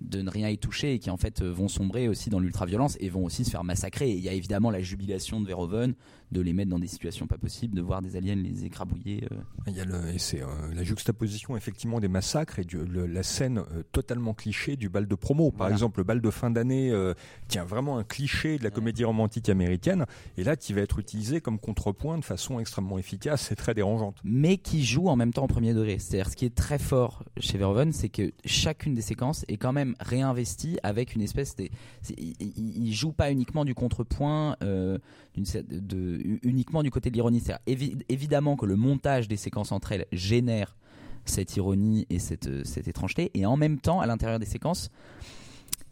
de 0.00 0.22
ne 0.22 0.30
rien 0.30 0.48
y 0.48 0.58
toucher 0.58 0.94
et 0.94 0.98
qui 0.98 1.10
en 1.10 1.16
fait 1.16 1.42
euh, 1.42 1.50
vont 1.50 1.68
sombrer 1.68 2.08
aussi 2.08 2.30
dans 2.30 2.40
l'ultra-violence 2.40 2.96
et 3.00 3.08
vont 3.08 3.24
aussi 3.24 3.44
se 3.44 3.50
faire 3.50 3.64
massacrer. 3.64 4.10
Et 4.10 4.14
il 4.14 4.22
y 4.22 4.28
a 4.28 4.32
évidemment 4.32 4.70
la 4.70 4.80
jubilation 4.80 5.40
de 5.40 5.46
Verhoeven 5.46 5.94
de 6.30 6.40
les 6.40 6.52
mettre 6.52 6.70
dans 6.70 6.78
des 6.78 6.86
situations 6.86 7.26
pas 7.26 7.38
possibles, 7.38 7.74
de 7.74 7.80
voir 7.82 8.02
des 8.02 8.16
aliens 8.16 8.34
les 8.34 8.64
écrabouiller. 8.64 9.24
euh. 9.32 9.36
Il 9.66 9.74
y 9.76 9.80
a 9.80 9.84
le, 9.84 10.08
et 10.14 10.18
c'est 10.18 10.42
euh, 10.42 10.46
la 10.74 10.82
juxtaposition 10.84 11.56
effectivement 11.56 12.00
des 12.00 12.08
massacres 12.08 12.58
et 12.58 12.64
du- 12.64 12.76
le- 12.84 13.06
la 13.06 13.22
scène 13.22 13.58
euh, 13.58 13.82
totalement 13.92 14.34
cliché 14.34 14.76
du 14.76 14.88
bal 14.88 15.06
de 15.06 15.14
promo. 15.14 15.50
Par 15.50 15.58
Voilà. 15.58 15.72
exemple, 15.74 16.00
le 16.00 16.04
bal 16.04 16.20
de 16.20 16.30
fin 16.30 16.50
d'année 16.50 16.90
euh, 16.90 17.14
qui 17.48 17.58
est 17.58 17.62
vraiment 17.62 17.98
un 17.98 18.04
cliché 18.04 18.58
de 18.58 18.64
la 18.64 18.70
comédie 18.70 19.04
romantique 19.04 19.48
américaine 19.48 20.04
et 20.36 20.44
là 20.44 20.56
qui 20.56 20.72
va 20.72 20.82
être 20.82 20.98
utilisé 20.98 21.40
comme 21.40 21.58
contrepoint 21.58 22.18
de 22.18 22.24
façon 22.24 22.60
extrêmement 22.60 22.98
efficace 22.98 23.50
et 23.50 23.56
très 23.56 23.74
dérangeante. 23.74 24.16
mais 24.24 24.58
qui 24.58 24.84
joue 24.84 25.08
en 25.08 25.16
même 25.16 25.32
temps 25.32 25.44
au 25.44 25.48
premier 25.48 25.72
degré. 25.74 25.98
C'est-à-dire 25.98 26.30
ce 26.30 26.36
qui 26.36 26.44
est 26.44 26.54
très 26.54 26.78
fort 26.78 27.24
chez 27.38 27.56
Verhoeven, 27.58 27.92
c'est 27.92 28.08
que 28.10 28.32
chacune 28.44 28.94
des 28.94 29.02
séquences 29.02 29.44
est 29.48 29.56
quand 29.56 29.72
même 29.72 29.94
réinvestie 30.00 30.78
avec 30.82 31.14
une 31.14 31.22
espèce 31.22 31.56
de... 31.56 31.68
Il, 32.10 32.34
il- 32.40 32.86
il 32.88 32.92
joue 32.92 33.12
pas 33.12 33.30
uniquement 33.32 33.64
du 33.64 33.74
contrepoint, 33.74 34.56
euh, 34.62 34.98
d'une 35.34 35.44
de, 35.68 36.17
uniquement 36.42 36.82
du 36.82 36.90
côté 36.90 37.10
de 37.10 37.14
l'ironie. 37.14 37.40
C'est-à-dire 37.40 37.62
évi- 37.66 38.02
évidemment 38.08 38.56
que 38.56 38.66
le 38.66 38.76
montage 38.76 39.28
des 39.28 39.36
séquences 39.36 39.72
entre 39.72 39.92
elles 39.92 40.06
génère 40.12 40.76
cette 41.24 41.56
ironie 41.56 42.06
et 42.10 42.18
cette, 42.18 42.46
euh, 42.46 42.62
cette 42.64 42.88
étrangeté, 42.88 43.30
et 43.34 43.44
en 43.44 43.56
même 43.56 43.78
temps, 43.78 44.00
à 44.00 44.06
l'intérieur 44.06 44.38
des 44.38 44.46
séquences, 44.46 44.90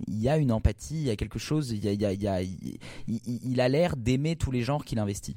il 0.08 0.18
y 0.20 0.28
a 0.28 0.36
une 0.38 0.52
empathie, 0.52 0.96
il 0.96 1.02
y 1.02 1.10
a 1.10 1.16
quelque 1.16 1.38
chose, 1.38 1.70
il, 1.72 3.60
a- 3.60 3.68
l'air 3.68 3.96
d'aimer 3.96 4.36
tous 4.36 4.50
les 4.50 4.62
genres 4.62 4.84
qu'il 4.84 4.98
investit. 4.98 5.36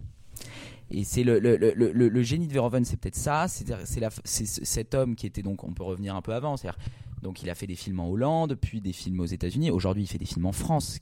Et 0.92 1.04
c'est 1.04 1.24
le, 1.24 1.40
le, 1.40 2.22
génie 2.24 2.48
de 2.48 2.54
Verhoeven, 2.54 2.84
c'est 2.84 2.98
peut-être 2.98 3.16
ça. 3.16 3.48
C'est 3.48 3.66
c'est 3.86 4.02
c'est 4.24 4.66
cet 4.66 4.96
homme 4.96 5.16
qui 5.16 5.28
était 5.28 5.44
donc, 5.44 5.64
on 5.64 5.72
peut 5.72 5.84
revenir 5.84 6.16
un 6.16 6.22
peu 6.22 6.34
avant, 6.34 6.58
c'est-à-dire 6.58 6.80
donc 7.22 7.42
il 7.44 7.50
a 7.50 7.56
fait 7.56 7.68
des 7.68 7.76
films 7.76 8.00
en 8.00 8.10
Hollande, 8.10 8.56
puis 8.56 8.82
des 8.82 8.94
films 8.94 9.20
aux 9.20 9.26
États-Unis. 9.26 9.72
Aujourd'hui, 9.72 10.04
il 10.04 10.08
fait 10.08 10.18
des 10.18 10.26
films 10.26 10.46
en 10.46 10.52
France. 10.52 10.98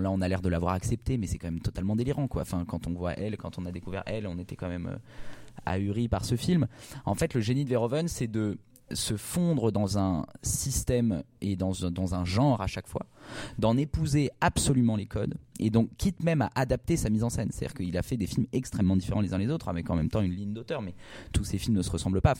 Là, 0.00 0.10
on 0.10 0.20
a 0.20 0.28
l'air 0.28 0.42
de 0.42 0.48
l'avoir 0.48 0.74
accepté, 0.74 1.18
mais 1.18 1.26
c'est 1.26 1.38
quand 1.38 1.48
même 1.50 1.60
totalement 1.60 1.96
délirant, 1.96 2.28
quand 2.28 2.86
on 2.86 2.92
voit 2.92 3.14
elle, 3.14 3.36
quand 3.36 3.58
on 3.58 3.66
a 3.66 3.72
découvert 3.72 4.02
elle, 4.06 4.26
on 4.26 4.38
était 4.38 4.56
quand 4.56 4.68
même 4.68 4.86
euh, 4.86 4.96
ahuri 5.66 6.08
par 6.08 6.24
ce 6.24 6.36
film. 6.36 6.66
En 7.04 7.14
fait, 7.14 7.34
le 7.34 7.40
génie 7.40 7.64
de 7.64 7.68
Verhoeven, 7.70 8.08
c'est 8.08 8.28
de 8.28 8.58
se 8.90 9.18
fondre 9.18 9.70
dans 9.70 9.98
un 9.98 10.24
système 10.42 11.22
et 11.42 11.56
dans, 11.56 11.84
un- 11.84 12.24
genre 12.24 12.62
à 12.62 12.66
chaque 12.66 12.86
fois, 12.88 13.04
d'en 13.58 13.76
épouser 13.76 14.30
absolument 14.40 14.96
les 14.96 15.04
codes, 15.04 15.34
et 15.60 15.68
donc 15.68 15.90
quitte 15.98 16.22
même 16.22 16.40
à 16.40 16.50
adapter 16.54 16.96
sa 16.96 17.10
mise 17.10 17.22
en 17.22 17.28
scène. 17.28 17.50
C'est-à-dire 17.52 17.74
qu'il 17.74 17.96
a 17.98 18.02
fait 18.02 18.16
des 18.16 18.26
films 18.26 18.46
extrêmement 18.52 18.96
différents 18.96 19.20
les 19.20 19.34
uns 19.34 19.38
les 19.38 19.50
autres, 19.50 19.68
avec 19.68 19.90
en 19.90 19.94
même 19.94 20.08
temps 20.08 20.22
une 20.22 20.32
ligne 20.32 20.54
d'auteur, 20.54 20.80
mais 20.80 20.94
tous 21.34 21.44
ces 21.44 21.58
films 21.58 21.76
ne 21.76 21.82
se 21.82 21.90
ressemblent 21.90 22.22
pas. 22.22 22.32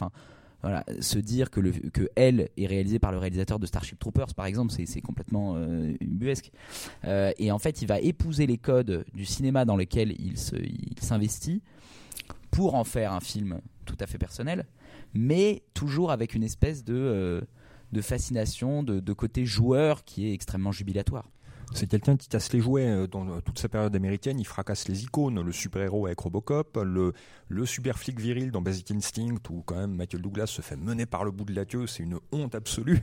Voilà, 0.63 0.85
se 1.01 1.19
dire 1.19 1.51
que, 1.51 1.61
le, 1.61 1.71
que 1.71 2.09
Elle 2.17 2.49
est 2.57 2.67
réalisé 2.67 2.99
par 2.99 3.13
le 3.13 3.19
réalisateur 3.19 3.59
de 3.59 3.67
Starship 3.67 3.99
Troopers, 3.99 4.35
par 4.35 4.47
exemple, 4.47 4.73
c'est 4.73 5.01
complètement 5.01 5.55
euh, 5.57 5.95
ubuesque. 6.01 6.51
Euh, 7.05 7.33
et 7.39 7.53
en 7.53 7.59
fait, 7.59 7.81
il 7.83 7.87
va 7.87 8.01
épouser 8.01 8.47
les 8.47 8.59
codes 8.59 9.05
du 9.15 9.25
cinéma 9.25 9.65
dans 9.65 9.77
lequel 9.77 10.15
il 10.19 10.37
s'investit 10.37 11.63
pour 12.51 12.75
en 12.75 12.85
faire 12.85 13.13
un 13.13 13.21
film 13.21 13.61
tout 13.85 13.97
à 14.01 14.07
fait 14.07 14.19
personnel, 14.19 14.67
mais 15.15 15.63
toujours 15.75 16.11
avec 16.11 16.35
une 16.35 16.43
espèce 16.43 16.85
de, 16.85 16.95
euh, 16.95 17.41
de 17.93 18.01
fascination, 18.01 18.83
de, 18.83 19.01
de 19.01 19.13
côté 19.13 19.47
joueur 19.47 20.05
qui 20.05 20.29
est 20.29 20.35
extrêmement 20.35 20.73
jubilatoire. 20.73 21.31
C'est 21.75 21.87
quelqu'un 21.87 22.17
qui 22.17 22.29
casse 22.29 22.53
les 22.53 22.61
jouets. 22.61 22.87
euh, 22.87 23.07
Dans 23.07 23.29
euh, 23.29 23.41
toute 23.41 23.59
sa 23.59 23.69
période 23.69 23.95
américaine, 23.95 24.39
il 24.41 24.47
fracasse 24.47 24.89
les 24.89 25.05
icônes. 25.05 25.41
Le 25.41 25.53
super-héros 25.53 26.07
avec 26.07 26.19
Robocop, 26.21 26.79
le, 26.85 27.13
le 27.49 27.67
super 27.67 27.99
flic 27.99 28.19
viril 28.19 28.51
dans 28.51 28.63
Basic 28.63 28.91
Instinct, 28.91 29.37
où 29.51 29.63
quand 29.63 29.77
même 29.77 29.95
Michael 29.95 30.23
Douglas 30.23 30.47
se 30.47 30.63
fait 30.63 30.77
mener 30.77 31.07
par 31.07 31.25
le 31.25 31.31
bout 31.31 31.45
de 31.45 31.55
la 31.55 31.65
queue. 31.65 31.87
C'est 31.87 32.03
une 32.03 32.19
honte 32.33 32.55
absolue. 32.55 33.01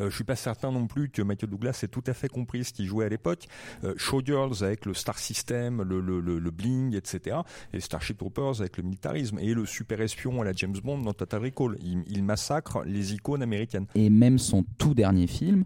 Euh, 0.00 0.10
je 0.10 0.14
suis 0.14 0.24
pas 0.24 0.36
certain 0.36 0.72
non 0.72 0.86
plus 0.86 1.08
que 1.10 1.22
Michael 1.22 1.50
Douglas 1.50 1.80
ait 1.82 1.88
tout 1.88 2.04
à 2.06 2.14
fait 2.14 2.28
compris 2.28 2.64
ce 2.64 2.72
qu'il 2.72 2.86
jouait 2.86 3.04
à 3.04 3.08
l'époque. 3.08 3.46
Euh, 3.84 3.94
Showgirls 3.96 4.62
avec 4.62 4.86
le 4.86 4.94
Star 4.94 5.18
System, 5.18 5.82
le, 5.82 6.00
le, 6.00 6.20
le, 6.20 6.50
bling, 6.50 6.94
etc. 6.94 7.36
Et 7.72 7.80
Starship 7.80 8.18
Troopers 8.18 8.60
avec 8.60 8.76
le 8.76 8.82
militarisme. 8.82 9.38
Et 9.38 9.54
le 9.54 9.66
super 9.66 10.00
espion 10.00 10.40
à 10.40 10.44
la 10.44 10.52
James 10.52 10.76
Bond 10.82 11.00
dans 11.02 11.12
Total 11.12 11.42
Recall. 11.42 11.76
Il 11.82 12.22
massacre 12.24 12.82
les 12.84 13.14
icônes 13.14 13.42
américaines. 13.42 13.86
et 13.94 14.10
même 14.10 14.38
son 14.38 14.64
tout 14.78 14.94
dernier 14.94 15.26
film, 15.26 15.64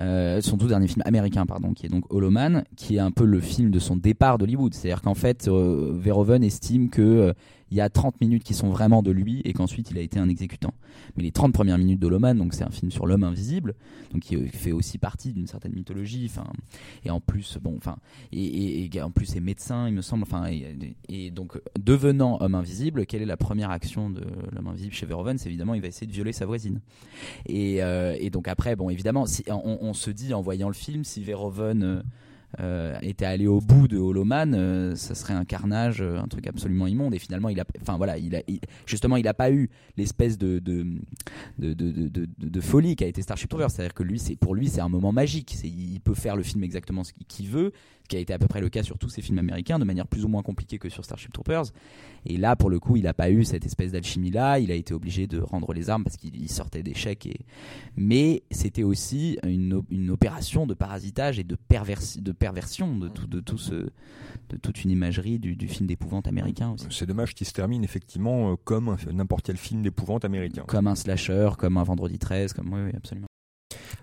euh, 0.00 0.40
son 0.40 0.56
tout 0.56 0.66
dernier 0.66 0.88
film 0.88 1.02
américain, 1.04 1.46
pardon, 1.46 1.72
qui 1.72 1.86
est 1.86 1.88
donc 1.88 2.04
Holoman, 2.12 2.64
qui 2.76 2.96
est 2.96 3.00
un 3.00 3.10
peu 3.10 3.24
le 3.24 3.40
film 3.40 3.70
de 3.70 3.78
son 3.78 3.96
départ 3.96 4.38
d'Hollywood. 4.38 4.74
C'est-à-dire 4.74 5.02
qu'en 5.02 5.14
fait, 5.14 5.48
euh, 5.48 5.92
Verhoeven 5.94 6.42
estime 6.42 6.90
que 6.90 7.02
euh, 7.02 7.32
il 7.70 7.76
y 7.76 7.80
a 7.80 7.88
30 7.88 8.20
minutes 8.20 8.42
qui 8.42 8.54
sont 8.54 8.68
vraiment 8.68 9.02
de 9.02 9.10
lui 9.10 9.40
et 9.44 9.52
qu'ensuite 9.52 9.90
il 9.90 9.98
a 9.98 10.00
été 10.00 10.18
un 10.18 10.28
exécutant. 10.28 10.74
Mais 11.16 11.22
les 11.22 11.32
30 11.32 11.52
premières 11.52 11.78
minutes 11.78 12.00
d'Holoman, 12.00 12.36
donc 12.36 12.54
c'est 12.54 12.64
un 12.64 12.70
film 12.70 12.90
sur 12.90 13.06
l'homme 13.06 13.24
invisible, 13.24 13.74
donc 14.12 14.22
qui 14.22 14.36
euh, 14.36 14.46
fait 14.46 14.72
aussi 14.72 14.98
partie 14.98 15.32
d'une 15.32 15.46
certaine 15.46 15.72
mythologie, 15.72 16.26
enfin, 16.30 16.46
et 17.04 17.10
en 17.10 17.20
plus, 17.20 17.58
bon, 17.60 17.76
enfin, 17.76 17.96
et, 18.32 18.90
en 19.02 19.10
plus 19.10 19.26
c'est 19.26 19.40
médecin, 19.40 19.88
il 19.88 19.94
me 19.94 20.02
semble, 20.02 20.22
enfin, 20.22 20.50
et, 21.08 21.30
donc 21.30 21.60
devenant 21.78 22.38
homme 22.40 22.54
invisible, 22.54 23.06
quelle 23.06 23.22
est 23.22 23.26
la 23.26 23.36
première 23.36 23.70
action 23.70 24.10
de 24.10 24.24
l'homme 24.52 24.68
invisible 24.68 24.92
chez 24.92 25.06
Verhoeven? 25.06 25.38
C'est 25.38 25.48
évidemment, 25.48 25.74
il 25.74 25.80
va 25.82 25.88
essayer 25.88 26.06
de 26.06 26.12
violer 26.12 26.32
sa 26.32 26.46
voisine. 26.46 26.80
Et, 27.46 27.82
euh, 27.82 28.16
donc 28.30 28.48
après, 28.48 28.76
bon, 28.76 28.90
évidemment, 28.90 29.26
si, 29.26 29.44
on, 29.48 29.78
on 29.80 29.94
se 29.94 30.10
dit 30.10 30.34
en 30.34 30.40
voyant 30.40 30.68
le 30.68 30.74
film, 30.74 31.04
si 31.04 31.22
Verhoeven 31.22 31.82
euh, 31.82 32.02
euh, 32.58 32.98
était 33.02 33.24
allé 33.26 33.46
au 33.46 33.60
bout 33.60 33.86
de 33.86 33.96
Holoman, 33.96 34.54
euh, 34.54 34.96
ça 34.96 35.14
serait 35.14 35.34
un 35.34 35.44
carnage, 35.44 36.00
euh, 36.02 36.18
un 36.18 36.26
truc 36.26 36.46
absolument 36.46 36.86
immonde. 36.88 37.14
Et 37.14 37.18
finalement, 37.18 37.48
il 37.48 37.60
a, 37.60 37.64
enfin 37.80 37.96
voilà, 37.96 38.18
il 38.18 38.34
a, 38.34 38.40
il- 38.48 38.60
justement, 38.86 39.16
il 39.16 39.28
a 39.28 39.34
pas 39.34 39.52
eu 39.52 39.70
l'espèce 39.96 40.36
de 40.36 40.58
de, 40.58 40.84
de, 41.58 41.72
de, 41.74 42.28
de, 42.38 42.60
folie 42.60 42.96
qu'a 42.96 43.06
été 43.06 43.22
Starship 43.22 43.48
Troopers. 43.48 43.70
C'est-à-dire 43.70 43.94
que 43.94 44.02
lui, 44.02 44.18
c'est 44.18 44.36
pour 44.36 44.54
lui, 44.54 44.68
c'est 44.68 44.80
un 44.80 44.88
moment 44.88 45.12
magique. 45.12 45.56
Il 45.62 46.00
peut 46.00 46.14
faire 46.14 46.36
le 46.36 46.42
film 46.42 46.64
exactement 46.64 47.04
ce 47.04 47.12
qu'il 47.28 47.48
veut, 47.48 47.72
qui 48.10 48.16
a 48.16 48.18
été 48.18 48.34
à 48.34 48.38
peu 48.38 48.48
près 48.48 48.60
le 48.60 48.68
cas 48.68 48.82
sur 48.82 48.98
tous 48.98 49.08
ces 49.08 49.22
films 49.22 49.38
américains, 49.38 49.78
de 49.78 49.84
manière 49.84 50.06
plus 50.06 50.24
ou 50.24 50.28
moins 50.28 50.42
compliquée 50.42 50.78
que 50.78 50.88
sur 50.88 51.04
Starship 51.04 51.32
Troopers. 51.32 51.66
Et 52.26 52.36
là, 52.36 52.56
pour 52.56 52.68
le 52.68 52.78
coup, 52.80 52.96
il 52.96 53.04
n'a 53.04 53.14
pas 53.14 53.30
eu 53.30 53.44
cette 53.44 53.64
espèce 53.64 53.92
d'alchimie 53.92 54.30
là. 54.32 54.58
Il 54.58 54.70
a 54.70 54.74
été 54.74 54.92
obligé 54.92 55.26
de 55.28 55.38
rendre 55.38 55.72
les 55.72 55.88
armes 55.88 56.02
parce 56.04 56.16
qu'il 56.16 56.34
il 56.36 56.50
sortait 56.50 56.82
d'échecs. 56.82 57.24
Et... 57.26 57.40
Mais 57.96 58.42
c'était 58.50 58.82
aussi 58.82 59.38
une, 59.46 59.80
une 59.90 60.10
opération 60.10 60.66
de 60.66 60.74
parasitage 60.74 61.38
et 61.38 61.44
de, 61.44 61.56
perversi- 61.70 62.20
de 62.20 62.32
perversion 62.32 62.98
de, 62.98 63.08
tout, 63.08 63.28
de, 63.28 63.40
tout 63.40 63.58
ce, 63.58 63.74
de 63.74 64.56
toute 64.60 64.82
une 64.84 64.90
imagerie 64.90 65.38
du, 65.38 65.54
du 65.54 65.68
film 65.68 65.86
d'épouvante 65.86 66.26
américain 66.26 66.70
aussi. 66.72 66.86
C'est 66.90 67.06
dommage 67.06 67.34
qu'il 67.34 67.46
se 67.46 67.52
termine 67.52 67.84
effectivement 67.84 68.52
euh, 68.52 68.56
comme 68.64 68.96
n'importe 69.12 69.46
quel 69.46 69.56
film 69.56 69.82
d'épouvante 69.82 70.24
américain. 70.24 70.64
Comme 70.66 70.88
un 70.88 70.96
slasher, 70.96 71.50
comme 71.56 71.76
un 71.76 71.84
vendredi 71.84 72.18
13, 72.18 72.52
comme 72.54 72.72
oui, 72.72 72.80
oui, 72.86 72.90
absolument. 72.96 73.28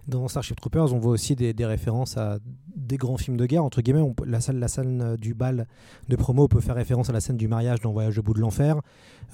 Dans 0.08 0.28
Starship 0.28 0.60
Troopers, 0.60 0.94
on 0.94 1.00
voit 1.00 1.12
aussi 1.12 1.36
des, 1.36 1.66
références 1.66 2.18
à 2.18 2.40
des 2.76 2.98
grands 2.98 3.18
films 3.18 3.38
de 3.38 3.46
guerre. 3.46 3.64
Entre 3.64 3.82
guillemets, 3.82 4.04
la, 4.26 4.40
scène, 4.40 4.60
la 4.60 4.68
scène 4.68 5.02
euh, 5.02 5.18
du 5.18 5.34
bal 5.34 5.68
de 6.08 6.16
promo 6.16 6.48
peut 6.48 6.62
faire 6.62 6.76
référence 6.76 7.10
à 7.10 7.14
la 7.14 7.20
scène 7.20 7.38
du 7.38 7.48
mariage 7.48 7.82
dans 7.82 7.92
Voyage 7.92 8.18
au 8.18 8.24
bout 8.24 8.34
de 8.34 8.40
l'enfer. 8.40 8.82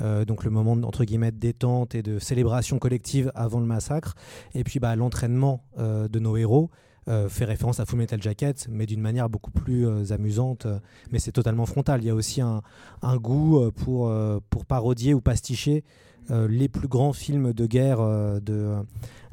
Euh, 0.01 0.25
donc 0.25 0.43
le 0.43 0.49
moment 0.49 0.71
entre 0.71 1.05
guillemets 1.05 1.31
de 1.31 1.37
détente 1.37 1.93
et 1.93 2.01
de 2.01 2.17
célébration 2.17 2.79
collective 2.79 3.31
avant 3.35 3.59
le 3.59 3.65
massacre. 3.65 4.15
Et 4.55 4.63
puis 4.63 4.79
bah, 4.79 4.95
l'entraînement 4.95 5.63
euh, 5.77 6.07
de 6.07 6.19
nos 6.19 6.37
héros. 6.37 6.69
fait 7.27 7.43
référence 7.43 7.81
à 7.81 7.85
Full 7.85 7.99
Metal 7.99 8.21
Jacket, 8.21 8.67
mais 8.69 8.85
d'une 8.85 9.01
manière 9.01 9.27
beaucoup 9.29 9.51
plus 9.51 10.13
amusante. 10.13 10.65
mais 11.11 11.19
c'est 11.19 11.33
totalement 11.33 11.65
frontal. 11.65 12.01
Il 12.01 12.07
y 12.07 12.09
a 12.09 12.15
aussi 12.15 12.39
un, 12.39 12.61
un 13.01 13.17
goût 13.17 13.69
pour, 13.71 14.09
pour 14.49 14.65
parodier 14.65 15.13
ou 15.13 15.19
pasticher 15.19 15.83
les 16.29 16.69
plus 16.69 16.87
grands 16.87 17.13
films 17.13 17.53
de 17.53 17.65
guerre 17.65 17.99
euh, 18.01 18.39
de, 18.39 18.75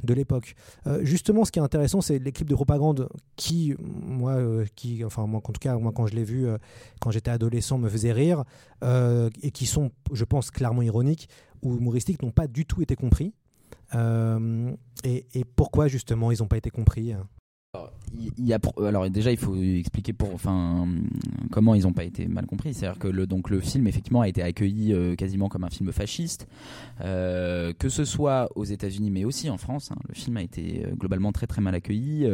de 0.03 0.13
l'époque. 0.13 0.55
Euh, 0.87 0.99
justement, 1.03 1.45
ce 1.45 1.51
qui 1.51 1.59
est 1.59 1.61
intéressant, 1.61 2.01
c'est 2.01 2.19
les 2.19 2.31
clips 2.31 2.49
de 2.49 2.55
propagande 2.55 3.09
qui, 3.35 3.75
moi, 3.79 4.33
euh, 4.33 4.65
qui, 4.75 5.03
enfin 5.05 5.25
moi, 5.27 5.41
en 5.43 5.51
tout 5.51 5.59
cas, 5.59 5.77
moi 5.77 5.91
quand 5.95 6.07
je 6.07 6.15
l'ai 6.15 6.23
vu 6.23 6.47
euh, 6.47 6.57
quand 6.99 7.11
j'étais 7.11 7.31
adolescent, 7.31 7.77
me 7.77 7.89
faisait 7.89 8.11
rire 8.11 8.43
euh, 8.83 9.29
et 9.41 9.51
qui 9.51 9.65
sont, 9.65 9.91
je 10.11 10.25
pense, 10.25 10.51
clairement 10.51 10.81
ironiques 10.81 11.29
ou 11.61 11.77
humoristiques, 11.77 12.21
n'ont 12.21 12.31
pas 12.31 12.47
du 12.47 12.65
tout 12.65 12.81
été 12.81 12.95
compris. 12.95 13.33
Euh, 13.93 14.71
et, 15.03 15.25
et 15.33 15.43
pourquoi 15.43 15.87
justement 15.87 16.31
ils 16.31 16.39
n'ont 16.39 16.47
pas 16.47 16.57
été 16.57 16.69
compris 16.69 17.13
hein 17.73 17.89
Il 18.37 18.45
y 18.45 18.53
a, 18.53 18.59
alors 18.85 19.09
déjà, 19.09 19.31
il 19.31 19.37
faut 19.37 19.55
expliquer 19.55 20.11
pour, 20.13 20.33
enfin, 20.33 20.87
comment 21.51 21.73
ils 21.73 21.83
n'ont 21.83 21.93
pas 21.93 22.03
été 22.03 22.27
mal 22.27 22.45
compris. 22.45 22.73
C'est-à-dire 22.73 22.99
que 22.99 23.07
le, 23.07 23.25
donc, 23.27 23.49
le 23.49 23.61
film, 23.61 23.87
effectivement, 23.87 24.21
a 24.21 24.27
été 24.27 24.43
accueilli 24.43 24.93
euh, 24.93 25.15
quasiment 25.15 25.47
comme 25.47 25.63
un 25.63 25.69
film 25.69 25.91
fasciste, 25.91 26.47
euh, 27.01 27.71
que 27.77 27.87
ce 27.89 28.03
soit 28.03 28.49
aux 28.55 28.65
États-Unis, 28.65 29.09
mais 29.09 29.23
aussi 29.23 29.49
en 29.49 29.57
France. 29.57 29.91
hein. 29.91 29.99
Le 30.07 30.13
film 30.13 30.37
a 30.37 30.43
été 30.43 30.85
euh, 30.85 30.91
globalement 30.95 31.31
très 31.31 31.47
très 31.47 31.61
mal 31.61 31.75
accueilli. 31.75 32.27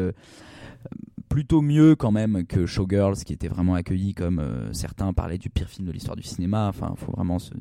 Plutôt 1.30 1.62
mieux 1.62 1.96
quand 1.96 2.12
même 2.12 2.46
que 2.46 2.66
Showgirls 2.66 3.18
qui 3.26 3.34
était 3.34 3.48
vraiment 3.48 3.76
accueilli 3.76 4.14
comme 4.14 4.40
euh, 4.40 4.72
certains 4.74 5.12
parlaient 5.14 5.38
du 5.38 5.50
pire 5.50 5.70
film 5.70 5.88
de 5.88 5.92
l'histoire 5.92 6.16
du 6.16 6.24
cinéma. 6.24 6.68
Enfin 6.70 6.94
faut 6.98 7.12
vraiment 7.12 7.38
se... 7.40 7.52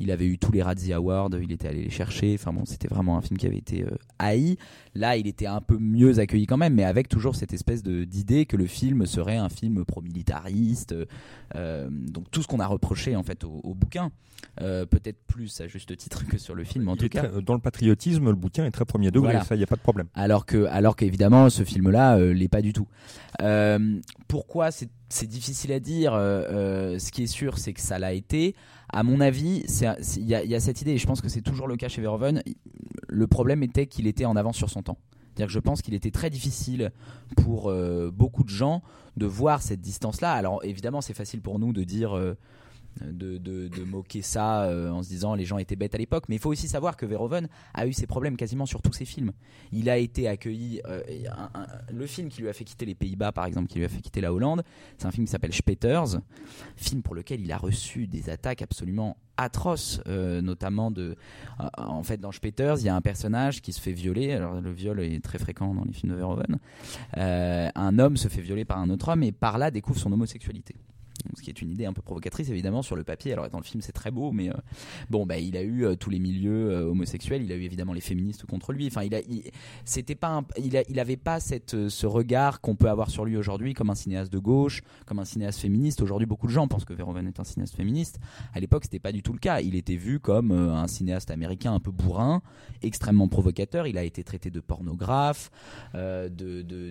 il 0.00 0.10
avait 0.10 0.26
eu 0.26 0.38
tous 0.38 0.50
les 0.52 0.62
Razzie 0.62 0.92
Awards 0.92 1.30
il 1.40 1.52
était 1.52 1.68
allé 1.68 1.84
les 1.84 1.90
chercher. 1.90 2.34
Enfin 2.38 2.52
bon 2.52 2.64
c'était 2.64 2.88
vraiment 2.88 3.16
un 3.16 3.20
film 3.20 3.38
qui 3.38 3.46
avait 3.46 3.58
été 3.58 3.84
euh, 3.84 3.90
haï. 4.18 4.56
Là 4.94 5.16
il 5.16 5.26
était 5.26 5.46
un 5.46 5.60
peu 5.60 5.78
mieux 5.78 6.18
accueilli 6.18 6.46
quand 6.46 6.56
même 6.56 6.74
mais 6.74 6.84
avec 6.84 7.08
toujours 7.08 7.36
cette 7.36 7.52
espèce 7.52 7.82
d'idée 7.82 8.46
que 8.46 8.56
le 8.56 8.66
film 8.66 9.06
serait 9.06 9.36
un 9.36 9.48
film 9.48 9.84
pro-militariste 9.84 10.94
euh, 11.56 11.88
donc 11.90 12.30
tout 12.30 12.42
ce 12.42 12.46
qu'on 12.48 12.60
a 12.60 12.66
reproché 12.66 13.16
en 13.16 13.22
fait 13.22 13.44
au, 13.44 13.60
au 13.64 13.74
bouquin. 13.74 14.10
Peut-être 14.58 15.18
plus 15.26 15.60
à 15.62 15.66
juste 15.68 15.96
titre 15.96 16.26
que 16.26 16.38
sur 16.38 16.54
le 16.54 16.64
film 16.64 16.88
en 16.88 16.94
Il 16.94 16.98
tout 16.98 17.08
cas. 17.08 17.24
très- 17.28 17.42
dans 17.42 17.54
le 17.54 17.60
patriotisme, 17.60 18.26
le 18.26 18.34
bouquin 18.36 18.64
est 18.66 18.70
très 18.70 18.84
premier 18.84 19.10
degré, 19.10 19.32
Voilà. 19.32 19.44
ça, 19.44 19.54
il 19.54 19.58
n'y 19.58 19.64
a 19.64 19.66
pas 19.66 19.74
de 19.76 19.80
problème. 19.80 20.06
alors 20.14 20.46
que 20.46 20.66
alors 20.66 20.96
qu'évidemment 20.96 21.48
ce 21.50 21.64
film 21.64 21.90
là 21.90 22.18
l'est 22.18 22.48
pas 22.48 22.60
du 22.62 22.72
tout 22.72 22.86
Euh, 23.40 24.00
pourquoi 24.28 24.70
c'est 24.70 25.26
difficile 25.26 25.72
à 25.72 25.80
dire 25.80 26.14
euh, 26.14 26.42
euh, 26.42 26.98
ce 26.98 27.10
qui 27.10 27.24
est 27.24 27.28
sûr 27.28 27.58
c'est 27.58 27.72
que 27.72 27.80
ça 27.80 27.98
l'a 27.98 28.12
été. 28.12 28.54
À 28.92 29.02
mon 29.02 29.20
avis 29.20 29.64
il 30.16 30.22
y, 30.22 30.28
y 30.28 30.54
a 30.54 30.60
cette 30.60 30.80
idée 30.80 30.92
et 30.92 30.98
je 30.98 31.06
pense 31.06 31.20
que 31.20 31.28
c'est 31.28 31.42
toujours 31.42 31.66
le 31.66 31.76
cas 31.76 31.88
chez 31.88 32.00
Verhoeven. 32.00 32.42
Le 33.08 33.26
problème 33.26 33.62
était 33.62 33.86
qu'il 33.86 34.06
était 34.06 34.24
en 34.24 34.36
avance 34.36 34.56
sur 34.56 34.70
son 34.70 34.82
temps. 34.82 34.98
C'est-à-dire 35.26 35.46
que 35.48 35.52
je 35.52 35.58
pense 35.58 35.82
qu'il 35.82 35.94
était 35.94 36.12
très 36.12 36.30
difficile 36.30 36.92
pour 37.36 37.74
beaucoup 38.12 38.44
de 38.44 38.48
gens 38.48 38.82
de 39.16 39.26
voir 39.26 39.62
cette 39.62 39.80
distance-là. 39.80 40.32
Alors 40.32 40.64
évidemment, 40.64 41.00
c'est 41.00 41.14
facile 41.14 41.40
pour 41.40 41.58
nous 41.58 41.72
de 41.72 41.82
dire, 41.82 42.16
de, 43.02 43.38
de- 43.38 43.84
moquer 43.84 44.22
ça 44.22 44.64
euh, 44.64 44.90
en 44.90 45.02
se 45.02 45.08
disant 45.08 45.34
les 45.34 45.44
gens 45.44 45.58
étaient 45.58 45.76
bêtes 45.76 45.94
à 45.94 45.98
l'époque, 45.98 46.24
mais 46.28 46.36
il 46.36 46.38
faut 46.38 46.50
aussi 46.50 46.68
savoir 46.68 46.96
que 46.96 47.04
Verhoeven 47.06 47.48
a 47.74 47.86
eu 47.86 47.92
ses 47.92 48.06
problèmes 48.06 48.36
quasiment 48.36 48.66
sur 48.66 48.82
tous 48.82 48.92
ses 48.92 49.04
films. 49.04 49.32
Il 49.72 49.90
a 49.90 49.98
été 49.98 50.26
accueilli. 50.28 50.80
euh, 50.86 51.02
le 51.92 52.06
film 52.06 52.28
qui 52.28 52.40
lui 52.42 52.48
a 52.48 52.52
fait 52.52 52.64
quitter 52.64 52.86
les 52.86 52.94
Pays-Bas, 52.94 53.32
par 53.32 53.44
exemple, 53.46 53.68
qui 53.68 53.78
lui 53.78 53.84
a 53.84 53.88
fait 53.88 54.00
quitter 54.00 54.20
la 54.20 54.32
Hollande, 54.32 54.62
c'est 54.98 55.06
un 55.06 55.10
film 55.10 55.26
qui 55.26 55.30
s'appelle 55.32 55.52
Spetters, 55.52 56.18
film 56.76 57.02
pour 57.02 57.14
lequel 57.14 57.40
il 57.40 57.52
a 57.52 57.58
reçu 57.58 58.06
des 58.06 58.30
attaques 58.30 58.62
absolument 58.62 59.16
atroces, 59.36 60.00
euh, 60.06 60.40
notamment 60.40 60.90
de. 60.92 61.16
en 61.76 62.02
fait, 62.04 62.18
dans 62.18 62.30
Spetters, 62.32 62.76
il 62.78 62.84
y 62.84 62.88
a 62.88 62.94
un 62.94 63.00
personnage 63.00 63.60
qui 63.62 63.72
se 63.72 63.80
fait 63.80 63.92
violer. 63.92 64.32
Alors, 64.32 64.60
le 64.60 64.72
viol 64.72 65.00
est 65.00 65.22
très 65.22 65.38
fréquent 65.38 65.74
dans 65.74 65.84
les 65.84 65.92
films 65.92 66.12
de 66.12 66.16
Verhoeven. 66.18 66.58
Un 67.16 67.98
homme 67.98 68.16
se 68.16 68.28
fait 68.28 68.40
violer 68.40 68.64
par 68.64 68.78
un 68.78 68.90
autre 68.90 69.08
homme 69.08 69.22
et 69.24 69.32
par 69.32 69.58
là 69.58 69.70
découvre 69.70 69.98
son 69.98 70.12
homosexualité. 70.12 70.76
Ce 71.36 71.42
qui 71.42 71.50
est 71.50 71.60
une 71.62 71.70
idée 71.70 71.86
un 71.86 71.92
peu 71.92 72.02
provocatrice 72.02 72.48
évidemment 72.50 72.82
sur 72.82 72.96
le 72.96 73.04
papier. 73.04 73.32
Alors 73.32 73.48
dans 73.48 73.58
le 73.58 73.64
film 73.64 73.80
c'est 73.82 73.92
très 73.92 74.10
beau, 74.10 74.32
mais 74.32 74.50
euh, 74.50 74.54
bon 75.10 75.26
bah 75.26 75.38
il 75.38 75.56
a 75.56 75.62
eu 75.62 75.84
euh, 75.84 75.94
tous 75.96 76.10
les 76.10 76.18
milieux 76.18 76.70
euh, 76.70 76.84
homosexuels, 76.90 77.42
il 77.42 77.50
a 77.52 77.56
eu 77.56 77.62
évidemment 77.62 77.92
les 77.92 78.00
féministes 78.00 78.44
contre 78.46 78.72
lui. 78.72 78.86
Enfin 78.86 79.02
il 79.02 79.14
a, 79.14 79.20
c'était 79.84 80.14
pas, 80.14 80.44
il, 80.62 80.76
a- 80.76 80.84
il 80.88 80.98
avait 81.00 81.16
pas 81.16 81.40
cette, 81.40 81.88
ce 81.88 82.06
regard 82.06 82.60
qu'on 82.60 82.76
peut 82.76 82.90
avoir 82.90 83.10
sur 83.10 83.24
lui 83.24 83.36
aujourd'hui 83.36 83.74
comme 83.74 83.90
un 83.90 83.94
cinéaste 83.94 84.32
de 84.32 84.38
gauche, 84.38 84.82
comme 85.06 85.18
un 85.18 85.24
cinéaste 85.24 85.60
féministe. 85.60 86.02
Aujourd'hui 86.02 86.26
beaucoup 86.26 86.46
de 86.46 86.52
gens 86.52 86.68
pensent 86.68 86.84
que 86.84 86.94
Verhoeven 86.94 87.26
est 87.26 87.40
un 87.40 87.44
cinéaste 87.44 87.74
féministe. 87.76 88.18
À 88.52 88.60
l'époque 88.60 88.84
c'était 88.84 88.98
pas 88.98 89.12
du 89.12 89.22
tout 89.22 89.32
le 89.32 89.38
cas. 89.38 89.60
Il 89.60 89.74
était 89.74 89.96
vu 89.96 90.20
comme 90.20 90.52
un 90.52 90.86
cinéaste 90.86 91.30
américain 91.30 91.72
un 91.74 91.80
peu 91.80 91.90
bourrin, 91.90 92.42
extrêmement 92.82 93.28
provocateur. 93.28 93.86
Il 93.86 93.98
a 93.98 94.04
été 94.04 94.22
traité 94.24 94.50
de 94.50 94.60
pornographe, 94.60 95.50
de, 95.94 96.28
de, 96.28 96.90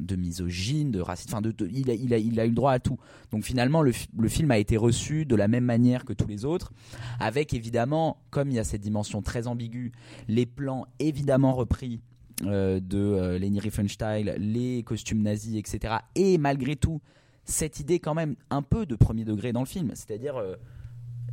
de, 0.00 0.16
misogyne, 0.16 0.90
de 0.90 1.00
raciste. 1.00 1.32
Enfin, 1.32 1.40
de- 1.40 1.54
il, 1.70 1.90
a, 1.90 1.94
il, 1.94 2.12
a, 2.14 2.18
il 2.18 2.40
a 2.40 2.44
eu 2.44 2.48
le 2.48 2.54
droit 2.54 2.72
à 2.72 2.78
tout. 2.78 2.97
Donc 3.30 3.44
finalement, 3.44 3.82
le, 3.82 3.92
fi- 3.92 4.08
le 4.18 4.28
film 4.28 4.50
a 4.50 4.58
été 4.58 4.76
reçu 4.76 5.24
de 5.26 5.36
la 5.36 5.48
même 5.48 5.64
manière 5.64 6.04
que 6.04 6.12
tous 6.12 6.26
les 6.28 6.44
autres, 6.44 6.72
avec 7.20 7.52
évidemment, 7.54 8.18
comme 8.30 8.50
il 8.50 8.54
y 8.56 8.58
a 8.58 8.64
cette 8.64 8.80
dimension 8.80 9.22
très 9.22 9.46
ambiguë, 9.46 9.92
les 10.28 10.46
plans 10.46 10.86
évidemment 10.98 11.54
repris. 11.54 12.00
euh, 12.46 12.78
de 12.78 12.98
euh, 12.98 13.38
Leni 13.38 13.58
Riefenstahl, 13.58 14.36
les 14.38 14.84
costumes 14.84 15.22
nazis, 15.22 15.56
etc. 15.56 15.94
Et 16.14 16.38
malgré 16.38 16.76
tout, 16.76 17.00
cette 17.44 17.80
idée 17.80 17.98
quand 17.98 18.14
même 18.14 18.36
un 18.50 18.62
peu 18.62 18.86
de 18.86 18.94
premier 18.94 19.24
degré 19.24 19.52
dans 19.52 19.58
le 19.60 19.66
film. 19.66 19.90
C'est-à-dire, 19.94 20.36
euh, 20.36 20.54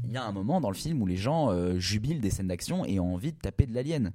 il 0.03 0.11
y 0.11 0.17
a 0.17 0.25
un 0.25 0.31
moment 0.31 0.59
dans 0.61 0.69
le 0.71 0.75
film 0.75 1.01
où 1.03 1.05
les 1.05 1.15
gens 1.15 1.51
jubilent 1.77 2.21
des 2.21 2.31
scènes 2.31 2.47
d'action 2.47 2.85
et 2.85 2.99
ont 2.99 3.13
envie 3.13 3.33
de 3.33 3.37
taper 3.37 3.67
de 3.67 3.73
l'alien. 3.75 4.13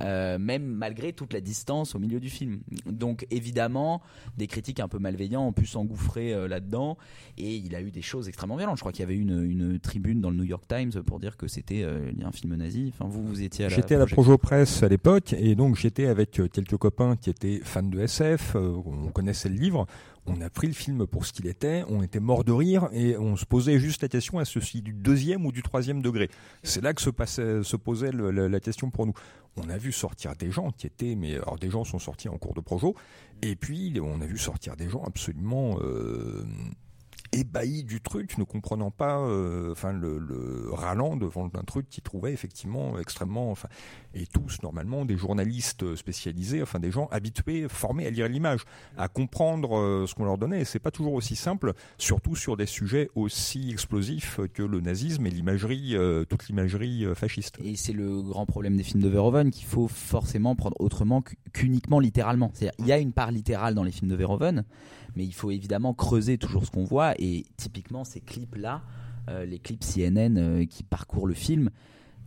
Euh, 0.00 0.38
même 0.38 0.64
malgré 0.64 1.12
toute 1.12 1.32
la 1.32 1.40
distance 1.40 1.94
au 1.94 1.98
milieu 1.98 2.20
du 2.20 2.30
film. 2.30 2.60
Donc 2.86 3.26
évidemment, 3.30 4.02
des 4.36 4.46
critiques 4.46 4.80
un 4.80 4.88
peu 4.88 4.98
malveillants 4.98 5.46
ont 5.46 5.52
pu 5.52 5.66
s'engouffrer 5.66 6.32
euh, 6.32 6.48
là-dedans 6.48 6.98
et 7.38 7.54
il 7.56 7.74
a 7.74 7.80
eu 7.80 7.90
des 7.90 8.02
choses 8.02 8.28
extrêmement 8.28 8.56
violentes. 8.56 8.76
Je 8.76 8.80
crois 8.82 8.92
qu'il 8.92 9.00
y 9.00 9.04
avait 9.04 9.16
une, 9.16 9.42
une 9.42 9.78
tribune 9.78 10.20
dans 10.20 10.30
le 10.30 10.36
New 10.36 10.44
York 10.44 10.64
Times 10.68 11.02
pour 11.04 11.20
dire 11.20 11.36
que 11.36 11.46
c'était 11.46 11.82
euh, 11.82 12.10
un 12.24 12.32
film 12.32 12.54
nazi. 12.56 12.92
Enfin, 12.92 13.08
vous, 13.08 13.24
vous 13.24 13.42
étiez 13.42 13.66
à 13.66 13.68
la 13.68 13.76
J'étais 13.76 13.94
à 13.94 13.98
la. 13.98 14.06
Projo 14.06 14.38
Presse 14.38 14.82
à 14.82 14.88
l'époque 14.88 15.32
et 15.32 15.54
donc 15.54 15.76
j'étais 15.76 16.06
avec 16.06 16.38
euh, 16.38 16.48
quelques 16.48 16.76
copains 16.76 17.16
qui 17.16 17.30
étaient 17.30 17.60
fans 17.64 17.82
de 17.82 18.00
SF, 18.00 18.54
euh, 18.56 18.76
on 18.86 19.08
connaissait 19.08 19.48
le 19.48 19.56
livre, 19.56 19.86
on 20.26 20.40
a 20.40 20.48
pris 20.48 20.66
le 20.66 20.72
film 20.72 21.06
pour 21.06 21.26
ce 21.26 21.32
qu'il 21.32 21.46
était, 21.46 21.84
on 21.88 22.02
était 22.02 22.20
mort 22.20 22.44
de 22.44 22.52
rire 22.52 22.88
et 22.92 23.16
on 23.18 23.36
se 23.36 23.44
posait 23.44 23.78
juste 23.78 24.02
la 24.02 24.08
question 24.08 24.38
à 24.38 24.44
ceci 24.44 24.80
du 24.80 24.92
deuxième 24.92 25.44
ou 25.44 25.52
du 25.52 25.62
troisième 25.62 26.02
degré? 26.02 26.30
C'est 26.62 26.82
là 26.82 26.94
que 26.94 27.02
se, 27.02 27.10
posait 27.76 28.10
la 28.12 28.60
question 28.60 28.90
pour 28.90 29.06
nous. 29.06 29.14
On 29.56 29.68
a 29.68 29.76
vu 29.76 29.92
sortir 29.92 30.34
des 30.34 30.50
gens 30.50 30.70
qui 30.70 30.86
étaient, 30.86 31.14
mais 31.14 31.36
alors 31.36 31.58
des 31.58 31.70
gens 31.70 31.84
sont 31.84 31.98
sortis 31.98 32.28
en 32.28 32.38
cours 32.38 32.54
de 32.54 32.60
projo, 32.60 32.94
et 33.42 33.54
puis 33.54 33.98
on 34.02 34.20
a 34.20 34.26
vu 34.26 34.38
sortir 34.38 34.76
des 34.76 34.88
gens 34.88 35.04
absolument 35.04 35.78
euh, 35.80 36.44
ébahis 37.34 37.84
du 37.84 38.00
truc, 38.00 38.38
ne 38.38 38.44
comprenant 38.44 38.90
pas, 38.90 39.18
euh, 39.18 39.72
enfin 39.72 39.92
le, 39.92 40.18
le 40.18 40.68
râlant 40.72 41.16
devant 41.16 41.46
un 41.54 41.64
truc 41.64 41.88
qu'ils 41.88 42.02
trouvaient 42.02 42.32
effectivement 42.32 42.98
extrêmement, 42.98 43.50
enfin, 43.50 43.68
et 44.14 44.26
tous 44.26 44.58
normalement 44.62 45.04
des 45.04 45.16
journalistes 45.16 45.96
spécialisés, 45.96 46.62
enfin 46.62 46.78
des 46.78 46.90
gens 46.90 47.08
habitués, 47.10 47.66
formés 47.68 48.06
à 48.06 48.10
lire 48.10 48.28
l'image, 48.28 48.60
à 48.96 49.08
comprendre 49.08 49.76
euh, 49.78 50.06
ce 50.06 50.14
qu'on 50.14 50.24
leur 50.24 50.38
donnait. 50.38 50.60
Et 50.60 50.64
c'est 50.64 50.78
pas 50.78 50.90
toujours 50.90 51.14
aussi 51.14 51.36
simple, 51.36 51.72
surtout 51.98 52.36
sur 52.36 52.56
des 52.56 52.66
sujets 52.66 53.10
aussi 53.14 53.70
explosifs 53.70 54.40
que 54.52 54.62
le 54.62 54.80
nazisme 54.80 55.26
et 55.26 55.30
l'imagerie, 55.30 55.96
euh, 55.96 56.24
toute 56.24 56.46
l'imagerie 56.48 57.04
euh, 57.04 57.14
fasciste. 57.14 57.58
Et 57.62 57.76
c'est 57.76 57.92
le 57.92 58.22
grand 58.22 58.46
problème 58.46 58.76
des 58.76 58.82
films 58.82 59.02
de 59.02 59.08
Verhoeven 59.08 59.50
qu'il 59.50 59.66
faut 59.66 59.88
forcément 59.88 60.54
prendre 60.54 60.76
autrement 60.80 61.22
qu'u- 61.22 61.36
qu'uniquement 61.52 62.00
littéralement. 62.00 62.50
C'est-à-dire, 62.54 62.74
il 62.78 62.86
y 62.86 62.92
a 62.92 62.98
une 62.98 63.12
part 63.12 63.30
littérale 63.32 63.74
dans 63.74 63.82
les 63.82 63.92
films 63.92 64.10
de 64.10 64.16
Verhoeven, 64.16 64.64
mais 65.16 65.24
il 65.24 65.32
faut 65.32 65.50
évidemment 65.50 65.94
creuser 65.94 66.38
toujours 66.38 66.64
ce 66.64 66.70
qu'on 66.70 66.84
voit. 66.84 67.14
Et 67.20 67.44
typiquement, 67.56 68.04
ces 68.04 68.20
clips-là, 68.20 68.82
euh, 69.30 69.44
les 69.44 69.58
clips 69.58 69.82
CNN 69.84 70.36
euh, 70.38 70.64
qui 70.66 70.82
parcourent 70.82 71.26
le 71.26 71.34
film, 71.34 71.70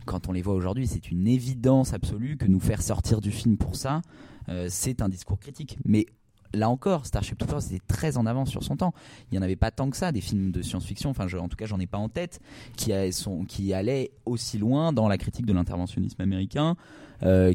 quand 0.04 0.28
on 0.28 0.32
les 0.32 0.42
voit 0.42 0.54
aujourd'hui, 0.54 0.86
c'est 0.86 1.10
une 1.10 1.26
évidence 1.28 1.92
absolue 1.92 2.36
que 2.36 2.46
nous 2.46 2.60
faire 2.60 2.80
sortir 2.82 3.20
du 3.20 3.30
film 3.30 3.56
pour 3.58 3.76
ça, 3.76 4.00
euh, 4.48 4.66
c'est 4.70 5.02
un 5.02 5.08
discours 5.08 5.38
critique. 5.38 5.78
Mais 5.84 6.06
là 6.54 6.70
encore, 6.70 7.04
Starship 7.04 7.36
Troopers 7.36 7.66
était 7.66 7.82
très 7.86 8.16
en 8.16 8.24
avance 8.24 8.48
sur 8.48 8.62
son 8.64 8.76
temps. 8.76 8.94
Il 9.30 9.34
n'y 9.34 9.38
en 9.38 9.42
avait 9.42 9.54
pas 9.56 9.70
tant 9.70 9.90
que 9.90 9.96
ça, 9.98 10.10
des 10.10 10.22
films 10.22 10.50
de 10.50 10.62
science-fiction, 10.62 11.10
enfin 11.10 11.26
en 11.38 11.48
tout 11.48 11.56
cas 11.56 11.66
j'en 11.66 11.78
ai 11.78 11.86
pas 11.86 11.98
en 11.98 12.08
tête, 12.08 12.40
qui, 12.74 12.92
a- 12.94 13.12
sont- 13.12 13.44
qui 13.44 13.74
allaient 13.74 14.10
aussi 14.24 14.56
loin 14.56 14.94
dans 14.94 15.08
la 15.08 15.18
critique 15.18 15.44
de 15.44 15.52
l'interventionnisme 15.52 16.22
américain, 16.22 16.74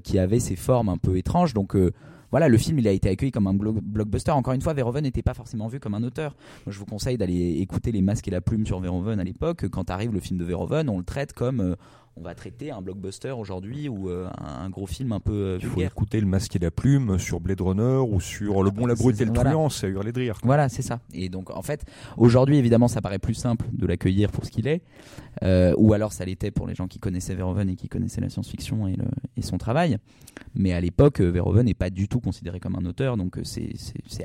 qui 0.03 0.19
avait 0.19 0.39
ses 0.41 0.55
formes 0.57 0.89
un 0.89 0.97
peu 0.97 1.17
étranges. 1.17 1.53
Donc 1.55 1.75
voilà, 2.33 2.47
le 2.47 2.57
film 2.57 2.79
il 2.79 2.87
a 2.87 2.91
été 2.91 3.09
accueilli 3.09 3.31
comme 3.31 3.45
un 3.45 3.53
blo- 3.53 3.79
blockbuster. 3.79 4.31
Encore 4.31 4.55
une 4.55 4.61
fois, 4.61 4.73
Verhoeven 4.73 5.03
n'était 5.03 5.21
pas 5.21 5.35
forcément 5.35 5.67
vu 5.67 5.79
comme 5.79 5.93
un 5.93 6.01
auteur. 6.01 6.35
Moi 6.65 6.73
je 6.73 6.79
vous 6.79 6.85
conseille 6.87 7.15
d'aller 7.15 7.59
écouter 7.59 7.91
Les 7.91 8.01
Masques 8.01 8.27
et 8.27 8.31
la 8.31 8.41
Plume 8.41 8.65
sur 8.65 8.79
Verhoeven 8.79 9.19
à 9.19 9.23
l'époque. 9.23 9.69
Quand 9.69 9.91
arrive 9.91 10.11
le 10.11 10.19
film 10.19 10.39
de 10.39 10.43
Verhoeven, 10.43 10.89
on 10.89 10.97
le 10.97 11.03
traite 11.03 11.33
comme... 11.33 11.75
on 12.15 12.21
va 12.21 12.35
traiter 12.35 12.69
un 12.71 12.81
blockbuster 12.81 13.31
aujourd'hui 13.31 13.89
ou 13.89 14.09
euh, 14.09 14.27
un, 14.37 14.65
un 14.65 14.69
gros 14.69 14.85
film 14.85 15.11
un 15.13 15.19
peu 15.19 15.31
euh, 15.33 15.57
Il 15.59 15.65
faut 15.65 15.71
vulgaire. 15.75 15.91
écouter 15.91 16.19
le 16.21 16.27
masque 16.27 16.55
et 16.55 16.59
la 16.59 16.69
plume 16.71 17.17
sur 17.17 17.39
Blade 17.39 17.59
Runner 17.61 17.97
ou 18.07 18.21
sur 18.21 18.61
Le 18.63 18.69
Bon, 18.69 18.85
la 18.85 18.93
brute 18.95 19.19
et 19.19 19.25
le 19.25 19.31
Voilà. 19.33 19.49
truand, 19.51 19.69
c'est 19.69 19.87
à 19.87 19.89
hurler 19.89 20.11
de 20.11 20.19
rire. 20.19 20.37
Voilà, 20.43 20.69
c'est 20.69 20.83
ça. 20.83 20.99
Et 21.13 21.29
donc, 21.29 21.49
en 21.49 21.61
fait, 21.63 21.85
aujourd'hui, 22.17 22.57
évidemment, 22.57 22.87
ça 22.87 23.01
paraît 23.01 23.19
plus 23.19 23.33
simple 23.33 23.65
de 23.73 23.87
l'accueillir 23.87 24.31
pour 24.31 24.45
ce 24.45 24.51
qu'il 24.51 24.67
est, 24.67 24.81
euh, 25.43 25.73
ou 25.77 25.93
alors 25.93 26.13
ça 26.13 26.23
l'était 26.25 26.51
pour 26.51 26.67
les 26.67 26.75
gens 26.75 26.87
qui 26.87 26.99
connaissaient 26.99 27.33
Verhoeven 27.35 27.69
et 27.69 27.75
qui 27.75 27.89
connaissaient 27.89 28.21
la 28.21 28.29
science-fiction 28.29 28.87
et, 28.87 28.95
et 29.35 29.41
son 29.41 29.57
travail. 29.57 29.97
Mais 30.53 30.71
à 30.73 30.79
l'époque, 30.81 31.19
Verhoeven 31.19 31.65
n'est 31.65 31.73
pas 31.73 31.89
du 31.89 32.07
tout 32.07 32.19
considéré 32.19 32.59
comme 32.59 32.75
un 32.75 32.85
auteur, 32.85 33.17
donc 33.17 33.39
c'est 33.43 33.73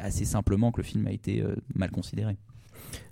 assez 0.01 0.24
simplement 0.26 0.72
que 0.72 0.80
le 0.82 0.86
film 0.86 1.07
a 1.07 1.12
été 1.12 1.43
mal 1.74 1.91
considéré. 1.91 2.36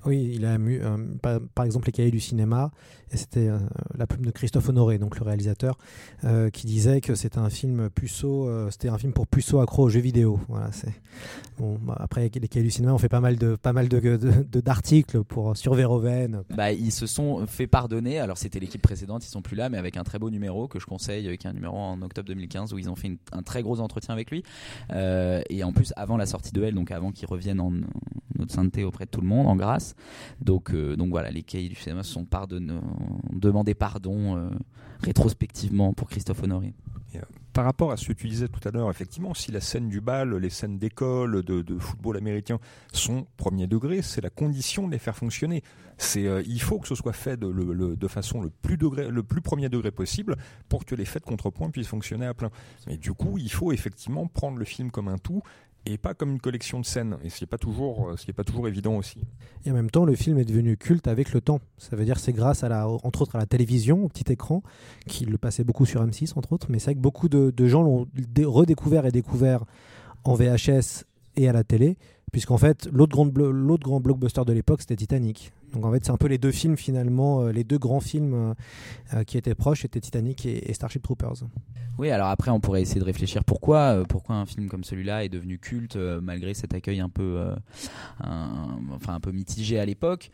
Oui, 0.06 0.30
il 0.34 0.44
a 0.44 0.58
mu, 0.58 0.80
euh, 0.82 0.96
par, 1.20 1.40
par 1.54 1.64
exemple 1.64 1.86
les 1.86 1.92
cahiers 1.92 2.10
du 2.10 2.20
cinéma, 2.20 2.70
et 3.12 3.16
c'était 3.16 3.48
euh, 3.48 3.58
la 3.96 4.06
plume 4.06 4.24
de 4.24 4.30
Christophe 4.32 4.68
Honoré, 4.68 4.98
donc 4.98 5.18
le 5.18 5.24
réalisateur, 5.24 5.78
euh, 6.24 6.50
qui 6.50 6.66
disait 6.66 7.00
que 7.00 7.14
c'était 7.14 7.38
un 7.38 7.50
film 7.50 7.88
puceau, 7.90 8.48
euh, 8.48 8.68
c'était 8.70 8.88
un 8.88 8.98
film 8.98 9.12
pour 9.12 9.28
puceau 9.28 9.60
accro 9.60 9.84
aux 9.84 9.88
jeux 9.88 10.00
vidéo. 10.00 10.40
Voilà, 10.48 10.72
c'est 10.72 10.92
bon. 11.58 11.78
bah, 11.80 11.96
après 12.00 12.30
les 12.34 12.48
cahiers 12.48 12.64
du 12.64 12.70
cinéma, 12.70 12.92
on 12.92 12.98
fait 12.98 13.08
pas 13.08 13.20
mal 13.20 13.36
de 13.36 13.54
pas 13.54 13.72
mal 13.72 13.88
de 13.88 14.60
d'articles 14.60 15.22
pour 15.22 15.56
sur 15.56 15.74
Verhoeven. 15.74 16.42
Bah, 16.50 16.72
ils 16.72 16.90
se 16.90 17.06
sont 17.06 17.46
fait 17.46 17.68
pardonner. 17.68 18.18
Alors, 18.18 18.38
c'était 18.38 18.58
l'équipe 18.58 18.82
précédente, 18.82 19.24
ils 19.24 19.30
sont 19.30 19.42
plus 19.42 19.56
là, 19.56 19.68
mais 19.68 19.78
avec 19.78 19.96
un 19.96 20.02
très 20.02 20.18
beau 20.18 20.30
numéro 20.30 20.66
que 20.66 20.80
je 20.80 20.86
conseille, 20.86 21.38
qui 21.38 21.46
est 21.46 21.50
un 21.50 21.54
numéro 21.54 21.76
en 21.76 22.02
octobre 22.02 22.26
2015 22.28 22.72
où 22.72 22.78
ils 22.78 22.90
ont 22.90 22.96
fait 22.96 23.16
un 23.32 23.42
très 23.42 23.62
gros 23.62 23.78
entretien 23.78 24.14
avec 24.14 24.30
lui. 24.30 24.42
Et 24.92 25.64
en 25.64 25.72
plus, 25.72 25.92
avant 25.96 26.16
la 26.16 26.26
sortie 26.26 26.52
de 26.52 26.62
elle, 26.64 26.74
donc 26.74 26.90
avant 26.90 27.12
qu'il 27.12 27.28
revienne 27.28 27.60
en, 27.60 27.66
en 27.66 27.72
notre 28.38 28.52
sainteté 28.52 28.84
auprès 28.84 29.06
de 29.06 29.10
tout 29.10 29.20
le 29.20 29.26
monde, 29.26 29.46
en 29.46 29.56
grâce. 29.56 29.94
Donc, 30.40 30.72
euh, 30.72 30.96
donc 30.96 31.10
voilà, 31.10 31.30
les 31.30 31.42
cahiers 31.42 31.68
du 31.68 31.74
cinéma 31.74 32.02
sont 32.02 32.24
pardonnés, 32.24 32.72
ont 32.72 33.20
demandé 33.32 33.74
pardon 33.74 34.36
euh, 34.36 34.50
rétrospectivement 35.00 35.92
pour 35.92 36.08
Christophe 36.08 36.42
Honoré. 36.42 36.74
Euh, 37.14 37.20
par 37.52 37.64
rapport 37.64 37.90
à 37.90 37.96
ce 37.96 38.08
que 38.08 38.12
tu 38.12 38.28
disais 38.28 38.48
tout 38.48 38.60
à 38.68 38.70
l'heure, 38.70 38.90
effectivement, 38.90 39.32
si 39.32 39.50
la 39.50 39.62
scène 39.62 39.88
du 39.88 40.02
bal, 40.02 40.34
les 40.36 40.50
scènes 40.50 40.76
d'école, 40.76 41.42
de, 41.42 41.78
football 41.78 42.18
américain 42.18 42.58
sont 42.92 43.26
premier 43.38 43.66
degré, 43.66 44.02
c'est 44.02 44.20
la 44.20 44.28
condition 44.28 44.86
de 44.86 44.92
les 44.92 44.98
faire 44.98 45.16
fonctionner. 45.16 45.62
C'est, 45.96 46.26
euh, 46.26 46.42
il 46.46 46.60
faut 46.60 46.78
que 46.78 46.86
ce 46.86 46.94
soit 46.94 47.14
fait 47.14 47.38
de, 47.38 47.50
de 47.94 48.08
façon 48.08 48.42
le 48.42 48.50
plus, 48.50 48.76
degré, 48.76 49.08
le 49.08 49.22
plus 49.22 49.40
premier 49.40 49.70
degré 49.70 49.90
possible 49.90 50.36
pour 50.68 50.84
que 50.84 50.94
les 50.94 51.06
faits 51.06 51.22
de 51.22 51.28
contrepoint 51.28 51.70
puissent 51.70 51.88
fonctionner 51.88 52.26
à 52.26 52.34
plein. 52.34 52.50
Mais 52.86 52.98
du 52.98 53.14
coup, 53.14 53.38
il 53.38 53.50
faut 53.50 53.72
effectivement 53.72 54.26
prendre 54.26 54.58
le 54.58 54.66
film 54.66 54.90
comme 54.90 55.08
un 55.08 55.16
tout 55.16 55.40
et 55.86 55.98
pas 55.98 56.14
comme 56.14 56.32
une 56.32 56.40
collection 56.40 56.80
de 56.80 56.84
scènes. 56.84 57.16
Et 57.22 57.30
ce 57.30 57.42
n'est 57.44 57.46
pas, 57.46 57.58
toujours, 57.58 58.10
euh, 58.10 58.32
pas 58.34 58.44
toujours 58.44 58.68
évident 58.68 58.96
aussi. 58.96 59.20
Et 59.64 59.70
en 59.70 59.74
même 59.74 59.90
temps, 59.90 60.04
le 60.04 60.14
film 60.14 60.38
est 60.38 60.44
devenu 60.44 60.76
culte 60.76 61.06
avec 61.08 61.32
le 61.32 61.40
temps. 61.40 61.60
Ça 61.78 61.96
veut 61.96 62.04
dire 62.04 62.18
c'est 62.18 62.32
grâce 62.32 62.64
à 62.64 62.68
la, 62.68 62.88
entre 62.88 63.22
autres 63.22 63.36
à 63.36 63.38
la 63.38 63.46
télévision, 63.46 64.04
au 64.04 64.08
petit 64.08 64.30
écran, 64.32 64.62
qui 65.06 65.24
le 65.24 65.38
passait 65.38 65.64
beaucoup 65.64 65.86
sur 65.86 66.04
M6 66.04 66.32
entre 66.36 66.52
autres. 66.52 66.66
Mais 66.70 66.78
c'est 66.78 66.86
vrai 66.86 66.94
que 66.96 67.00
beaucoup 67.00 67.28
de, 67.28 67.50
de 67.50 67.66
gens 67.66 67.82
l'ont 67.82 68.06
dé- 68.14 68.44
redécouvert 68.44 69.06
et 69.06 69.12
découvert 69.12 69.64
en 70.24 70.34
VHS 70.34 71.04
et 71.36 71.48
à 71.48 71.52
la 71.52 71.64
télé, 71.64 71.98
puisqu'en 72.32 72.58
fait 72.58 72.88
l'autre 72.92 73.16
grand, 73.78 74.00
blockbuster 74.00 74.44
de 74.44 74.52
l'époque 74.52 74.80
c'était 74.80 74.96
Titanic. 74.96 75.52
Donc 75.72 75.84
en 75.84 75.92
fait 75.92 76.04
c'est 76.04 76.10
un 76.10 76.16
peu 76.16 76.28
les 76.28 76.38
deux 76.38 76.52
films 76.52 76.76
finalement, 76.76 77.42
euh, 77.42 77.52
les 77.52 77.64
deux 77.64 77.78
grands 77.78 78.00
films 78.00 78.34
euh, 78.34 78.54
euh, 79.14 79.24
qui 79.24 79.38
étaient 79.38 79.54
proches, 79.54 79.82
c'était 79.82 80.00
Titanic 80.00 80.46
et, 80.46 80.72
Starship 80.72 81.02
Troopers. 81.02 81.44
Oui, 81.98 82.10
alors 82.10 82.28
après, 82.28 82.50
on 82.50 82.60
pourrait 82.60 82.82
essayer 82.82 83.00
de 83.00 83.06
réfléchir 83.06 83.42
pourquoi, 83.42 84.04
un 84.28 84.44
film 84.44 84.68
comme 84.68 84.84
celui-là 84.84 85.24
est 85.24 85.30
devenu 85.30 85.58
culte 85.58 85.96
malgré 85.96 86.52
cet 86.52 86.74
accueil 86.74 87.00
un 87.00 87.08
peu, 87.08 87.42
un 88.20 89.20
peu 89.22 89.32
mitigé 89.32 89.78
à 89.78 89.86
l'époque. 89.86 90.30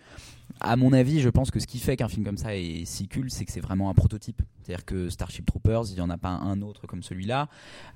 À 0.61 0.74
mon 0.74 0.93
avis, 0.93 1.20
je 1.20 1.28
pense 1.28 1.53
que 1.53 1.61
ce 1.61 1.68
qui 1.68 1.78
fait 1.78 1.97
qu'un 1.97 2.09
film 2.09 2.24
comme 2.24 2.36
ça 2.36 2.57
est 2.57 2.84
si 2.84 3.07
culte, 3.07 3.32
c'est 3.32 3.45
que 3.45 3.53
c'est 3.53 3.61
vraiment 3.61 3.90
un 3.90 3.95
prototype. 3.95 4.43
C'est-à-dire 4.62 4.84
que 4.84 5.08
Starship 5.08 5.46
Troopers, 5.46 5.84
il 5.90 5.94
n'y 5.94 6.00
en 6.00 6.10
a 6.10 6.18
pas 6.18 6.28
un 6.28 6.62
autre 6.62 6.86
comme 6.86 7.02
celui-là. 7.02 7.48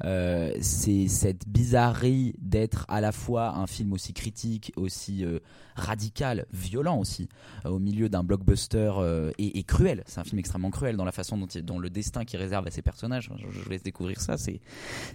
Euh, 0.05 0.53
c'est 0.61 1.09
cette 1.09 1.49
bizarrerie 1.49 2.35
d'être 2.39 2.85
à 2.89 3.01
la 3.01 3.13
fois 3.13 3.57
un 3.57 3.67
film 3.67 3.93
aussi 3.93 4.13
critique, 4.13 4.73
aussi 4.77 5.25
euh, 5.25 5.39
radical, 5.77 6.47
violent 6.53 6.99
aussi, 6.99 7.29
euh, 7.65 7.71
au 7.71 7.79
milieu 7.79 8.09
d'un 8.09 8.25
blockbuster 8.25 8.93
et, 9.39 9.63
cruel. 9.63 10.03
C'est 10.07 10.21
un 10.21 10.25
film 10.25 10.39
extrêmement 10.39 10.71
cruel 10.71 10.97
dans 10.97 11.05
la 11.05 11.13
façon 11.13 11.39
dont, 11.39 11.79
le 11.79 11.91
destin 11.91 12.25
qu'il 12.25 12.41
réserve 12.41 12.67
à 12.67 12.71
ses 12.71 12.83
personnages. 12.83 13.31
Je, 13.39 13.61
je 13.63 13.69
laisse 13.69 13.83
découvrir 13.83 14.21
ça. 14.21 14.37
C'est 14.37 14.61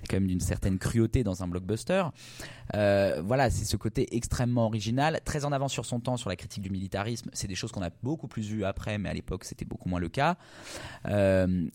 quand 0.09 0.17
même 0.17 0.27
d'une 0.27 0.39
certaine 0.39 0.77
cruauté 0.77 1.23
dans 1.23 1.43
un 1.43 1.47
blockbuster. 1.47 2.03
Voilà, 2.73 3.49
c'est 3.49 3.65
ce 3.65 3.77
côté 3.77 4.15
extrêmement 4.15 4.65
original, 4.65 5.19
très 5.25 5.45
en 5.45 5.51
avance 5.51 5.73
sur 5.73 5.85
son 5.85 5.99
temps 5.99 6.17
sur 6.17 6.29
la 6.29 6.35
critique 6.35 6.63
du 6.63 6.69
militarisme. 6.69 7.29
C'est 7.33 7.47
des 7.47 7.55
choses 7.55 7.71
qu'on 7.71 7.83
a 7.83 7.89
beaucoup 8.03 8.27
plus 8.27 8.47
vues 8.47 8.63
après, 8.63 8.97
mais 8.97 9.09
à 9.09 9.13
l'époque 9.13 9.43
c'était 9.43 9.65
beaucoup 9.65 9.89
moins 9.89 9.99
le 9.99 10.09
cas. 10.09 10.37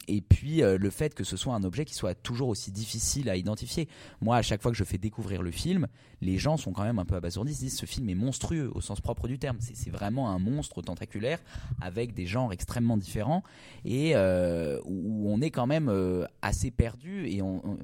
Et 0.08 0.20
puis 0.20 0.62
euh, 0.62 0.78
le 0.78 0.90
fait 0.90 1.14
que 1.14 1.24
ce 1.24 1.36
soit 1.36 1.54
un 1.54 1.64
objet 1.64 1.84
qui 1.84 1.94
soit 1.94 2.14
toujours 2.14 2.48
aussi 2.48 2.70
difficile 2.72 3.28
à 3.30 3.36
identifier. 3.36 3.88
Moi, 4.20 4.36
à 4.36 4.42
chaque 4.42 4.62
fois 4.62 4.70
que 4.70 4.76
je 4.76 4.84
fais 4.84 4.98
découvrir 4.98 5.42
le 5.42 5.50
film, 5.50 5.86
les 6.20 6.38
gens 6.38 6.56
sont 6.56 6.72
quand 6.72 6.84
même 6.84 6.98
un 6.98 7.04
peu 7.04 7.14
abasourdis. 7.16 7.54
Se 7.54 7.60
disent 7.60 7.76
ce 7.76 7.86
film 7.86 8.08
est 8.08 8.14
monstrueux 8.14 8.70
au 8.74 8.80
sens 8.80 9.00
propre 9.00 9.28
du 9.28 9.38
terme. 9.38 9.56
C'est 9.60 9.90
vraiment 9.90 10.30
un 10.30 10.38
monstre 10.38 10.82
tentaculaire 10.82 11.38
avec 11.80 12.14
des 12.14 12.26
genres 12.26 12.52
extrêmement 12.52 12.96
différents 12.96 13.42
et 13.84 14.12
euh, 14.16 14.80
où 14.84 15.30
on 15.30 15.40
est 15.40 15.50
quand 15.50 15.66
même 15.66 15.88
euh, 15.88 16.26
assez 16.42 16.70
perdu 16.70 17.28
et 17.28 17.42
on- 17.42 17.78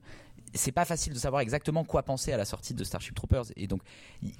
c'est 0.55 0.73
pas 0.73 0.85
facile 0.85 1.15
de 1.15 1.19
savoir 1.19 1.41
exactement 1.41 1.83
quoi 1.83 2.03
penser 2.03 2.31
à 2.31 2.37
la 2.37 2.45
sortie 2.45 2.75
de 2.75 2.85
Starship 2.85 3.15
Troopers 3.15 3.47
et 3.57 3.67
donc 3.67 3.81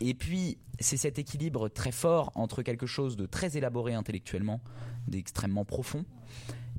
et 0.01 0.13
puis 0.13 0.59
c'est 0.79 0.99
cet 0.99 1.19
équilibre 1.19 1.71
très 1.71 1.91
fort 1.91 2.31
entre 2.35 2.61
quelque 2.63 2.85
chose 2.87 3.17
de 3.17 3.25
très 3.25 3.57
élaboré 3.57 3.95
intellectuellement 3.95 4.61
d'extrêmement 5.09 5.65
profond 5.65 6.05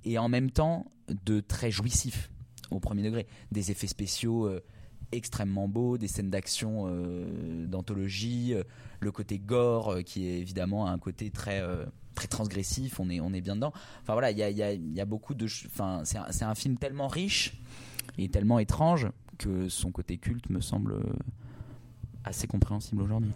et 0.06 0.18
en 0.18 0.30
même 0.30 0.51
temps 0.51 0.86
de 1.26 1.39
très 1.39 1.72
jouissif 1.72 2.30
au 2.72 2.80
premier 2.80 3.04
degré. 3.04 3.28
Des 3.51 3.72
effets 3.72 3.88
spéciaux 3.88 4.47
euh, 4.47 4.62
extrêmement 5.12 5.68
beaux 5.68 5.97
des 5.97 6.08
scènes 6.08 6.30
d'action 6.30 6.86
euh, 6.88 7.68
d'anthologie 7.68 8.54
euh, 8.54 8.64
le 8.99 9.12
côté 9.12 9.38
gore 9.38 9.97
qui 10.06 10.26
est 10.28 10.39
évidemment 10.39 10.88
un 10.88 10.97
côté 10.97 11.30
très 11.30 11.62
très 12.16 12.28
transgressif 12.28 12.99
on 12.99 13.10
est 13.10 13.20
on 13.20 13.34
est 13.34 13.41
bien 13.41 13.56
dedans. 13.56 13.74
Enfin 14.01 14.14
voilà 14.14 14.32
il 14.32 14.38
y 14.38 14.43
a, 14.43 14.49
y 14.49 14.64
a- 14.64 14.74
y 14.74 14.99
a 15.01 15.06
beaucoup 15.06 15.34
de 15.36 15.45
c'est 15.47 15.70
un, 15.82 16.04
un 16.41 16.56
film 16.56 16.78
tellement 16.78 17.08
riche 17.08 17.62
et 18.18 18.30
tellement 18.30 18.60
étrange 18.60 19.08
que 19.38 19.68
son 19.70 19.91
côté 19.91 20.18
culte 20.18 20.49
me 20.49 20.62
semble 20.62 20.99
assez 22.24 22.47
compréhensible 22.47 23.01
aujourd'hui. 23.01 23.32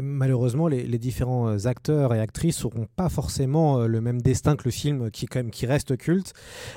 Malheureusement, 0.00 0.68
les, 0.68 0.98
différents 0.98 1.48
euh, 1.48 1.66
acteurs 1.66 2.14
et 2.14 2.20
actrices 2.20 2.64
n'auront 2.64 2.86
pas 2.96 3.08
forcément 3.08 3.80
euh, 3.80 3.86
le 3.86 4.00
même 4.00 4.22
destin 4.22 4.56
que 4.56 4.64
le 4.64 4.70
film 4.70 5.10
qui, 5.10 5.26
quand 5.26 5.40
même, 5.40 5.50
qui 5.50 5.66
reste 5.66 5.96
culte. 5.96 6.32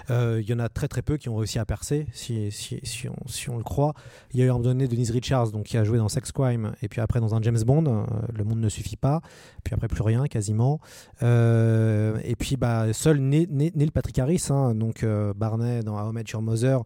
Euh, 0.10 0.41
Il 0.41 0.49
y 0.49 0.53
en 0.53 0.60
a 0.60 0.68
très 0.68 0.88
très 0.88 1.01
peu 1.01 1.18
qui 1.18 1.30
ont 1.30 1.36
réussi 1.36 1.60
à 1.60 1.66
percer, 1.66 2.08
si, 2.12 2.51
si, 2.51 3.08
on, 3.49 3.58
le 3.58 3.64
croit. 3.64 3.93
Il 4.34 4.39
y 4.39 4.43
a 4.43 4.45
eu 4.45 4.49
à 4.49 4.51
un 4.51 4.53
moment 4.56 4.66
donné 4.66 4.88
Denise 4.88 5.12
Richards 5.12 5.51
donc, 5.51 5.66
qui 5.66 5.78
a 5.78 5.84
joué 5.84 5.97
dans 5.97 6.10
Sex 6.10 6.32
Crime 6.32 6.74
et 6.82 6.89
puis 6.89 6.99
après 6.99 7.20
dans 7.20 7.36
un 7.36 7.41
James 7.41 7.62
Bond. 7.66 8.06
le 8.34 8.43
monde 8.43 8.60
ne 8.60 8.70
suffit 8.70 8.97
pas. 8.97 9.22
Puis 9.64 9.74
après 9.74 9.88
plus 9.88 10.03
rien 10.03 10.26
quasiment. 10.26 10.80
Et 11.22 12.36
puis 12.38 12.58
bah, 12.58 12.91
seul 12.93 13.20
Neil, 13.20 13.47
Neil 13.51 13.91
Patrick 13.91 14.20
Harris, 14.20 14.47
hein, 14.49 14.76
donc 14.76 15.06
Barney 15.36 15.82
dans 15.84 15.97
How 15.97 16.12
I 16.12 16.14
Met 16.14 16.24
Your 16.34 16.41
Mother, 16.41 16.82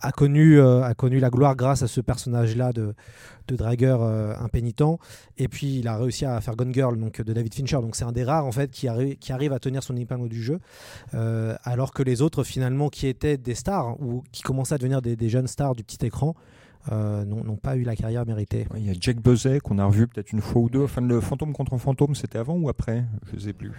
a 0.00 0.12
connu, 0.12 0.58
euh, 0.58 0.82
a 0.82 0.94
connu 0.94 1.18
la 1.18 1.30
gloire 1.30 1.56
grâce 1.56 1.82
à 1.82 1.88
ce 1.88 2.00
personnage-là 2.00 2.72
de, 2.72 2.94
de 3.48 3.56
dragueur 3.56 4.02
euh, 4.02 4.34
impénitent. 4.40 4.98
Et 5.36 5.48
puis 5.48 5.78
il 5.78 5.88
a 5.88 5.96
réussi 5.96 6.24
à 6.24 6.40
faire 6.40 6.56
Gone 6.56 6.72
Girl 6.72 6.98
donc, 6.98 7.20
de 7.20 7.32
David 7.32 7.54
Fincher. 7.54 7.80
Donc 7.80 7.96
c'est 7.96 8.04
un 8.04 8.12
des 8.12 8.24
rares 8.24 8.46
en 8.46 8.52
fait 8.52 8.70
qui, 8.70 8.86
arri- 8.86 9.16
qui 9.18 9.32
arrive 9.32 9.52
à 9.52 9.58
tenir 9.58 9.82
son 9.82 9.96
épingle 9.96 10.28
du 10.28 10.42
jeu. 10.42 10.60
Euh, 11.14 11.56
alors 11.64 11.92
que 11.92 12.02
les 12.02 12.22
autres 12.22 12.44
finalement 12.44 12.88
qui 12.88 13.06
étaient 13.06 13.36
des 13.36 13.54
stars 13.54 14.00
ou 14.00 14.22
qui 14.32 14.42
commençaient 14.42 14.74
à 14.74 14.78
devenir 14.78 15.02
des, 15.02 15.16
des 15.16 15.28
jeunes 15.28 15.46
stars 15.48 15.74
du 15.74 15.84
petit 15.84 16.04
écran 16.06 16.34
euh, 16.92 17.24
n'ont 17.24 17.56
pas 17.56 17.76
eu 17.76 17.82
la 17.82 17.96
carrière 17.96 18.24
méritée. 18.24 18.66
Il 18.76 18.86
y 18.86 18.90
a 18.90 18.94
Jack 18.98 19.20
Buzzet 19.20 19.60
qu'on 19.60 19.78
a 19.78 19.84
revu 19.84 20.06
peut-être 20.06 20.32
une 20.32 20.40
fois 20.40 20.62
ou 20.62 20.70
deux. 20.70 20.84
Enfin, 20.84 21.02
le 21.02 21.20
fantôme 21.20 21.52
contre 21.52 21.76
fantôme, 21.76 22.14
c'était 22.14 22.38
avant 22.38 22.56
ou 22.56 22.68
après? 22.68 23.04
Je 23.30 23.34
ne 23.36 23.40
sais 23.40 23.52
plus. 23.52 23.72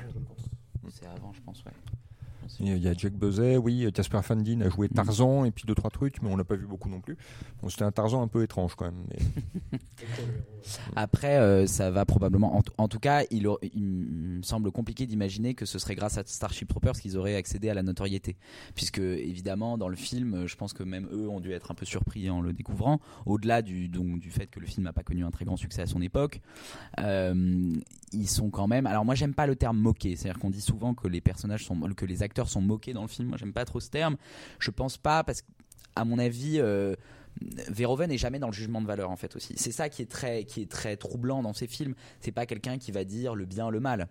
C'est 0.92 1.08
avant, 1.08 1.32
je 1.34 1.42
pense, 1.42 1.64
ouais. 1.66 1.72
Il 2.60 2.68
y 2.68 2.72
a- 2.72 2.76
il 2.76 2.82
y 2.84 2.88
a 2.88 2.94
Jack 2.94 3.14
Buzzet, 3.14 3.58
oui. 3.58 3.88
Jasper 3.94 4.20
Van 4.28 4.36
Dien 4.36 4.62
a 4.62 4.68
Mm. 4.68 4.72
joué 4.72 4.90
Tarzan 4.90 5.46
et 5.46 5.52
puis 5.52 5.64
deux 5.68 5.76
trois 5.76 5.90
trucs, 5.92 6.22
mais 6.22 6.30
on 6.30 6.36
l'a 6.38 6.44
pas 6.44 6.56
vu 6.56 6.66
beaucoup 6.66 6.90
non 6.90 7.00
plus. 7.02 7.18
Bon, 7.62 7.70
c'était 7.70 7.84
un 7.84 7.92
Tarzan 7.92 8.22
un 8.22 8.28
peu 8.28 8.44
étrange 8.44 8.76
quand 8.76 8.86
même. 8.86 9.04
mais- 9.10 9.80
Après, 10.96 11.38
euh, 11.38 11.68
ça 11.68 11.90
va 11.92 12.06
probablement. 12.06 12.58
En, 12.58 12.62
en 12.78 12.88
tout 12.88 13.00
cas, 13.00 13.24
il, 13.32 13.48
me 13.76 14.42
semble 14.44 14.72
compliqué 14.72 15.06
d'imaginer 15.08 15.54
que 15.54 15.66
ce 15.66 15.80
serait 15.80 15.96
grâce 15.96 16.18
à 16.18 16.24
Starship 16.26 16.68
Troopers 16.68 16.94
qu'ils 17.00 17.18
auraient 17.18 17.36
accédé 17.36 17.70
à 17.70 17.74
la 17.74 17.84
notoriété. 17.84 18.36
Puisque, 18.76 19.00
évidemment, 19.00 19.78
dans 19.78 19.88
le 19.90 19.96
film, 19.96 20.46
je 20.48 20.56
pense 20.56 20.74
que 20.74 20.84
même 20.84 21.08
eux 21.12 21.28
ont 21.30 21.40
dû 21.40 21.52
être 21.52 21.72
un 21.72 21.76
peu 21.76 21.86
surpris 21.86 22.30
en 22.30 22.42
le 22.42 22.54
découvrant. 22.54 23.00
Au-delà 23.26 23.62
du, 23.62 23.88
donc, 23.90 24.20
du 24.20 24.32
fait 24.32 24.48
que 24.48 24.60
le 24.60 24.66
film 24.68 24.84
n'a 24.86 24.94
pas 24.94 25.04
connu 25.04 25.24
un 25.24 25.32
très 25.32 25.46
grand 25.46 25.58
succès 25.58 25.82
à 25.82 25.86
son 25.88 26.02
époque, 26.02 26.42
euh, 27.00 27.74
ils 28.12 28.28
sont 28.30 28.50
quand 28.50 28.68
même. 28.68 28.86
Alors, 28.86 29.06
moi, 29.06 29.16
j'aime 29.16 29.34
pas 29.34 29.48
le 29.48 29.56
terme 29.56 29.78
moqué. 29.78 30.16
C'est-à-dire 30.16 30.40
qu'on 30.40 30.50
dit 30.50 30.62
souvent 30.62 30.94
que 30.94 31.08
les 31.08 31.22
personnages 31.22 31.66
sont. 31.66 31.80
que 31.96 32.06
les 32.06 32.22
acteurs 32.24 32.29
sont 32.50 32.62
moqués 32.62 32.94
dans 32.94 33.02
le 33.02 33.08
film. 33.08 33.30
Moi, 33.30 33.38
j'aime 33.38 33.54
pas 33.54 33.66
trop 33.66 33.80
ce 33.80 33.90
terme. 33.90 34.18
Je 34.60 34.72
pense 34.72 34.98
pas, 34.98 35.24
parce 35.24 35.42
qu'à 35.42 36.06
mon 36.06 36.20
avis. 36.20 36.60
euh, 36.60 36.96
Verhoeven 37.70 38.10
n'est 38.10 38.18
jamais 38.18 38.40
dans 38.40 38.48
le 38.48 38.54
jugement 38.54 38.82
de 38.82 38.88
valeur 38.88 39.10
en 39.12 39.16
fait 39.16 39.36
aussi. 39.36 39.54
C'est 39.56 39.72
ça 39.72 39.88
qui 39.90 40.02
est 40.02 40.10
très 40.12 40.44
qui 40.44 40.62
est 40.62 40.70
très 40.70 40.98
troublant 40.98 41.42
dans 41.42 41.54
ses 41.54 41.68
films. 41.68 41.96
C'est 42.20 42.32
pas 42.32 42.46
quelqu'un 42.46 42.78
qui 42.78 42.92
va 42.92 43.04
dire 43.04 43.36
le 43.36 43.46
bien 43.46 43.70
le 43.70 43.80
mal. 43.80 44.08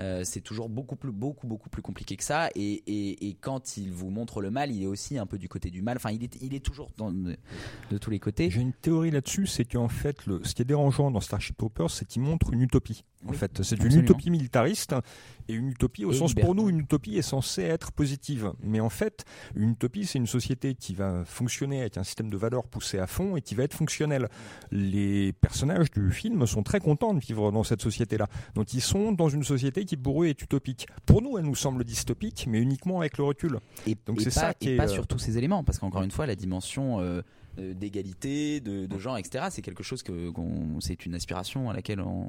Euh, 0.00 0.24
c'est 0.24 0.40
toujours 0.40 0.68
beaucoup 0.68 0.96
plus 0.96 1.12
beaucoup 1.12 1.46
beaucoup 1.46 1.68
plus 1.68 1.82
compliqué 1.82 2.16
que 2.16 2.24
ça. 2.24 2.48
Et, 2.54 2.82
et, 2.86 3.28
et 3.28 3.34
quand 3.34 3.76
il 3.76 3.92
vous 3.92 4.10
montre 4.10 4.40
le 4.40 4.50
mal, 4.50 4.70
il 4.70 4.82
est 4.82 4.86
aussi 4.86 5.18
un 5.18 5.26
peu 5.26 5.38
du 5.38 5.48
côté 5.48 5.70
du 5.70 5.82
mal. 5.82 5.96
Enfin, 5.96 6.10
il 6.12 6.24
est 6.24 6.38
il 6.40 6.54
est 6.54 6.64
toujours 6.64 6.90
dans, 6.96 7.12
de, 7.12 7.36
de 7.90 7.98
tous 7.98 8.10
les 8.10 8.18
côtés. 8.18 8.50
J'ai 8.50 8.60
une 8.62 8.72
théorie 8.72 9.10
là-dessus, 9.10 9.46
c'est 9.46 9.64
qu'en 9.64 9.88
fait, 9.88 10.24
le, 10.26 10.42
ce 10.44 10.54
qui 10.54 10.62
est 10.62 10.66
dérangeant 10.66 11.10
dans 11.10 11.20
Starship 11.20 11.56
Troopers, 11.56 11.90
c'est 11.90 12.06
qu'il 12.06 12.22
montre 12.22 12.52
une 12.52 12.62
utopie. 12.62 13.04
En 13.26 13.30
Oui, 13.30 13.36
fait, 13.36 13.62
c'est 13.62 13.80
une 13.84 13.98
utopie 14.00 14.30
militariste 14.30 14.94
et 15.48 15.54
une 15.54 15.68
utopie 15.68 16.04
au 16.04 16.10
Et 16.12 16.16
sens 16.16 16.34
pour 16.34 16.56
nous, 16.56 16.68
une 16.68 16.80
utopie 16.80 17.16
est 17.18 17.22
censée 17.22 17.62
être 17.62 17.92
positive. 17.92 18.52
Mais 18.62 18.80
en 18.80 18.88
fait, 18.88 19.24
une 19.54 19.70
utopie, 19.70 20.06
c'est 20.06 20.18
une 20.18 20.26
société 20.26 20.74
qui 20.74 20.94
va 20.94 21.24
fonctionner 21.24 21.82
avec 21.82 21.98
un 21.98 22.02
système 22.02 22.30
de 22.30 22.36
valeurs 22.36 22.51
poussé 22.60 22.98
à 22.98 23.06
fond 23.06 23.36
et 23.36 23.40
qui 23.40 23.54
va 23.54 23.64
être 23.64 23.74
fonctionnel. 23.74 24.28
Les 24.70 25.32
personnages 25.32 25.90
du 25.90 26.10
film 26.10 26.46
sont 26.46 26.62
très 26.62 26.80
contents 26.80 27.14
de 27.14 27.20
vivre 27.20 27.50
dans 27.50 27.64
cette 27.64 27.82
société-là. 27.82 28.28
Donc 28.54 28.74
ils 28.74 28.80
sont 28.80 29.12
dans 29.12 29.28
une 29.28 29.44
société 29.44 29.84
qui 29.84 29.96
pour 29.96 30.22
eux 30.22 30.26
est 30.26 30.42
utopique. 30.42 30.86
Pour 31.06 31.22
nous, 31.22 31.38
elle 31.38 31.44
nous 31.44 31.54
semble 31.54 31.84
dystopique, 31.84 32.46
mais 32.48 32.60
uniquement 32.60 33.00
avec 33.00 33.18
le 33.18 33.24
recul. 33.24 33.58
Et, 33.86 33.96
Donc 34.06 34.20
c'est 34.20 34.34
pas, 34.34 34.40
ça 34.40 34.54
qui 34.54 34.70
et 34.70 34.74
est, 34.74 34.76
pas 34.76 34.84
euh, 34.84 34.94
sur 34.94 35.06
tous 35.06 35.18
ces 35.18 35.38
éléments, 35.38 35.64
parce 35.64 35.78
qu'encore 35.78 36.02
une 36.02 36.10
fois, 36.10 36.26
la 36.26 36.36
dimension 36.36 37.00
euh, 37.00 37.22
d'égalité, 37.58 38.60
de, 38.60 38.86
de 38.86 38.98
genre, 38.98 39.18
etc., 39.18 39.46
c'est 39.50 39.62
quelque 39.62 39.82
chose 39.82 40.02
que 40.02 40.30
qu'on- 40.30 40.80
c'est 40.80 41.04
une 41.06 41.14
aspiration 41.14 41.70
à 41.70 41.74
laquelle 41.74 42.00
on, 42.00 42.26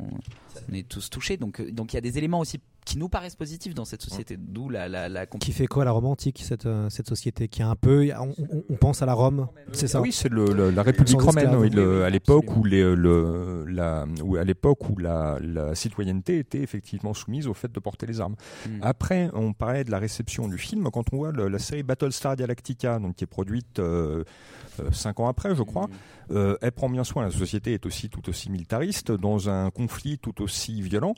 on 0.69 0.73
est 0.73 0.87
tous 0.87 1.09
touchés. 1.09 1.37
Donc, 1.37 1.59
euh, 1.59 1.71
donc 1.71 1.93
il 1.93 1.95
y 1.95 1.97
a 1.97 2.01
des 2.01 2.17
éléments 2.17 2.39
aussi 2.39 2.59
qui 2.85 2.97
nous 2.97 3.07
paraissent 3.07 3.37
positifs 3.37 3.73
dans 3.73 3.85
cette 3.85 4.01
société, 4.01 4.35
d'où 4.37 4.67
la, 4.67 4.89
la, 4.89 5.07
la 5.07 5.25
compli- 5.25 5.39
Qui 5.39 5.53
fait 5.53 5.67
quoi 5.67 5.85
la 5.85 5.91
Rome 5.91 6.05
antique, 6.07 6.41
cette, 6.43 6.65
euh, 6.65 6.89
cette 6.89 7.07
société 7.07 7.47
qui 7.47 7.61
est 7.61 7.65
un 7.65 7.77
peu. 7.77 8.09
On, 8.19 8.33
on- 8.37 8.63
on 8.69 8.75
pense 8.75 9.01
à 9.01 9.05
la 9.05 9.13
Rome, 9.13 9.47
c'est 9.71 9.87
ça? 9.87 10.01
Oui, 10.01 10.11
c'est 10.11 10.27
le, 10.27 10.45
le- 10.47 10.69
la 10.69 10.83
République 10.83 11.21
romaine, 11.21 11.55
oui, 11.55 11.69
le- 11.69 12.03
à 12.03 12.09
l'époque 12.09 12.57
où, 12.57 12.65
les, 12.65 12.81
le, 12.83 13.63
la, 13.69 14.05
où 14.21 14.35
à 14.35 14.43
l'époque 14.43 14.89
où 14.89 14.97
la, 14.97 15.37
la 15.41 15.75
citoyenneté 15.75 16.39
était 16.39 16.61
effectivement 16.61 17.13
soumise 17.13 17.47
au 17.47 17.53
fait 17.53 17.71
de 17.71 17.79
porter 17.79 18.05
les 18.05 18.19
armes. 18.19 18.35
Mm. 18.67 18.79
Après, 18.81 19.29
on 19.33 19.53
parlait 19.53 19.85
de 19.85 19.91
la 19.91 19.99
réception 19.99 20.49
du 20.49 20.57
film 20.57 20.89
quand 20.91 21.05
on 21.13 21.17
voit 21.17 21.31
le- 21.31 21.47
la 21.47 21.59
série 21.59 21.83
Battlestar 21.83 22.35
Galactica, 22.35 22.99
donc 22.99 23.15
qui 23.15 23.23
est 23.23 23.27
produite 23.27 23.79
euh, 23.79 24.25
euh, 24.81 24.89
cinq 25.13 25.19
ans 25.19 25.27
après, 25.27 25.55
je 25.55 25.63
crois. 25.63 25.87
Euh, 26.31 26.57
elle 26.61 26.71
prend 26.71 26.89
bien 26.89 27.03
soin. 27.03 27.23
La 27.23 27.31
société 27.31 27.73
est 27.73 27.85
aussi 27.85 28.09
tout 28.09 28.27
aussi 28.29 28.49
militariste 28.49 29.11
dans 29.11 29.49
un 29.49 29.69
conflit 29.71 30.17
tout 30.17 30.41
aussi 30.41 30.81
violent. 30.81 31.13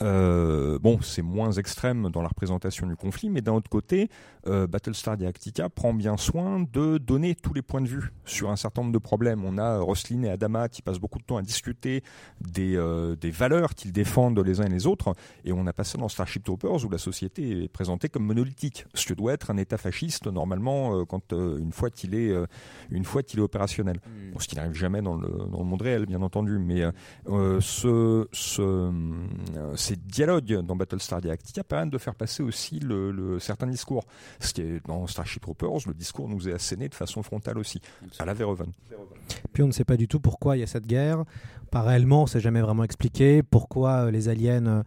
Euh, 0.00 0.78
bon, 0.78 1.00
c'est 1.00 1.22
moins 1.22 1.50
extrême 1.52 2.10
dans 2.10 2.22
la 2.22 2.28
représentation 2.28 2.86
du 2.86 2.94
conflit, 2.94 3.30
mais 3.30 3.40
d'un 3.40 3.54
autre 3.54 3.70
côté, 3.70 4.10
euh, 4.46 4.66
Battlestar 4.66 5.16
Galactica 5.16 5.68
prend 5.68 5.92
bien 5.92 6.16
soin 6.16 6.64
de 6.72 6.98
donner 6.98 7.34
tous 7.34 7.52
les 7.52 7.62
points 7.62 7.80
de 7.80 7.88
vue 7.88 8.12
sur 8.24 8.50
un 8.50 8.56
certain 8.56 8.82
nombre 8.82 8.92
de 8.92 8.98
problèmes. 8.98 9.44
On 9.44 9.58
a 9.58 9.78
Roslin 9.78 10.22
et 10.22 10.30
Adama 10.30 10.68
qui 10.68 10.82
passent 10.82 11.00
beaucoup 11.00 11.18
de 11.18 11.24
temps 11.24 11.36
à 11.36 11.42
discuter 11.42 12.02
des, 12.40 12.80
des 13.20 13.30
valeurs 13.30 13.74
qu'ils 13.74 13.92
défendent 13.92 14.38
les 14.38 14.60
uns 14.60 14.66
et 14.66 14.70
les 14.70 14.86
autres, 14.86 15.14
et 15.44 15.52
on 15.52 15.66
a 15.66 15.72
passé 15.72 15.98
dans 15.98 16.08
Starship 16.08 16.44
Troopers 16.44 16.84
où 16.84 16.88
la 16.90 16.98
société 16.98 17.64
est 17.64 17.68
présentée 17.68 18.08
comme 18.08 18.24
monolithique, 18.24 18.86
ce 18.94 19.06
que 19.06 19.14
doit 19.14 19.32
être 19.32 19.50
un 19.50 19.56
État 19.56 19.78
fasciste 19.78 20.26
normalement 20.26 21.04
quand 21.06 21.32
une 21.32 21.72
fois 21.72 21.90
qu'il 21.90 22.14
est 22.14 22.32
une 22.90 23.04
fois 23.04 23.22
qu'il 23.22 23.37
est 23.38 23.42
opérationnel. 23.42 23.96
Mm. 23.96 24.32
Bon, 24.32 24.38
ce 24.38 24.48
qui 24.48 24.56
n'arrive 24.56 24.74
jamais 24.74 25.02
dans 25.02 25.16
le, 25.16 25.28
dans 25.28 25.58
le 25.58 25.64
monde 25.64 25.82
réel, 25.82 26.06
bien 26.06 26.22
entendu, 26.22 26.58
mais 26.58 26.82
euh, 26.82 26.92
euh, 27.28 27.60
ce, 27.60 28.28
ce, 28.32 28.62
euh, 28.62 29.76
ces 29.76 29.96
dialogues 29.96 30.60
dans 30.62 30.76
Battlestar 30.76 31.20
Galactica 31.20 31.64
permettent 31.64 31.92
de 31.92 31.98
faire 31.98 32.14
passer 32.14 32.42
aussi 32.42 32.78
le, 32.80 33.10
le, 33.10 33.38
certains 33.38 33.66
discours. 33.66 34.04
Ce 34.40 34.52
qui 34.52 34.62
est 34.62 34.86
dans 34.86 35.06
Starship 35.06 35.42
Troopers, 35.42 35.86
le 35.86 35.94
discours 35.94 36.28
nous 36.28 36.48
est 36.48 36.52
asséné 36.52 36.88
de 36.88 36.94
façon 36.94 37.22
frontale 37.22 37.58
aussi, 37.58 37.80
à 38.18 38.24
la 38.24 38.34
Verhoeven. 38.34 38.72
Puis 39.52 39.62
on 39.62 39.66
ne 39.66 39.72
sait 39.72 39.84
pas 39.84 39.96
du 39.96 40.08
tout 40.08 40.20
pourquoi 40.20 40.56
il 40.56 40.60
y 40.60 40.62
a 40.62 40.66
cette 40.66 40.86
guerre. 40.86 41.24
pas 41.70 41.82
réellement, 41.82 42.26
c'est 42.26 42.40
jamais 42.40 42.60
vraiment 42.60 42.84
expliqué. 42.84 43.42
Pourquoi 43.42 44.06
euh, 44.06 44.10
les 44.10 44.28
aliens 44.28 44.84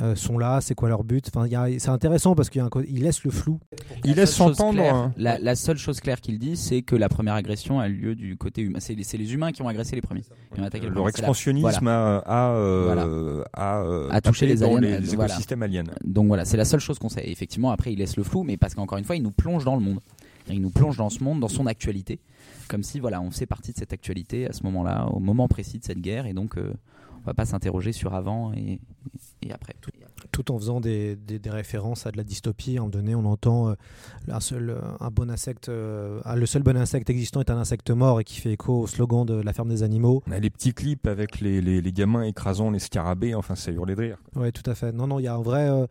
euh, 0.00 0.14
sont 0.16 0.38
là, 0.38 0.60
c'est 0.62 0.74
quoi 0.74 0.88
leur 0.88 1.04
but 1.04 1.28
Enfin, 1.34 1.46
c'est 1.78 1.88
intéressant 1.90 2.34
parce 2.34 2.48
qu'il 2.50 2.62
laisse 3.02 3.24
le 3.24 3.30
flou. 3.30 3.60
Il 4.04 4.10
La 4.10 4.16
laisse 4.22 4.34
s'entendre. 4.34 4.80
hein. 4.82 5.12
La, 5.16 5.38
la 5.38 5.54
seule 5.54 5.76
chose 5.76 6.00
claire 6.00 6.20
qu'il 6.20 6.38
dit, 6.38 6.56
c'est 6.56 6.82
que 6.82 6.96
la 6.96 7.08
première 7.08 7.34
agression 7.34 7.78
a 7.78 7.88
lieu 7.88 8.14
du 8.14 8.36
côté 8.36 8.62
humain. 8.62 8.78
C'est 8.80 8.94
les, 8.94 9.34
humains 9.34 9.52
qui 9.52 9.60
ont 9.62 9.68
agressé 9.68 9.94
les 9.94 10.02
premiers. 10.02 10.22
Ont 10.58 10.62
attaqué 10.62 10.88
Leur 10.88 11.04
la- 11.04 11.10
expansionnisme 11.10 11.86
a, 11.88 12.18
a, 12.18 12.50
euh, 12.54 13.44
a, 13.52 13.84
A 14.10 14.20
touché 14.22 14.46
les 14.46 14.62
aliens, 14.62 14.80
les, 14.80 14.98
les 15.00 15.06
voilà. 15.14 15.26
écosystèmes 15.34 15.62
aliens. 15.62 15.84
Donc 16.04 16.26
voilà, 16.28 16.44
c'est 16.44 16.56
la 16.56 16.64
seule 16.64 16.80
chose 16.80 16.98
qu'on 16.98 17.08
sait. 17.10 17.24
Et 17.24 17.30
effectivement, 17.30 17.70
après, 17.70 17.92
il 17.92 17.98
laisse 17.98 18.16
le 18.16 18.22
flou, 18.22 18.44
mais 18.44 18.56
parce 18.56 18.74
qu'encore 18.74 18.98
une 18.98 19.04
fois, 19.04 19.16
il 19.16 19.22
nous 19.22 19.30
plonge 19.30 19.64
dans 19.64 19.74
le 19.76 19.82
monde. 19.82 20.00
Il 20.50 20.60
nous 20.60 20.70
plonge 20.70 20.96
dans 20.96 21.10
ce 21.10 21.22
monde, 21.22 21.38
dans 21.38 21.48
son 21.48 21.66
actualité, 21.66 22.18
comme 22.66 22.82
si 22.82 22.98
voilà, 22.98 23.20
on 23.20 23.30
faisait 23.30 23.46
partie 23.46 23.72
de 23.72 23.76
cette 23.76 23.92
actualité 23.92 24.48
à 24.48 24.52
ce 24.52 24.64
moment-là, 24.64 25.06
au 25.12 25.20
moment 25.20 25.46
précis 25.46 25.78
de 25.78 25.84
cette 25.84 26.00
guerre, 26.00 26.26
et 26.26 26.32
donc 26.32 26.58
euh, 26.58 26.72
on 27.22 27.26
va 27.26 27.32
pas 27.34 27.44
s'interroger 27.44 27.92
sur 27.92 28.12
avant 28.14 28.52
et, 28.52 28.80
et 29.42 29.52
après. 29.52 29.74
Tout. 29.80 29.90
tout 30.30 30.50
en 30.52 30.58
faisant 30.58 30.80
des, 30.80 31.16
des- 31.16 31.38
des 31.38 31.50
références 31.50 32.06
à 32.06 32.10
de 32.12 32.16
la 32.16 32.24
dystopie. 32.24 32.70
À 32.76 32.80
un 32.80 32.84
moment 32.84 32.90
donné, 32.90 33.14
on 33.14 33.24
entend 33.26 33.70
euh, 33.70 33.74
un 34.28 34.40
seul, 34.40 34.70
euh, 34.70 34.80
un 35.00 35.10
bon 35.10 35.30
insecte, 35.30 35.68
euh, 35.68 36.20
ah, 36.24 36.36
le 36.36 36.46
seul 36.46 36.62
bon 36.62 36.76
insecte 36.76 37.10
existant 37.10 37.40
est 37.40 37.50
un 37.50 37.58
insecte 37.58 37.90
mort 37.90 38.20
et 38.20 38.24
qui 38.24 38.40
fait 38.40 38.52
écho 38.52 38.80
au 38.80 38.86
slogan 38.86 39.26
de 39.26 39.34
la 39.34 39.52
ferme 39.52 39.68
des 39.68 39.82
animaux. 39.82 40.22
On 40.28 40.32
a 40.32 40.38
les 40.38 40.50
petits 40.50 40.72
clips 40.74 41.06
avec 41.06 41.40
les, 41.40 41.60
les, 41.60 41.80
les 41.80 41.92
gamins 41.92 42.22
écrasant 42.22 42.70
les 42.70 42.78
scarabées, 42.78 43.34
enfin 43.34 43.54
ça 43.56 43.72
hurlait 43.72 43.94
de 43.96 44.00
rire. 44.00 44.18
Oui, 44.36 44.52
tout 44.52 44.68
à 44.70 44.74
fait. 44.74 44.92
Non, 44.92 45.06
non, 45.06 45.18
il 45.18 45.24
y 45.24 45.28
a 45.28 45.34
un 45.34 45.42
vrai, 45.42 45.68
euh, 45.68 45.86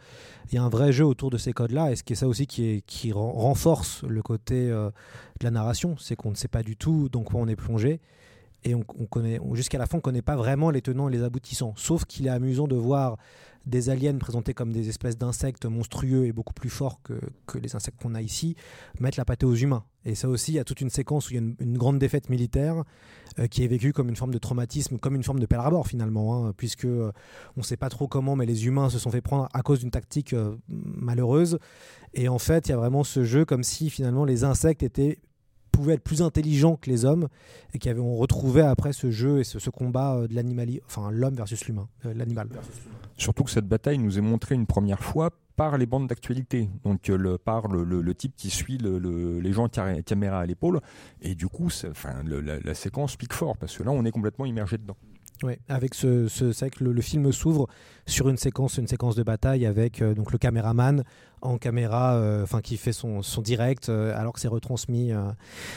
il 0.52 0.56
y 0.56 0.58
a 0.58 0.64
un 0.64 0.70
vrai 0.70 0.91
jeu 0.91 1.06
autour 1.06 1.30
de 1.30 1.38
ces 1.38 1.52
codes-là, 1.54 1.91
et 1.91 1.95
ce 1.95 2.04
qui 2.04 2.14
est 2.14 2.16
ça 2.16 2.28
aussi 2.28 2.47
qui, 2.47 2.66
est, 2.70 2.82
qui 2.86 3.12
ren- 3.12 3.32
renforce 3.34 4.04
le 4.04 4.22
côté 4.22 4.70
euh, 4.72 4.89
de 5.39 5.45
la 5.45 5.52
narration, 5.52 5.95
c'est 5.99 6.16
qu'on 6.16 6.32
ne 6.32 6.36
sait 6.36 6.47
pas 6.47 6.64
du 6.64 6.78
tout 6.78 7.10
dans 7.10 7.24
quoi 7.24 7.41
on 7.41 7.47
est 7.47 7.56
plongé, 7.56 7.99
et 8.64 8.76
on, 8.76 8.84
on 8.99 9.05
connaît, 9.05 9.39
on- 9.39 9.55
jusqu'à 9.55 9.78
la 9.78 9.86
fin, 9.86 9.97
on 9.97 9.99
ne 9.99 10.01
connaît 10.03 10.22
pas 10.22 10.36
vraiment 10.36 10.70
les 10.70 10.82
tenants 10.82 11.09
et 11.09 11.12
les 11.12 11.24
aboutissants. 11.24 11.74
Sauf 11.78 12.05
qu'il 12.05 12.28
est 12.28 12.30
amusant 12.30 12.68
de 12.68 12.76
voir 12.76 13.18
des 13.66 13.89
aliens 13.89 14.18
présentés 14.18 14.53
comme 14.53 14.72
des 14.72 14.89
espèces 14.89 15.18
d'insectes 15.18 15.66
monstrueux 15.66 16.26
et 16.26 16.32
beaucoup 16.32 16.53
plus 16.53 16.70
forts 16.70 16.99
que, 17.03 17.59
les 17.59 17.76
insectes 17.76 18.01
qu'on 18.01 18.16
a 18.16 18.22
ici, 18.22 18.55
mettre 18.99 19.20
la 19.20 19.26
pâtée 19.26 19.45
aux 19.45 19.55
humains. 19.55 19.84
Et 20.03 20.16
ça 20.16 20.28
aussi, 20.28 20.53
il 20.53 20.55
y 20.55 20.59
a 20.59 20.64
toute 20.64 20.82
une 20.82 20.89
séquence 20.89 21.30
où 21.30 21.34
il 21.34 21.36
y 21.36 21.39
a 21.39 21.43
une, 21.59 21.78
grande 21.78 21.99
défaite 21.99 22.30
militaire 22.30 22.84
euh, 23.38 23.45
qui 23.47 23.64
est 23.64 23.68
vécue 23.68 23.93
comme 23.93 24.09
une 24.09 24.16
forme 24.16 24.34
de 24.34 24.39
traumatisme, 24.39 24.97
comme 24.97 25.16
une 25.16 25.24
forme 25.24 25.39
de 25.39 25.47
Harbor 25.53 25.88
finalement, 25.88 26.47
hein, 26.47 26.53
puisque 26.57 26.86
euh, 26.86 27.12
on 27.55 27.59
ne 27.59 27.66
sait 27.66 27.78
pas 27.78 27.89
trop 27.89 28.07
comment, 28.07 28.36
mais 28.36 28.47
les 28.47 28.66
humains 28.66 28.89
se 28.89 28.97
sont 28.97 29.12
fait 29.12 29.22
prendre 29.22 29.47
à 29.53 29.62
cause 29.62 29.80
d'une 29.80 29.91
tactique 29.91 30.34
euh, 30.34 30.55
malheureuse. 30.68 31.59
Et 32.14 32.30
en 32.30 32.39
fait, 32.39 32.68
il 32.68 32.72
y 32.72 32.74
a 32.74 32.78
vraiment 32.78 33.03
ce 33.03 33.24
jeu 33.24 33.45
comme 33.45 33.64
si 33.64 33.89
finalement 33.91 34.26
les 34.26 34.43
insectes 34.43 34.82
étaient 34.82 35.20
pouvaient 35.72 35.93
être 35.93 36.03
plus 36.03 36.22
intelligents 36.22 36.76
que 36.76 36.89
les 36.89 37.05
hommes 37.05 37.28
et 37.74 37.80
qui 37.80 37.89
avaient 37.89 37.99
on 37.99 38.15
retrouvait 38.15 38.61
après 38.61 38.93
ce 38.93 39.09
jeu 39.11 39.39
et 39.39 39.43
ce, 39.43 39.69
combat 39.69 40.15
euh, 40.15 40.28
de 40.28 40.36
l'animal 40.36 40.69
enfin 40.86 41.09
l'homme 41.11 41.36
versus 41.36 41.65
l'humain 41.65 41.88
euh, 42.05 42.13
l'animal. 42.13 42.49
Surtout 43.17 43.43
que 43.43 43.51
cette 43.51 43.67
bataille 43.67 43.97
nous 43.97 44.17
est 44.17 44.22
montrée 44.22 44.55
une 44.55 44.65
première 44.67 44.99
fois 44.99 45.32
par 45.55 45.78
les 45.78 45.86
bandes 45.86 46.07
d'actualité, 46.07 46.69
donc 46.84 47.09
euh, 47.09 47.17
le, 47.17 47.38
par 47.38 47.67
le, 47.67 48.13
type 48.15 48.34
qui 48.36 48.49
suit 48.49 48.78
le- 48.78 48.97
le- 48.99 49.39
les 49.39 49.53
gens 49.53 49.67
caméra 50.01 50.39
à 50.39 50.45
l'épaule, 50.45 50.80
et 51.22 51.36
du 51.36 51.47
coup, 51.47 51.67
enfin, 51.89 52.24
la 52.63 52.74
séquence 52.74 53.15
pique 53.15 53.34
fort 53.34 53.57
parce 53.57 53.78
que 53.78 53.84
là, 53.84 53.91
on 53.91 54.03
est 54.05 54.11
complètement 54.11 54.45
immergé 54.45 54.78
dedans. 54.78 54.97
Ouais, 55.44 55.60
avec 55.68 55.96
ce, 55.96 56.28
ce 56.28 56.52
c'est 56.52 56.70
que 56.70 56.84
le, 56.84 57.02
film 57.02 57.32
s'ouvre 57.32 57.68
sur 58.06 58.30
une 58.30 58.38
séquence, 58.38 58.78
une 58.78 58.86
séquence 58.86 59.16
de 59.16 59.24
bataille 59.24 59.66
avec 59.66 60.02
euh, 60.02 60.14
donc 60.14 60.32
le 60.32 60.38
caméraman 60.38 61.04
en 61.42 61.58
caméra, 61.58 62.14
euh, 62.14 62.44
enfin 62.44 62.62
qui 62.62 62.78
fait 62.78 62.94
son, 62.94 63.22
direct 63.39 63.89
euh, 63.89 64.16
alors 64.16 64.34
que 64.34 64.39
c'est 64.39 64.48
retransmis, 64.48 65.12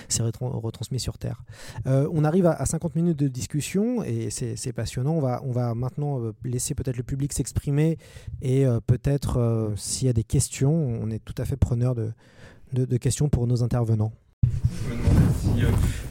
c'est 0.08 0.22
retran- 0.22 0.50
retransmis 0.60 1.00
sur 1.00 1.16
Terre. 1.16 1.42
On 1.86 2.24
arrive 2.24 2.44
à, 2.44 2.52
à 2.52 2.66
50 2.66 2.94
minutes 2.94 3.18
de 3.18 3.28
discussion 3.28 4.04
et 4.04 4.28
c'est 4.30 4.72
passionnant. 4.74 5.12
On 5.12 5.20
va, 5.20 5.40
on 5.44 5.52
va 5.52 5.74
maintenant 5.74 6.20
laisser 6.44 6.74
peut-être 6.74 6.98
le 6.98 7.02
public 7.02 7.32
s'exprimer 7.32 7.96
et 8.42 8.66
peut-être 8.86 9.72
s'il 9.76 10.06
y 10.06 10.10
a 10.10 10.12
des 10.12 10.24
questions, 10.24 10.74
on 10.74 11.10
est 11.10 11.24
tout 11.24 11.34
à 11.38 11.46
fait 11.46 11.56
preneur 11.56 11.94
de, 11.94 12.96
questions 12.98 13.30
pour 13.30 13.46
nos 13.46 13.62
intervenants. 13.62 14.12
Je 14.42 14.92
me 14.92 14.98
demandais 14.98 15.32
si 15.40 15.48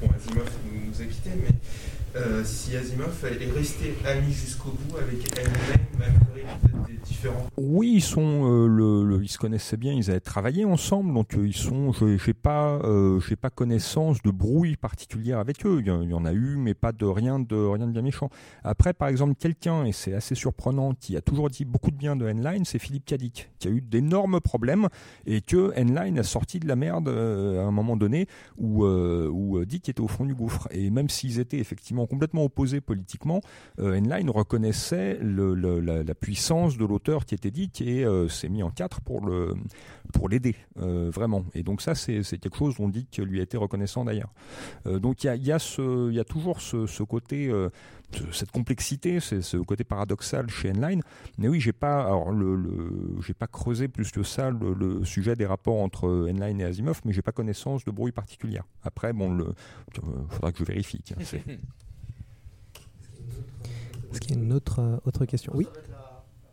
bon, 0.02 0.08
Asimov 0.16 0.50
nous 0.88 1.02
a 1.02 1.06
quittés, 1.06 1.30
mais 1.38 1.54
euh, 2.16 2.44
si 2.44 2.76
Asimov 2.76 3.24
est 3.26 3.52
resté 3.52 3.96
ami 4.06 4.32
jusqu'au 4.32 4.70
bout 4.72 4.98
avec 4.98 5.16
Hemingway, 5.38 5.88
malgré 5.98 6.44
des 6.88 6.98
différents. 7.04 7.48
Oui, 7.58 7.94
ils 7.96 8.02
sont, 8.02 8.22
euh, 8.52 8.68
le, 8.68 9.24
ils 9.24 9.28
se 9.30 9.38
connaissaient 9.38 9.78
bien, 9.78 9.94
ils 9.94 10.10
avaient 10.12 10.20
travaillé 10.20 10.66
ensemble, 10.66 11.14
donc 11.14 11.34
euh, 11.36 11.48
ils 11.48 11.56
sont, 11.56 11.92
je- 11.92 12.18
j'ai 12.18 12.34
pas, 12.34 12.80
euh, 12.84 13.20
j'ai 13.22 13.36
pas 13.36 13.50
connaissance 13.50 14.22
de 14.22 14.32
brouille 14.32 14.76
particulière 14.76 15.40
avec 15.40 15.66
eux. 15.66 15.78
Il 15.80 15.88
y, 15.88 16.14
en- 16.14 16.26
a 16.26 16.34
eu, 16.34 16.56
mais 16.58 16.74
pas 16.74 16.92
de 16.92 17.06
rien 17.06 17.40
de 17.40 17.56
rien 17.56 17.88
de 17.88 17.92
bien 17.92 18.02
méchant. 18.02 18.30
Après, 18.64 18.94
par 18.94 19.08
exemple, 19.08 19.36
quelqu'un 19.40 19.86
et 19.86 19.92
c'est 19.92 20.14
assez 20.14 20.36
surprenant, 20.36 20.94
qui 20.94 21.18
a 21.18 21.22
toujours 21.22 21.50
dit 21.50 21.66
beaucoup 21.66 21.92
de 21.92 21.98
bien 21.98 22.16
de 22.16 22.26
Enline, 22.30 22.66
c'est 22.66 22.80
Philippe 22.80 23.06
Cadic, 23.06 23.50
qui 23.60 23.68
a 23.68 23.72
eu 23.72 23.82
d'énormes 23.82 24.40
problèmes 24.40 24.88
et 25.26 25.42
que 25.42 25.74
Enline 25.80 26.20
a 26.20 26.24
sorti 26.24 26.60
de 26.60 26.68
la 26.68 26.76
merde 26.76 27.10
à 27.10 27.64
un 27.64 27.72
moment 27.72 27.98
donné 27.98 28.28
où 28.58 28.86
où 28.86 29.64
Dick 29.66 29.90
était 29.90 30.02
au 30.02 30.08
fond 30.08 30.26
du 30.26 30.36
gouffre. 30.36 30.68
Et 30.72 30.90
même 30.90 31.10
s'ils 31.10 31.40
étaient 31.40 31.58
effectivement 31.60 32.03
complètement 32.06 32.44
opposés 32.44 32.82
politiquement, 32.82 33.42
euh, 33.80 33.98
Enline 33.98 34.30
reconnaissait 34.30 35.20
la, 35.22 36.16
puissance 36.16 36.78
de 36.78 36.86
l'auteur 36.86 37.26
qui 37.26 37.36
était 37.36 37.52
Dick 37.52 37.82
et 37.82 38.06
euh, 38.06 38.28
s'est 38.30 38.50
mis 38.50 38.64
en 38.64 38.70
quatre 38.70 39.02
pour 39.02 40.30
l'aider 40.30 40.56
euh, 40.80 41.10
vraiment. 41.14 41.46
Et 41.54 41.64
donc 41.64 41.82
ça 41.82 41.96
c'est 41.96 42.24
quelque 42.24 42.58
chose 42.58 42.78
dont 42.78 42.88
Dick 42.88 43.18
lui 43.18 43.40
a 43.40 43.44
été 43.44 43.58
reconnaissant 43.58 44.06
d'ailleurs. 44.06 44.32
Euh, 44.86 45.00
donc 45.00 45.24
il 45.24 45.44
y 45.44 45.52
a, 45.52 46.24
toujours 46.24 46.62
ce, 46.62 47.04
côté 47.04 47.52
ce- 48.12 48.32
cette 48.32 48.52
complexité, 48.52 49.20
ce 49.20 49.58
côté 49.58 49.84
paradoxal 49.84 50.50
chez 50.50 50.72
Enline. 50.72 51.02
Mais 51.38 51.48
oui, 51.48 51.60
j'ai 51.60 51.74
pas, 51.74 52.10
pas 53.40 53.48
creusé 53.48 53.88
plus 53.88 54.12
que 54.12 54.24
ça 54.24 54.52
le, 54.52 55.04
sujet 55.04 55.36
des 55.36 55.46
rapports 55.46 55.82
entre 55.82 56.30
Enline 56.30 56.62
et 56.62 56.66
Asimov, 56.66 57.02
mais 57.06 57.14
j'ai 57.14 57.22
pas 57.22 57.32
connaissance 57.32 57.84
de 57.86 57.92
brouille 57.92 58.12
particulière. 58.12 58.64
Après, 58.84 59.14
bon, 59.14 59.34
le, 59.34 59.54
faudra 60.30 60.52
que 60.52 60.60
je 60.60 60.66
vérifie. 60.66 61.04
Est-ce 64.14 64.22
qu'il 64.22 64.38
y 64.38 64.40
a 64.40 64.44
une 64.44 64.54
autre, 64.54 64.80
euh, 64.80 64.98
autre 65.06 65.26
question 65.26 65.54
Oui. 65.56 65.68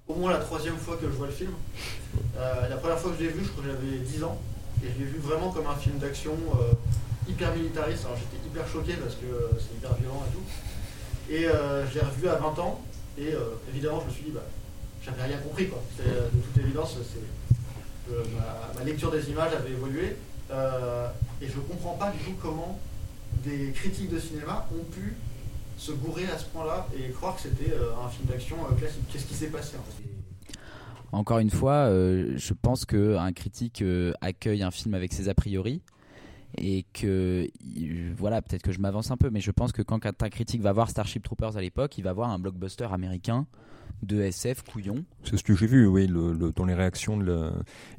Au 0.09 0.15
moins 0.15 0.33
la 0.33 0.39
troisième 0.39 0.79
fois 0.79 0.97
que 0.97 1.07
je 1.07 1.13
vois 1.13 1.27
le 1.27 1.33
film. 1.33 1.53
Euh, 2.39 2.69
la 2.69 2.77
première 2.77 2.99
fois 2.99 3.11
que 3.11 3.19
je 3.19 3.25
l'ai 3.25 3.29
vu, 3.29 3.45
je 3.45 3.51
crois 3.51 3.63
que 3.63 3.69
j'avais 3.69 3.99
10 3.99 4.25
ans. 4.25 4.41
Et 4.83 4.87
je 4.91 5.05
l'ai 5.05 5.11
vu 5.11 5.19
vraiment 5.19 5.51
comme 5.51 5.67
un 5.67 5.75
film 5.75 5.99
d'action 5.99 6.33
euh, 6.33 6.73
hyper 7.29 7.55
militariste. 7.55 8.07
Alors 8.07 8.17
j'étais 8.17 8.43
hyper 8.47 8.67
choqué 8.67 8.95
parce 8.95 9.15
que 9.17 9.27
c'est 9.59 9.77
hyper 9.77 9.95
violent 9.97 10.25
et 10.27 10.33
tout. 10.33 11.33
Et 11.33 11.43
je 11.43 11.95
l'ai 11.95 12.01
revu 12.01 12.29
à 12.29 12.37
20 12.37 12.59
ans. 12.61 12.81
Et 13.19 13.35
évidemment, 13.69 14.01
je 14.01 14.07
me 14.07 14.11
suis 14.11 14.25
dit, 14.25 14.31
bah, 14.31 14.41
j'avais 15.05 15.23
rien 15.23 15.37
compris. 15.37 15.69
Quoi. 15.69 15.81
De 15.99 16.41
toute 16.41 16.65
évidence, 16.65 16.97
ma, 18.09 18.85
lecture 18.85 19.13
des 19.13 19.29
images 19.31 19.53
avait 19.53 19.71
évolué. 19.71 20.17
Et 20.51 21.47
je 21.47 21.61
comprends 21.61 21.95
pas 21.95 22.11
du 22.11 22.19
tout 22.19 22.35
comment 22.43 22.81
des 23.45 23.71
critiques 23.73 24.11
de 24.11 24.19
cinéma 24.19 24.67
ont 24.75 24.85
pu 24.91 25.15
se 25.81 25.93
gourer 25.93 26.27
à 26.27 26.37
ce 26.37 26.45
point-là 26.45 26.87
et 26.95 27.11
croire 27.11 27.37
que 27.37 27.41
c'était 27.41 27.73
euh, 27.73 28.05
un 28.05 28.09
film 28.11 28.29
d'action 28.29 28.57
euh, 28.71 28.75
classique. 28.75 29.03
Qu'est-ce 29.11 29.25
qui 29.25 29.35
s'est 29.35 29.49
passé 29.49 29.77
en 29.79 31.17
Encore 31.19 31.39
une 31.39 31.49
fois, 31.49 31.89
euh, 31.89 32.35
je 32.37 32.53
pense 32.53 32.85
qu'un 32.85 33.33
critique 33.33 33.83
accueille 34.21 34.63
un 34.63 34.71
film 34.71 34.93
avec 34.93 35.15
ses 35.15 35.31
a 35.31 35.35
priori. 35.35 35.81
Et 36.59 36.85
que, 36.93 37.49
il- 37.65 38.13
voilà, 38.17 38.43
peut-être 38.43 38.63
que 38.63 38.73
je 38.73 38.81
m'avance 38.81 39.11
un 39.11 39.17
peu, 39.17 39.31
mais 39.31 39.41
je 39.41 39.51
pense 39.51 39.73
que 39.73 39.83
quand 39.83 40.05
un 40.07 40.29
critique 40.31 40.61
va 40.63 40.73
voir 40.73 40.91
Starship 40.91 41.23
Troopers 41.23 41.57
à 41.57 41.61
l'époque, 41.61 41.97
il 41.99 42.03
va 42.05 42.13
voir 42.13 42.31
un 42.31 42.39
blockbuster 42.39 42.89
américain 42.93 43.47
de 44.03 44.21
SF 44.23 44.63
couillon. 44.63 45.05
C'est 45.25 45.37
ce 45.37 45.43
que 45.45 45.55
j'ai 45.55 45.67
vu, 45.67 45.87
oui, 45.87 46.09
dans 46.09 46.65
les 46.65 46.75
réactions. 46.75 47.21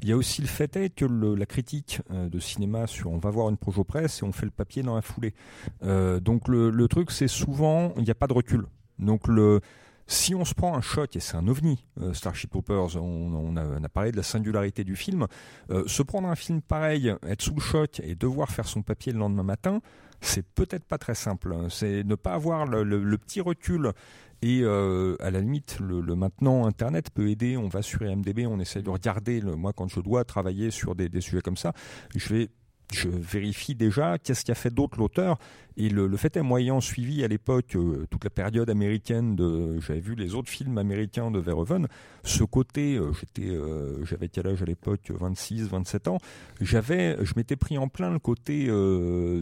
Il 0.02 0.08
y 0.08 0.12
a 0.12 0.16
aussi 0.16 0.42
le 0.42 0.48
fait 0.48 0.74
est 0.76 0.90
que 0.90 1.04
la 1.04 1.46
critique 1.46 2.00
euh, 2.10 2.28
de 2.28 2.38
cinéma 2.40 2.86
sur 2.86 3.10
on 3.12 3.18
va 3.18 3.30
voir 3.30 3.48
une 3.50 3.56
projo 3.56 3.84
presse 3.84 4.20
et 4.20 4.24
on 4.24 4.32
fait 4.32 4.46
le 4.46 4.50
papier 4.50 4.82
dans 4.82 4.94
la 4.96 5.02
foulée. 5.02 5.32
Euh, 5.84 6.18
donc 6.18 6.48
le 6.48 6.86
truc, 6.88 7.10
c'est 7.10 7.28
souvent 7.28 7.92
il 7.98 8.02
n'y 8.04 8.10
a 8.10 8.14
pas 8.14 8.26
de 8.26 8.32
recul. 8.32 8.64
Donc 8.98 9.28
le 9.28 9.60
si 10.06 10.34
on 10.34 10.44
se 10.44 10.54
prend 10.54 10.76
un 10.76 10.80
choc, 10.80 11.16
et 11.16 11.20
c'est 11.20 11.36
un 11.36 11.48
ovni, 11.48 11.84
euh, 12.00 12.12
Starship 12.12 12.50
Troopers, 12.50 12.96
on, 12.96 13.56
a, 13.56 13.88
parlé 13.88 14.12
de 14.12 14.16
la 14.16 14.22
singularité 14.22 14.84
du 14.84 14.96
film, 14.96 15.26
euh, 15.70 15.84
se 15.86 16.02
prendre 16.02 16.28
un 16.28 16.34
film 16.34 16.60
pareil, 16.60 17.14
être 17.26 17.42
sous 17.42 17.54
le 17.54 17.60
choc 17.60 18.00
et 18.00 18.14
devoir 18.14 18.50
faire 18.50 18.66
son 18.66 18.82
papier 18.82 19.12
le 19.12 19.18
lendemain 19.18 19.42
matin, 19.42 19.80
c'est 20.20 20.46
peut-être 20.46 20.84
pas 20.84 20.98
très 20.98 21.14
simple. 21.14 21.52
hein. 21.52 21.66
C'est 21.68 22.04
ne 22.04 22.14
pas 22.14 22.34
avoir 22.34 22.66
le, 22.66 23.18
petit 23.18 23.40
recul 23.40 23.92
et 24.40 24.60
euh, 24.62 25.16
à 25.20 25.30
la 25.30 25.40
limite, 25.40 25.78
le, 25.80 26.02
maintenant 26.14 26.66
Internet 26.66 27.10
peut 27.10 27.28
aider. 27.28 27.56
On 27.56 27.68
va 27.68 27.82
sur 27.82 28.02
IMDb, 28.02 28.46
on 28.48 28.60
essaie 28.60 28.82
de 28.82 28.90
regarder. 28.90 29.40
Moi, 29.40 29.72
quand 29.72 29.88
je 29.88 30.00
dois 30.00 30.24
travailler 30.24 30.70
sur 30.70 30.94
des, 30.94 31.08
des 31.08 31.20
sujets 31.20 31.42
comme 31.42 31.56
ça, 31.56 31.72
je 32.14 32.32
vais 32.32 32.50
je 32.94 33.08
vérifie 33.08 33.74
déjà 33.74 34.18
qu'est-ce 34.18 34.44
qu'a 34.44 34.54
fait 34.54 34.70
d'autre 34.70 34.98
l'auteur. 34.98 35.38
Et 35.76 35.88
le, 35.88 36.06
le, 36.06 36.16
fait 36.16 36.36
est, 36.36 36.42
moi 36.42 36.60
ayant 36.60 36.80
suivi 36.80 37.24
à 37.24 37.28
l'époque 37.28 37.76
euh, 37.76 38.06
toute 38.10 38.24
la 38.24 38.30
période 38.30 38.68
américaine 38.68 39.36
de, 39.36 39.80
j'avais 39.80 40.00
vu 40.00 40.14
les 40.14 40.34
autres 40.34 40.50
films 40.50 40.76
américains 40.76 41.30
de 41.30 41.38
Verhoeven, 41.38 41.88
ce 42.24 42.44
côté, 42.44 42.96
euh, 42.96 43.12
j'étais, 43.12 43.48
euh, 43.48 44.04
j'avais 44.04 44.28
quel 44.28 44.48
âge 44.48 44.60
à 44.60 44.66
l'époque, 44.66 45.10
26, 45.10 45.68
27 45.68 46.08
ans, 46.08 46.18
j'avais, 46.60 47.16
je 47.24 47.32
m'étais 47.36 47.56
pris 47.56 47.78
en 47.78 47.88
plein 47.88 48.10
le 48.10 48.18
côté 48.18 48.66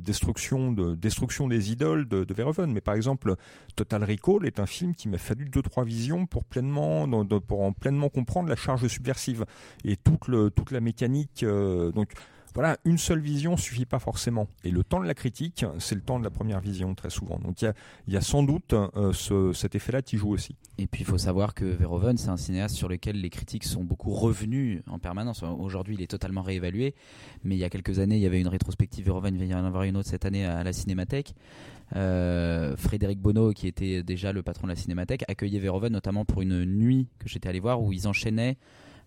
destruction, 0.00 0.72
de, 0.72 0.94
destruction 0.94 1.48
des 1.48 1.72
idoles 1.72 2.06
de, 2.06 2.24
de, 2.24 2.34
Verhoeven. 2.34 2.72
Mais 2.72 2.80
par 2.80 2.94
exemple, 2.94 3.34
Total 3.74 4.04
Recall 4.04 4.46
est 4.46 4.60
un 4.60 4.66
film 4.66 4.94
qui 4.94 5.08
m'a 5.08 5.18
fallu 5.18 5.46
deux 5.46 5.62
trois 5.62 5.84
visions 5.84 6.26
pour 6.26 6.44
pleinement, 6.44 7.08
pour 7.40 7.62
en 7.62 7.72
pleinement 7.72 8.08
comprendre 8.08 8.48
la 8.48 8.56
charge 8.56 8.86
subversive 8.86 9.44
et 9.84 9.96
toute 9.96 10.28
le, 10.28 10.50
toute 10.50 10.70
la 10.70 10.80
mécanique. 10.80 11.44
donc 11.44 12.12
voilà, 12.54 12.78
une 12.84 12.98
seule 12.98 13.20
vision 13.20 13.56
suffit 13.56 13.86
pas 13.86 13.98
forcément. 13.98 14.48
Et 14.64 14.70
le 14.70 14.82
temps 14.82 15.00
de 15.00 15.06
la 15.06 15.14
critique, 15.14 15.64
c'est 15.78 15.94
le 15.94 16.00
temps 16.00 16.18
de 16.18 16.24
la 16.24 16.30
première 16.30 16.60
vision 16.60 16.94
très 16.94 17.10
souvent. 17.10 17.38
Donc 17.38 17.62
il 17.62 17.72
y 18.08 18.16
a, 18.16 18.20
sans 18.20 18.42
doute 18.42 18.72
euh, 18.72 19.12
ce, 19.12 19.52
cet 19.52 19.74
effet-là 19.74 20.02
qui 20.02 20.16
joue 20.16 20.30
aussi. 20.30 20.56
Et 20.78 20.86
puis 20.86 21.02
il 21.02 21.06
faut 21.06 21.18
savoir 21.18 21.54
que 21.54 21.64
Verhoeven, 21.64 22.16
c'est 22.16 22.28
un 22.28 22.36
cinéaste 22.36 22.74
sur 22.74 22.88
lequel 22.88 23.20
les 23.20 23.30
critiques 23.30 23.64
sont 23.64 23.84
beaucoup 23.84 24.10
revenus 24.10 24.82
en 24.88 24.98
permanence. 24.98 25.42
Aujourd'hui, 25.42 25.94
il 25.94 26.02
est 26.02 26.10
totalement 26.10 26.42
réévalué, 26.42 26.94
mais 27.44 27.54
il 27.54 27.58
y 27.58 27.64
a 27.64 27.70
quelques 27.70 27.98
années, 27.98 28.16
il 28.16 28.22
y 28.22 28.26
avait 28.26 28.40
une 28.40 28.48
rétrospective 28.48 29.04
Verhoeven, 29.04 29.34
il 29.34 29.40
va 29.40 29.44
y 29.44 29.54
en 29.54 29.64
avoir 29.64 29.84
une 29.84 29.96
autre 29.96 30.08
cette 30.08 30.24
année 30.24 30.44
à 30.44 30.64
la 30.64 30.72
Cinémathèque. 30.72 31.34
Euh, 31.96 32.76
Frédéric 32.76 33.20
Bonneau, 33.20 33.52
qui 33.52 33.66
était 33.66 34.02
déjà 34.02 34.32
le 34.32 34.42
patron 34.42 34.66
de 34.66 34.72
la 34.72 34.76
Cinémathèque, 34.76 35.24
accueillait 35.28 35.58
Verhoeven 35.58 35.92
notamment 35.92 36.24
pour 36.24 36.42
une 36.42 36.64
nuit 36.64 37.08
que 37.18 37.28
j'étais 37.28 37.48
allé 37.48 37.60
voir 37.60 37.82
où 37.82 37.92
ils 37.92 38.08
enchaînaient 38.08 38.56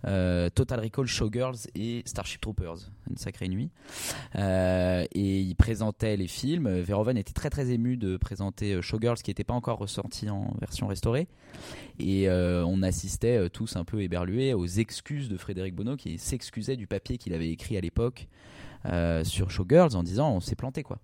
euh, 0.05 0.49
Total 0.49 0.79
Recall, 0.79 1.05
Showgirls 1.05 1.67
et 1.75 2.03
Starship 2.05 2.41
Troopers, 2.41 2.89
une 3.09 3.17
sacrée 3.17 3.47
nuit. 3.47 3.69
Euh, 4.35 5.05
et 5.13 5.39
il 5.39 5.55
présentait 5.55 6.17
les 6.17 6.27
films. 6.27 6.69
Verhoeven 6.81 7.17
était 7.17 7.33
très 7.33 7.49
très 7.49 7.71
ému 7.71 7.97
de 7.97 8.17
présenter 8.17 8.73
euh, 8.73 8.81
Showgirls 8.81 9.17
qui 9.17 9.29
n'était 9.29 9.43
pas 9.43 9.53
encore 9.53 9.77
ressorti 9.77 10.29
en 10.29 10.53
version 10.59 10.87
restaurée. 10.87 11.27
Et 11.99 12.27
on 12.29 12.81
assistait 12.81 13.49
tous 13.49 13.75
un 13.75 13.83
peu 13.83 14.01
éberlués 14.01 14.53
aux 14.53 14.65
excuses 14.65 15.29
de 15.29 15.37
Frédéric 15.37 15.75
Bonneau 15.75 15.95
qui 15.95 16.17
s'excusait 16.17 16.75
du 16.75 16.87
papier 16.87 17.17
qu'il 17.17 17.33
avait 17.33 17.49
écrit 17.49 17.77
à 17.77 17.81
l'époque. 17.81 18.27
sur 19.23 19.51
Showgirls 19.51 19.95
en 19.95 20.01
disant 20.01 20.31
on 20.33 20.39
s'est 20.39 20.55
planté 20.55 20.81
quoi 20.81 20.99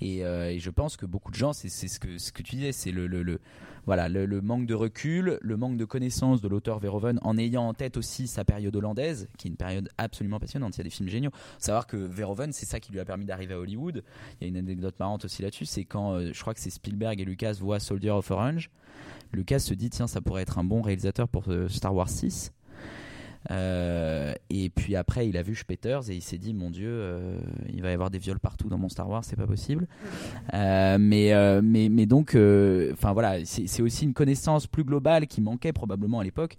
et, 0.00 0.22
je 0.58 0.70
pense 0.70 0.96
que 0.96 1.06
beaucoup 1.06 1.32
de 1.32 1.36
gens 1.36 1.52
c'est 1.52 1.68
ce 1.68 1.98
que, 1.98 2.18
ce 2.18 2.30
que 2.30 2.42
tu 2.42 2.56
disais 2.56 2.72
c'est 2.72 2.92
le, 2.92 3.08
le, 3.08 3.40
voilà, 3.88 4.10
le, 4.10 4.42
manque 4.42 4.66
de 4.66 4.74
recul, 4.74 5.38
le 5.40 5.56
manque 5.56 5.78
de 5.78 5.86
connaissance 5.86 6.42
de 6.42 6.48
l'auteur 6.48 6.78
Verhoeven, 6.78 7.18
en 7.22 7.38
ayant 7.38 7.66
en 7.66 7.72
tête 7.72 7.96
aussi 7.96 8.26
sa 8.26 8.44
période 8.44 8.76
hollandaise, 8.76 9.30
qui 9.38 9.48
est 9.48 9.50
une 9.50 9.56
période 9.56 9.88
absolument 9.96 10.38
passionnante. 10.38 10.76
Il 10.76 10.80
y 10.80 10.82
a 10.82 10.84
des 10.84 10.90
films 10.90 11.08
géniaux. 11.08 11.30
Savoir 11.58 11.86
que 11.86 11.96
Verhoeven, 11.96 12.52
c'est 12.52 12.66
ça 12.66 12.80
qui 12.80 12.92
lui 12.92 13.00
a 13.00 13.06
permis 13.06 13.24
d'arriver 13.24 13.54
à 13.54 13.58
Hollywood. 13.58 14.04
Il 14.38 14.44
y 14.44 14.44
a 14.44 14.48
une 14.48 14.58
anecdote 14.58 14.94
marrante 15.00 15.24
aussi 15.24 15.40
là-dessus, 15.40 15.64
c'est 15.64 15.86
quand 15.86 16.12
euh, 16.12 16.32
je 16.34 16.38
crois 16.38 16.52
que 16.52 16.60
c'est 16.60 16.68
Spielberg 16.68 17.18
et 17.18 17.24
Lucas 17.24 17.56
voient 17.58 17.80
Soldier 17.80 18.10
of 18.10 18.30
Orange. 18.30 18.68
Lucas 19.32 19.60
se 19.60 19.72
dit 19.72 19.88
tiens, 19.88 20.06
ça 20.06 20.20
pourrait 20.20 20.42
être 20.42 20.58
un 20.58 20.64
bon 20.64 20.82
réalisateur 20.82 21.26
pour 21.26 21.44
euh, 21.48 21.66
Star 21.70 21.94
Wars 21.94 22.10
6. 22.10 22.52
Euh, 23.50 24.34
et 24.50 24.70
puis 24.70 24.96
après, 24.96 25.28
il 25.28 25.36
a 25.36 25.42
vu 25.42 25.54
Spetters 25.54 26.10
et 26.10 26.14
il 26.14 26.22
s'est 26.22 26.38
dit 26.38 26.54
mon 26.54 26.70
Dieu, 26.70 26.88
euh, 26.90 27.38
il 27.72 27.82
va 27.82 27.90
y 27.90 27.94
avoir 27.94 28.10
des 28.10 28.18
viols 28.18 28.40
partout 28.40 28.68
dans 28.68 28.78
mon 28.78 28.88
Star 28.88 29.08
Wars, 29.08 29.24
c'est 29.24 29.36
pas 29.36 29.46
possible. 29.46 29.86
Euh, 30.54 30.98
mais, 31.00 31.32
mais, 31.62 31.88
mais 31.88 32.06
donc, 32.06 32.36
enfin 32.92 33.12
voilà, 33.12 33.44
c'est 33.44 33.82
aussi 33.82 34.04
une 34.04 34.14
connaissance 34.14 34.66
plus 34.66 34.84
globale 34.84 35.26
qui 35.26 35.40
manquait 35.40 35.72
probablement 35.72 36.20
à 36.20 36.24
l'époque, 36.24 36.56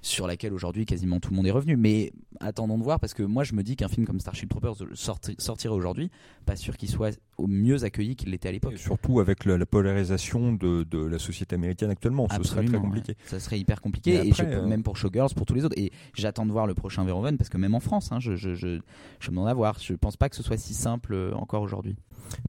sur 0.00 0.26
laquelle 0.26 0.52
aujourd'hui 0.52 0.86
quasiment 0.86 1.20
tout 1.20 1.30
le 1.30 1.36
monde 1.36 1.46
est 1.46 1.52
revenu. 1.52 1.76
Mais 1.76 2.12
attendons 2.40 2.78
de 2.78 2.82
voir 2.82 2.98
parce 3.00 3.14
que 3.14 3.22
moi 3.22 3.44
je 3.44 3.54
me 3.54 3.62
dis 3.62 3.76
qu'un 3.76 3.88
film 3.88 4.06
comme 4.06 4.20
Starship 4.20 4.48
Troopers 4.48 4.76
sortirait 4.94 5.74
aujourd'hui, 5.74 6.10
pas 6.42 6.56
sûr 6.56 6.76
qu'il 6.76 6.88
soit 6.88 7.18
au 7.38 7.46
mieux 7.46 7.84
accueilli 7.84 8.16
qu'il 8.16 8.30
l'était 8.30 8.48
à 8.48 8.52
l'époque. 8.52 8.76
Surtout 8.76 9.20
avec 9.20 9.44
la, 9.44 9.64
polarisation 9.66 10.52
de, 10.52 10.84
de, 10.84 10.98
la 11.04 11.18
société 11.18 11.54
américaine 11.54 11.90
actuellement, 11.90 12.28
ce 12.30 12.42
serait 12.42 12.64
très 12.64 12.78
compliqué. 12.78 13.16
Ça 13.26 13.40
serait 13.40 13.58
hyper 13.58 13.80
compliqué, 13.80 14.28
et, 14.28 14.66
même 14.66 14.82
pour 14.82 14.96
Showgirls, 14.96 15.34
pour 15.34 15.46
tous 15.46 15.54
les 15.54 15.64
autres. 15.64 15.78
Et 15.78 15.92
j'attends 16.14 16.46
de 16.46 16.52
voir 16.52 16.66
le 16.66 16.74
prochain 16.74 17.04
Verhoeven 17.04 17.36
parce 17.36 17.50
que 17.50 17.56
même 17.56 17.74
en 17.74 17.80
France, 17.80 18.12
hein, 18.12 18.20
je, 18.20 18.36
je, 18.36 18.54
je, 18.54 18.80
je 19.20 19.30
me 19.30 19.36
demande 19.36 19.48
à 19.48 19.54
voir. 19.54 19.78
Je 19.80 19.94
pense 19.94 20.16
pas 20.16 20.28
que 20.28 20.36
ce 20.36 20.42
soit 20.42 20.56
si 20.56 20.74
simple 20.74 21.14
euh, 21.14 21.32
encore 21.34 21.62
aujourd'hui. 21.62 21.96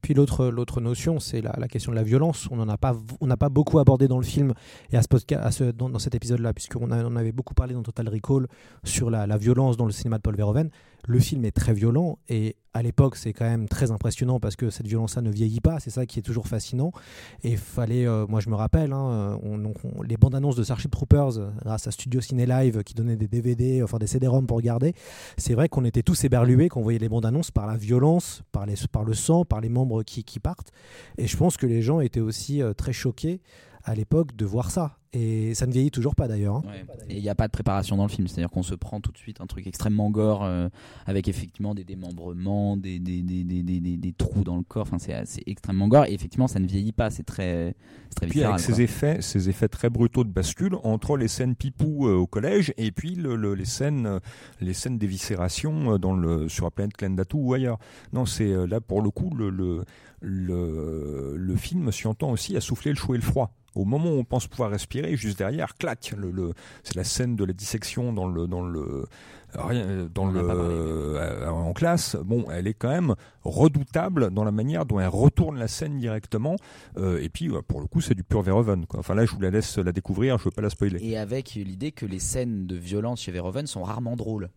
Puis 0.02 0.14
l'autre 0.14 0.48
l'autre 0.48 0.82
notion, 0.82 1.20
c'est 1.20 1.41
la, 1.41 1.56
la, 1.58 1.68
question 1.68 1.91
de 1.91 1.96
la 1.96 2.04
violence. 2.04 2.48
On 2.52 2.58
n'en 2.58 2.70
a 2.70 2.78
pas 2.78 2.96
on 3.22 3.28
n'a 3.28 3.38
pas 3.38 3.50
beaucoup 3.50 3.80
abordé 3.80 4.08
dans 4.08 4.18
le 4.18 4.24
film 4.26 4.54
et 4.91 4.98
à 4.98 5.02
ce, 5.02 5.36
à 5.36 5.52
ce 5.52 5.64
dans, 5.66 5.89
dans, 5.89 6.00
cet 6.00 6.16
épisode-là, 6.16 6.54
puisqu'on 6.54 6.91
on 6.91 7.16
avait 7.16 7.32
beaucoup 7.32 7.54
parlé 7.54 7.74
dans 7.74 7.84
Total 7.84 8.08
Recall 8.08 8.48
sur 8.84 9.10
la, 9.10 9.28
la 9.28 9.38
violence 9.38 9.78
dans 9.78 9.86
le 9.86 9.91
cinéma 9.91 10.18
de 10.18 10.22
Paul 10.22 10.36
Verhoeven. 10.36 10.70
Le 11.06 11.20
film 11.20 11.43
est 11.43 11.51
très 11.51 11.74
violent 11.74 12.18
et 12.30 12.56
à 12.74 12.82
l'époque 12.82 13.18
c'est 13.18 13.34
quand 13.34 13.45
même 13.45 13.68
très 13.68 13.91
impressionnant 13.91 14.39
parce 14.39 14.56
que 14.56 14.70
cette 14.70 14.88
violence-là 14.88 15.22
ne 15.22 15.32
vieillit 15.32 15.60
pas, 15.60 15.80
c'est 15.80 15.89
ça 15.89 16.06
qui 16.06 16.20
est 16.20 16.22
toujours 16.22 16.47
fascinant. 16.47 16.91
Et 17.43 17.58
fallait, 17.58 18.08
euh, 18.08 18.26
moi 18.28 18.39
je 18.39 18.49
me 18.49 18.56
rappelle, 18.56 18.93
hein, 18.93 19.38
les 20.06 20.18
bandes 20.18 20.36
annonces 20.36 20.56
de 20.56 20.64
Starship 20.64 20.91
Troopers 20.91 21.38
euh, 21.38 21.49
grâce 21.64 21.88
à 21.88 21.91
Studio 21.91 22.22
Ciné 22.22 22.45
Live 22.45 22.84
qui 22.84 22.93
donnait 22.93 23.18
des 23.18 23.28
DVD, 23.28 23.84
enfin 23.84 23.97
des 23.97 24.08
CD-ROM 24.08 24.47
pour 24.47 24.58
regarder, 24.58 24.93
c'est 25.38 25.56
vrai 25.56 25.68
qu'on 25.68 25.84
était 25.84 26.04
tous 26.04 26.24
éberlués 26.24 26.70
quand 26.70 26.80
on 26.80 26.84
voyait 26.84 26.99
les 26.99 27.10
bandes 27.10 27.26
annonces 27.26 27.51
par 27.51 27.68
la 27.68 27.76
violence, 27.76 28.43
par, 28.51 28.66
les, 28.66 28.76
par 28.91 29.04
le 29.04 29.14
sang, 29.14 29.43
par 29.45 29.60
les 29.60 29.70
membres 29.70 30.04
qui, 30.04 30.24
partent. 30.39 30.72
Et 31.18 31.28
je 31.28 31.38
pense 31.38 31.58
que 31.58 31.66
les 31.66 31.82
gens 31.82 31.99
étaient 31.99 32.20
aussi 32.20 32.62
euh, 32.62 32.74
très 32.74 32.93
choqués 32.93 33.41
à 33.84 33.93
l'époque 33.93 34.36
de 34.36 34.45
voir 34.45 34.72
ça. 34.72 34.97
Et 35.16 35.53
ça 35.53 35.68
ne 35.68 35.72
vieillit 35.72 35.91
toujours 35.91 36.16
pas 36.16 36.28
d'ailleurs. 36.28 36.55
Hein. 36.55 36.64
Et 37.07 37.18
il 37.18 37.22
n'y 37.22 37.30
a 37.30 37.36
pas 37.36 37.45
de 37.45 37.51
préparation 37.51 37.95
dans 37.95 38.03
le 38.03 38.09
film, 38.09 38.28
c'est-à-dire 38.28 38.49
qu'on 38.49 38.64
se 38.64 38.74
prend 38.74 38.99
tout 38.99 39.11
de 39.11 39.18
suite 39.18 39.41
un 39.41 39.45
truc 39.45 39.68
extrêmement 39.68 40.09
gore 40.09 40.43
euh, 40.43 40.70
avec 41.05 41.28
effectivement 41.28 41.76
des 41.76 41.84
démembrements, 41.84 42.78
des, 42.78 42.97
des, 42.97 43.22
des, 43.22 43.43
des, 43.43 44.14
trous 44.14 44.43
dans 44.43 44.57
le 44.57 44.64
corps. 44.64 44.88
Enfin, 44.91 44.97
c'est 44.97 45.43
extrêmement 45.45 45.88
gore 45.88 46.05
et 46.05 46.14
effectivement 46.14 46.47
ça 46.47 46.59
ne 46.59 46.66
vieillit 46.66 46.93
pas, 46.93 47.11
c'est 47.11 47.24
très, 47.24 47.76
très 48.16 48.26
Puis 48.26 48.43
avec 48.43 48.59
ces 48.59 48.82
effets, 48.82 49.22
ces 49.22 49.49
effets 49.49 49.68
très 49.68 49.91
brutaux 49.91 50.24
de 50.24 50.32
bascule 50.32 50.78
entre 50.84 51.16
les 51.16 51.28
scènes 51.28 51.55
pipou 51.55 52.07
euh, 52.07 52.16
au 52.16 52.26
collège 52.26 52.74
et 52.78 52.91
puis 52.91 53.14
le, 53.14 53.36
les 53.53 53.66
scènes, 53.66 54.20
les 54.61 54.74
scènes 54.74 54.97
d'éviscération 54.97 55.93
euh, 55.93 55.97
dans 55.99 56.14
le 56.14 56.49
sur 56.49 56.66
la 56.66 56.72
planète 56.72 56.97
Klendatu 56.97 57.38
ou 57.38 57.53
ailleurs. 57.53 57.78
Non, 58.14 58.26
c'est 58.26 58.51
là 58.68 58.82
pour 58.82 59.03
le 59.03 59.11
coup 59.11 59.30
le, 59.36 59.51
le, 59.51 59.84
le, 60.22 61.36
le 61.38 61.55
film 61.55 61.91
s'y 61.91 62.07
entend 62.07 62.32
aussi 62.32 62.57
à 62.57 62.61
souffler 62.61 62.91
le 62.91 62.97
chaud 62.97 63.14
et 63.14 63.18
le 63.18 63.24
froid 63.24 63.53
au 63.76 63.86
moment 63.86 64.09
où 64.11 64.20
on 64.20 64.24
pense 64.24 64.47
pouvoir 64.47 64.72
respirer, 64.72 65.03
juste 65.16 65.38
derrière, 65.38 65.76
clac, 65.76 66.14
le, 66.18 66.32
le 66.32 66.54
c'est 66.84 66.95
la 66.95 67.04
scène 67.04 67.36
de 67.36 67.43
la 67.45 67.54
dissection 67.54 68.14
dans 68.14 68.28
le 68.28 68.47
dans 68.47 68.62
le 68.62 69.06
rien 69.56 70.08
dans 70.14 70.26
le 70.26 70.41
euh, 70.43 71.47
en 71.49 71.74
classe. 71.74 72.16
Bon, 72.16 72.45
elle 72.51 72.68
est 72.68 72.74
quand 72.74 72.89
même 72.89 73.16
redoutable 73.43 74.32
dans 74.32 74.43
la 74.43 74.51
manière 74.51 74.86
dont 74.86 74.99
elle 74.99 75.08
retourne 75.08 75.58
la 75.58 75.68
scène 75.68 75.99
directement. 75.99 76.56
Euh, 76.97 77.22
et 77.22 77.30
puis 77.30 77.49
pour 77.68 77.82
le 77.82 77.88
coup, 77.88 78.01
c'est 78.01 78.16
du 78.16 78.24
pur 78.24 78.41
Verhoeven. 78.41 78.86
Quoi. 78.86 78.99
Enfin 78.99 79.16
là, 79.16 79.26
je 79.26 79.32
vous 79.32 79.41
la 79.41 79.51
laisse 79.51 79.78
la 79.78 79.91
découvrir, 79.91 80.38
je 80.38 80.45
veux 80.45 80.51
pas 80.51 80.62
la 80.62 80.70
spoiler. 80.70 80.99
Et 81.01 81.18
avec 81.18 81.54
l'idée 81.54 81.91
que 81.91 82.06
les 82.06 82.20
scènes 82.20 82.68
de 82.68 82.76
violence 82.76 83.22
chez 83.22 83.32
Verhoeven 83.32 83.68
sont 83.68 83.84
rarement 83.84 84.16
drôles 84.16 84.49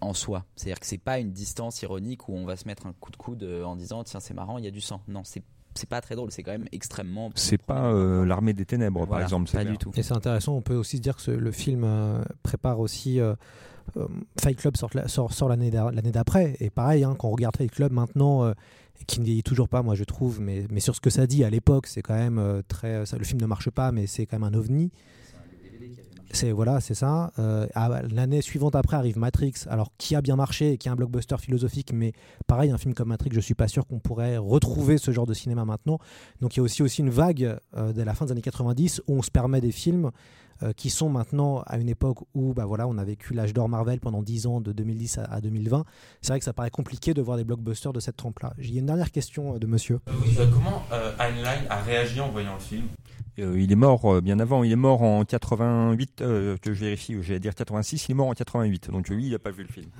en 0.00 0.14
soi. 0.14 0.44
C'est-à-dire 0.56 0.80
que 0.80 0.86
c'est 0.86 0.98
pas 0.98 1.18
une 1.18 1.32
distance 1.32 1.82
ironique 1.82 2.28
où 2.28 2.34
on 2.34 2.44
va 2.44 2.56
se 2.56 2.66
mettre 2.66 2.86
un 2.86 2.92
coup 2.92 3.10
de 3.10 3.16
coude 3.16 3.42
euh, 3.42 3.64
en 3.64 3.76
disant 3.76 4.04
tiens 4.04 4.20
c'est 4.20 4.34
marrant 4.34 4.58
il 4.58 4.64
y 4.64 4.68
a 4.68 4.70
du 4.70 4.80
sang. 4.80 5.00
Non 5.08 5.22
c'est 5.24 5.42
c'est 5.78 5.88
pas 5.88 6.00
très 6.00 6.16
drôle, 6.16 6.30
c'est 6.30 6.42
quand 6.42 6.52
même 6.52 6.66
extrêmement. 6.72 7.30
C'est 7.34 7.62
pas 7.62 7.92
euh, 7.92 8.24
l'armée 8.24 8.52
des 8.52 8.64
ténèbres, 8.64 9.06
par 9.06 9.20
exemple. 9.20 9.50
Pas 9.50 9.64
du 9.64 9.78
tout. 9.78 9.90
Et 9.94 10.02
c'est 10.02 10.14
intéressant, 10.14 10.54
on 10.54 10.62
peut 10.62 10.74
aussi 10.74 10.98
se 10.98 11.02
dire 11.02 11.16
que 11.16 11.30
le 11.30 11.52
film 11.52 11.84
euh, 11.84 12.22
prépare 12.42 12.80
aussi. 12.80 13.20
Euh, 13.20 13.34
Fight 14.38 14.58
Club 14.58 14.76
sort, 14.76 15.32
sort, 15.32 15.48
l'année 15.48 15.70
d'après. 15.70 16.56
Et 16.60 16.68
pareil, 16.68 17.04
hein, 17.04 17.16
quand 17.18 17.28
on 17.28 17.32
regarde 17.32 17.56
Fight 17.56 17.70
Club 17.70 17.90
maintenant, 17.90 18.52
qui 19.06 19.18
ne 19.20 19.24
vieillit 19.24 19.42
toujours 19.42 19.68
pas, 19.68 19.82
moi 19.82 19.94
je 19.94 20.04
trouve, 20.04 20.42
mais, 20.42 20.66
mais 20.70 20.80
sur 20.80 20.94
ce 20.94 21.00
que 21.00 21.08
ça 21.08 21.26
dit 21.26 21.42
à 21.42 21.48
l'époque, 21.48 21.86
c'est 21.86 22.02
quand 22.02 22.14
même 22.14 22.62
très. 22.68 23.06
Ça, 23.06 23.16
le 23.16 23.24
film 23.24 23.40
ne 23.40 23.46
marche 23.46 23.70
pas, 23.70 23.90
mais 23.90 24.06
c'est 24.06 24.26
quand 24.26 24.38
même 24.38 24.52
un 24.52 24.56
ovni. 24.56 24.92
C'est 26.30 26.52
voilà, 26.52 26.80
c'est 26.80 26.94
ça. 26.94 27.32
Euh, 27.38 27.66
l'année 28.10 28.42
suivante 28.42 28.74
après 28.74 28.96
arrive 28.96 29.18
Matrix, 29.18 29.54
alors 29.68 29.92
qui 29.96 30.14
a 30.14 30.20
bien 30.20 30.36
marché, 30.36 30.76
qui 30.76 30.88
est 30.88 30.90
un 30.90 30.96
blockbuster 30.96 31.36
philosophique, 31.38 31.92
mais 31.92 32.12
pareil, 32.46 32.70
un 32.70 32.78
film 32.78 32.94
comme 32.94 33.08
Matrix, 33.08 33.30
je 33.32 33.40
suis 33.40 33.54
pas 33.54 33.68
sûr 33.68 33.86
qu'on 33.86 33.98
pourrait 33.98 34.36
retrouver 34.36 34.98
ce 34.98 35.10
genre 35.10 35.26
de 35.26 35.34
cinéma 35.34 35.64
maintenant. 35.64 35.98
Donc 36.40 36.56
il 36.56 36.58
y 36.58 36.60
a 36.60 36.62
aussi 36.62 36.82
aussi 36.82 37.00
une 37.00 37.10
vague 37.10 37.58
euh, 37.76 37.92
dès 37.92 38.04
la 38.04 38.14
fin 38.14 38.26
des 38.26 38.32
années 38.32 38.42
90 38.42 39.02
où 39.06 39.14
on 39.14 39.22
se 39.22 39.30
permet 39.30 39.60
des 39.60 39.72
films 39.72 40.10
euh, 40.62 40.72
qui 40.72 40.90
sont 40.90 41.08
maintenant 41.08 41.62
à 41.66 41.78
une 41.78 41.88
époque 41.88 42.18
où 42.34 42.52
bah 42.52 42.66
voilà, 42.66 42.86
on 42.88 42.98
a 42.98 43.04
vécu 43.04 43.32
l'âge 43.32 43.54
d'or 43.54 43.68
Marvel 43.68 44.00
pendant 44.00 44.22
10 44.22 44.46
ans, 44.46 44.60
de 44.60 44.72
2010 44.72 45.18
à, 45.30 45.40
2020. 45.40 45.84
C'est 46.20 46.32
vrai 46.32 46.40
que 46.40 46.44
ça 46.44 46.52
paraît 46.52 46.70
compliqué 46.70 47.14
de 47.14 47.22
voir 47.22 47.38
des 47.38 47.44
blockbusters 47.44 47.92
de 47.92 48.00
cette 48.00 48.16
trempe-là. 48.16 48.52
J'ai 48.58 48.78
une 48.78 48.86
dernière 48.86 49.12
question 49.12 49.56
de 49.56 49.66
monsieur. 49.66 50.00
comment 50.52 50.82
Heinlein 51.18 51.64
a 51.70 51.80
réagi 51.80 52.20
en 52.20 52.30
voyant 52.30 52.54
le 52.54 52.60
film? 52.60 52.88
Euh, 53.38 53.60
il 53.60 53.70
est 53.72 53.76
mort 53.76 54.04
euh, 54.06 54.20
bien 54.20 54.38
avant. 54.40 54.64
Il 54.64 54.72
est 54.72 54.76
mort 54.76 55.02
en 55.02 55.24
88, 55.24 56.22
euh, 56.22 56.56
que 56.56 56.72
je 56.72 56.80
vérifie, 56.80 57.16
j'allais 57.22 57.40
dire 57.40 57.54
86. 57.54 58.08
Il 58.08 58.12
est 58.12 58.14
mort 58.14 58.28
en 58.28 58.34
88. 58.34 58.90
Donc 58.90 59.08
lui, 59.08 59.26
il 59.26 59.32
n'a 59.32 59.38
pas 59.38 59.50
vu 59.50 59.62
le 59.62 59.68
film. 59.68 59.90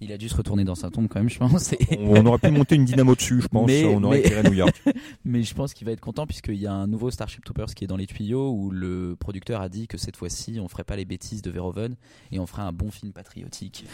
Il 0.00 0.12
a 0.12 0.18
dû 0.18 0.28
se 0.28 0.36
retourner 0.36 0.64
dans 0.64 0.74
sa 0.74 0.90
tombe 0.90 1.08
quand 1.08 1.18
même, 1.20 1.30
je 1.30 1.38
pense. 1.38 1.72
et- 1.72 1.78
On, 2.00 2.16
on 2.22 2.26
aurait 2.26 2.38
pu 2.38 2.50
monter 2.50 2.74
une 2.74 2.84
dynamo 2.84 3.14
dessus, 3.14 3.40
je 3.40 3.48
pense. 3.48 3.66
Mais- 3.66 3.84
on 3.86 4.02
aurait 4.04 4.22
mais- 4.42 4.42
New 4.50 4.54
York. 4.54 4.82
Mais 5.24 5.42
je 5.42 5.54
pense 5.54 5.72
qu'il 5.74 5.86
va 5.86 5.92
être 5.92 6.00
content 6.00 6.26
puisqu'il 6.26 6.56
y 6.56 6.66
a 6.66 6.72
un 6.72 6.86
nouveau 6.86 7.10
Starship 7.10 7.44
Troopers 7.44 7.74
qui 7.74 7.84
est 7.84 7.86
dans 7.86 7.96
les 7.96 8.06
tuyaux 8.06 8.50
où 8.52 8.70
le 8.70 9.16
producteur 9.18 9.60
a 9.60 9.68
dit 9.68 9.86
que 9.88 9.98
cette 9.98 10.16
fois-ci 10.16 10.58
on 10.60 10.68
ferait 10.68 10.84
pas 10.84 10.96
les 10.96 11.04
bêtises 11.04 11.42
de 11.42 11.50
Verhoeven 11.50 11.96
et 12.32 12.38
on 12.38 12.46
ferait 12.46 12.62
un 12.62 12.72
bon 12.72 12.90
film 12.90 13.12
patriotique. 13.12 13.84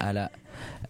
À 0.00 0.12
la... 0.12 0.30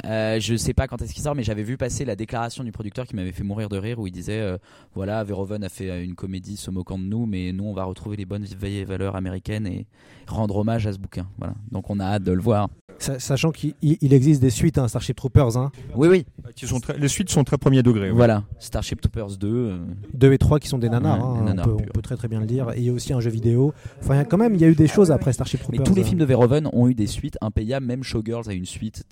Euh, 0.04 0.38
je 0.40 0.54
sais 0.56 0.74
pas 0.74 0.86
quand 0.86 1.02
est-ce 1.02 1.12
qu'il 1.14 1.22
sort 1.22 1.34
mais 1.34 1.42
j'avais 1.42 1.62
vu 1.62 1.76
passer 1.76 2.04
la 2.04 2.14
déclaration 2.16 2.62
du 2.64 2.72
producteur 2.72 3.06
qui 3.06 3.16
m'avait 3.16 3.32
fait 3.32 3.42
mourir 3.42 3.68
de 3.68 3.76
rire 3.76 3.98
où 3.98 4.06
il 4.06 4.12
disait 4.12 4.38
euh, 4.40 4.56
voilà 4.94 5.24
Verhoeven 5.24 5.64
a 5.64 5.68
fait 5.68 6.04
une 6.04 6.14
comédie 6.14 6.56
se 6.56 6.70
moquant 6.70 6.98
de 6.98 7.04
nous 7.04 7.26
mais 7.26 7.52
nous 7.52 7.64
on 7.64 7.74
va 7.74 7.84
retrouver 7.84 8.16
les 8.16 8.24
bonnes 8.24 8.44
vieilles 8.44 8.84
valeurs 8.84 9.16
américaines 9.16 9.66
et 9.66 9.86
rendre 10.26 10.56
hommage 10.56 10.86
à 10.86 10.92
ce 10.92 10.98
bouquin. 10.98 11.26
Voilà. 11.38 11.54
Donc 11.72 11.90
on 11.90 11.98
a 12.00 12.04
hâte 12.04 12.22
de 12.22 12.32
le 12.32 12.40
voir. 12.40 12.68
Sa- 12.98 13.18
Sachant 13.18 13.50
qu'il 13.52 13.74
il- 13.82 13.96
il 14.00 14.12
existe 14.12 14.40
des 14.42 14.50
suites, 14.58 14.78
hein, 14.78 14.88
Starship 14.88 15.16
Troopers, 15.16 15.56
hein, 15.56 15.70
Oui 15.94 16.08
oui. 16.08 16.26
Qui 16.54 16.66
sont 16.66 16.80
très- 16.80 16.98
les 16.98 17.08
suites 17.08 17.30
sont 17.30 17.44
très 17.44 17.58
premier 17.58 17.82
degré. 17.82 18.10
ouais. 18.10 18.16
Voilà. 18.16 18.44
Starship 18.58 19.00
Troopers 19.00 19.36
2. 19.36 19.48
euh, 19.48 19.78
2 20.14 20.32
et 20.32 20.38
3 20.38 20.58
qui 20.60 20.68
sont 20.68 20.78
des 20.78 20.88
nanars, 20.88 21.18
Ouais, 21.34 21.40
hein, 21.40 21.54
des 21.54 21.60
on, 21.60 21.64
peut, 21.64 21.70
on 21.72 21.76
purs. 21.76 21.92
peut 21.92 22.02
très 22.02 22.16
très 22.16 22.28
bien 22.28 22.40
le 22.40 22.46
dire. 22.46 22.70
Et 22.74 22.78
il 22.78 22.84
y 22.84 22.88
a 22.90 22.92
aussi 22.92 23.12
un 23.12 23.20
jeu 23.20 23.30
vidéo. 23.30 23.72
Enfin, 24.02 24.14
il 24.14 24.18
y 24.18 24.20
a 24.20 24.24
quand 24.24 24.38
même, 24.38 24.54
il 24.54 24.60
y 24.60 24.64
a 24.64 24.68
eu 24.68 24.74
des 24.74 24.88
choses 24.88 25.10
après 25.10 25.32
Starship 25.32 25.60
Mais 25.60 25.76
Troopers. 25.78 25.84
tous 25.84 25.94
les 25.94 26.02
hein. 26.02 26.04
films 26.06 26.18
de 26.20 26.24
Verhoeven 26.24 26.68
ont 26.72 26.88
eu 26.88 26.94
des 26.94 27.06
suites 27.06 27.38
impayables, 27.40 27.86
même 27.86 28.02
Showgirls 28.02 28.48
a 28.48 28.52
une 28.52 28.66
suite, 28.66 29.04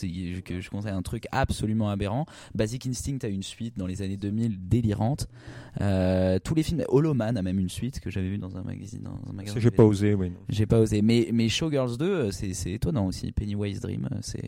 que 0.45 0.61
je 0.61 0.71
conseille 0.71 0.93
un 0.93 1.03
truc 1.03 1.27
absolument 1.33 1.89
aberrant. 1.91 2.27
Basic 2.55 2.87
Instinct 2.87 3.19
a 3.23 3.29
une 3.29 3.43
suite 3.43 3.79
dans 3.79 3.87
les 3.87 4.03
années 4.03 4.17
2000 4.17 4.59
délirante. 4.69 5.29
Euh, 5.81 6.39
tous 6.43 6.55
les 6.55 6.63
films, 6.63 6.83
Holoman 6.89 7.37
a 7.37 7.43
même 7.43 7.59
une 7.59 7.69
suite 7.69 8.01
que 8.01 8.11
j'avais 8.11 8.29
vu 8.31 8.39
dans 8.39 8.57
un 8.57 8.63
magazine. 8.63 9.03
Dans 9.03 9.11
un 9.11 9.61
J'ai 9.61 9.71
pas 9.71 9.85
osé, 9.85 10.15
oui. 10.15 10.33
J'ai 10.49 10.67
pas 10.67 10.81
osé. 10.81 11.03
Mais, 11.03 11.29
mais 11.33 11.49
Showgirls 11.49 11.99
2, 11.99 12.05
euh, 12.07 12.31
c'est 12.31 12.71
étonnant 12.73 13.07
aussi. 13.07 13.31
Pennywise 13.33 13.81
Dream, 13.81 14.09
euh, 14.11 14.17
c'est. 14.23 14.43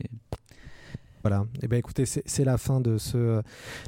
Voilà. 1.22 1.46
Et 1.62 1.68
ben 1.68 1.76
écoutez, 1.76 2.04
c'est 2.06 2.44
la 2.44 2.58
fin 2.58 2.80
de 2.80 2.98
ce 2.98 3.42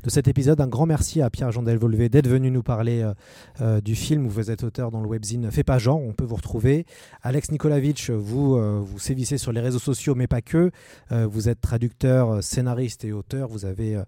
de 0.04 0.10
cet 0.10 0.28
épisode. 0.28 0.60
Un 0.60 0.66
grand 0.66 0.86
merci 0.86 1.22
à 1.22 1.30
Pierre 1.30 1.52
Jean 1.52 1.62
Delvolvé 1.62 2.08
d'être 2.08 2.28
venu 2.28 2.50
nous 2.50 2.62
parler 2.62 3.02
euh, 3.02 3.14
euh, 3.60 3.80
du 3.80 3.94
film 3.94 4.26
où 4.26 4.30
vous 4.30 4.50
êtes 4.50 4.64
auteur 4.64 4.90
dans 4.90 5.00
le 5.00 5.08
webzine 5.08 5.50
Fais 5.50 5.64
pas 5.64 5.78
genre. 5.78 6.00
On 6.00 6.12
peut 6.12 6.24
vous 6.24 6.36
retrouver. 6.36 6.86
Alex 7.22 7.50
Nikolavitch, 7.52 8.10
vous 8.10 8.56
euh, 8.56 8.80
vous 8.82 8.98
sévissez 8.98 9.38
sur 9.38 9.52
les 9.52 9.60
réseaux 9.60 9.78
sociaux, 9.78 10.14
mais 10.14 10.26
pas 10.26 10.42
que. 10.42 10.70
Vous 11.10 11.48
êtes 11.48 11.60
traducteur, 11.60 12.42
scénariste 12.42 13.04
et 13.04 13.12
auteur. 13.12 13.48
Vous 13.48 13.64
avez 13.64 14.00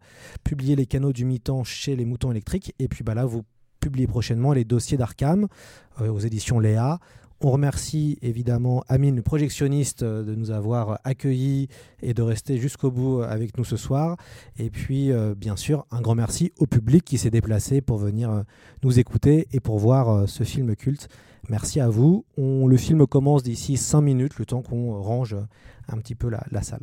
publié 0.45 0.77
les 0.77 0.87
canaux 0.87 1.13
du 1.13 1.25
mi-temps 1.25 1.65
chez 1.65 1.97
les 1.97 2.05
Moutons 2.05 2.31
électriques. 2.31 2.75
Et 2.79 2.89
puis 2.89 3.03
bah 3.03 3.15
là, 3.15 3.25
vous 3.25 3.43
publiez 3.81 4.07
prochainement 4.07 4.53
les 4.53 4.65
dossiers 4.65 4.97
d'Arkham 4.97 5.49
aux 6.01 6.19
éditions 6.21 6.59
Léa. 6.59 7.01
On 7.45 7.51
remercie 7.51 8.19
évidemment 8.23 8.85
Amine, 8.87 9.17
le 9.17 9.23
projectionniste, 9.23 10.05
euh, 10.05 10.23
de 10.23 10.37
nous 10.37 10.53
avoir 10.53 11.01
accueillis 11.03 11.67
et 12.01 12.15
de 12.15 12.23
rester 12.23 12.57
jusqu'au 12.57 12.93
bout 12.93 13.21
euh, 13.21 13.29
avec 13.29 13.59
nous 13.59 13.65
ce 13.65 13.77
soir. 13.77 14.17
Et 14.59 14.71
puis, 14.71 15.11
euh, 15.11 15.35
bien 15.35 15.57
sûr, 15.57 15.85
un 15.91 16.01
grand 16.01 16.15
merci 16.15 16.53
au 16.59 16.67
public 16.67 17.05
qui 17.05 17.19
s'est 17.19 17.31
déplacé 17.31 17.81
pour 17.81 17.99
venir 17.99 18.45
nous 18.85 19.01
écouter 19.01 19.49
et 19.53 19.59
pour 19.59 19.81
voir 19.81 20.29
ce 20.29 20.45
film 20.45 20.77
culte. 20.77 21.09
Merci 21.49 21.81
à 21.81 21.89
vous. 21.89 22.25
Le 22.39 22.77
film 22.77 23.09
commence 23.09 23.43
d'ici 23.43 23.77
5 23.77 24.03
minutes, 24.03 24.39
le 24.39 24.47
temps 24.47 24.63
qu'on 24.63 25.03
range 25.03 25.37
un 25.89 25.99
petit 25.99 26.15
peu 26.15 26.31
la 26.31 26.63
salle. 26.63 26.83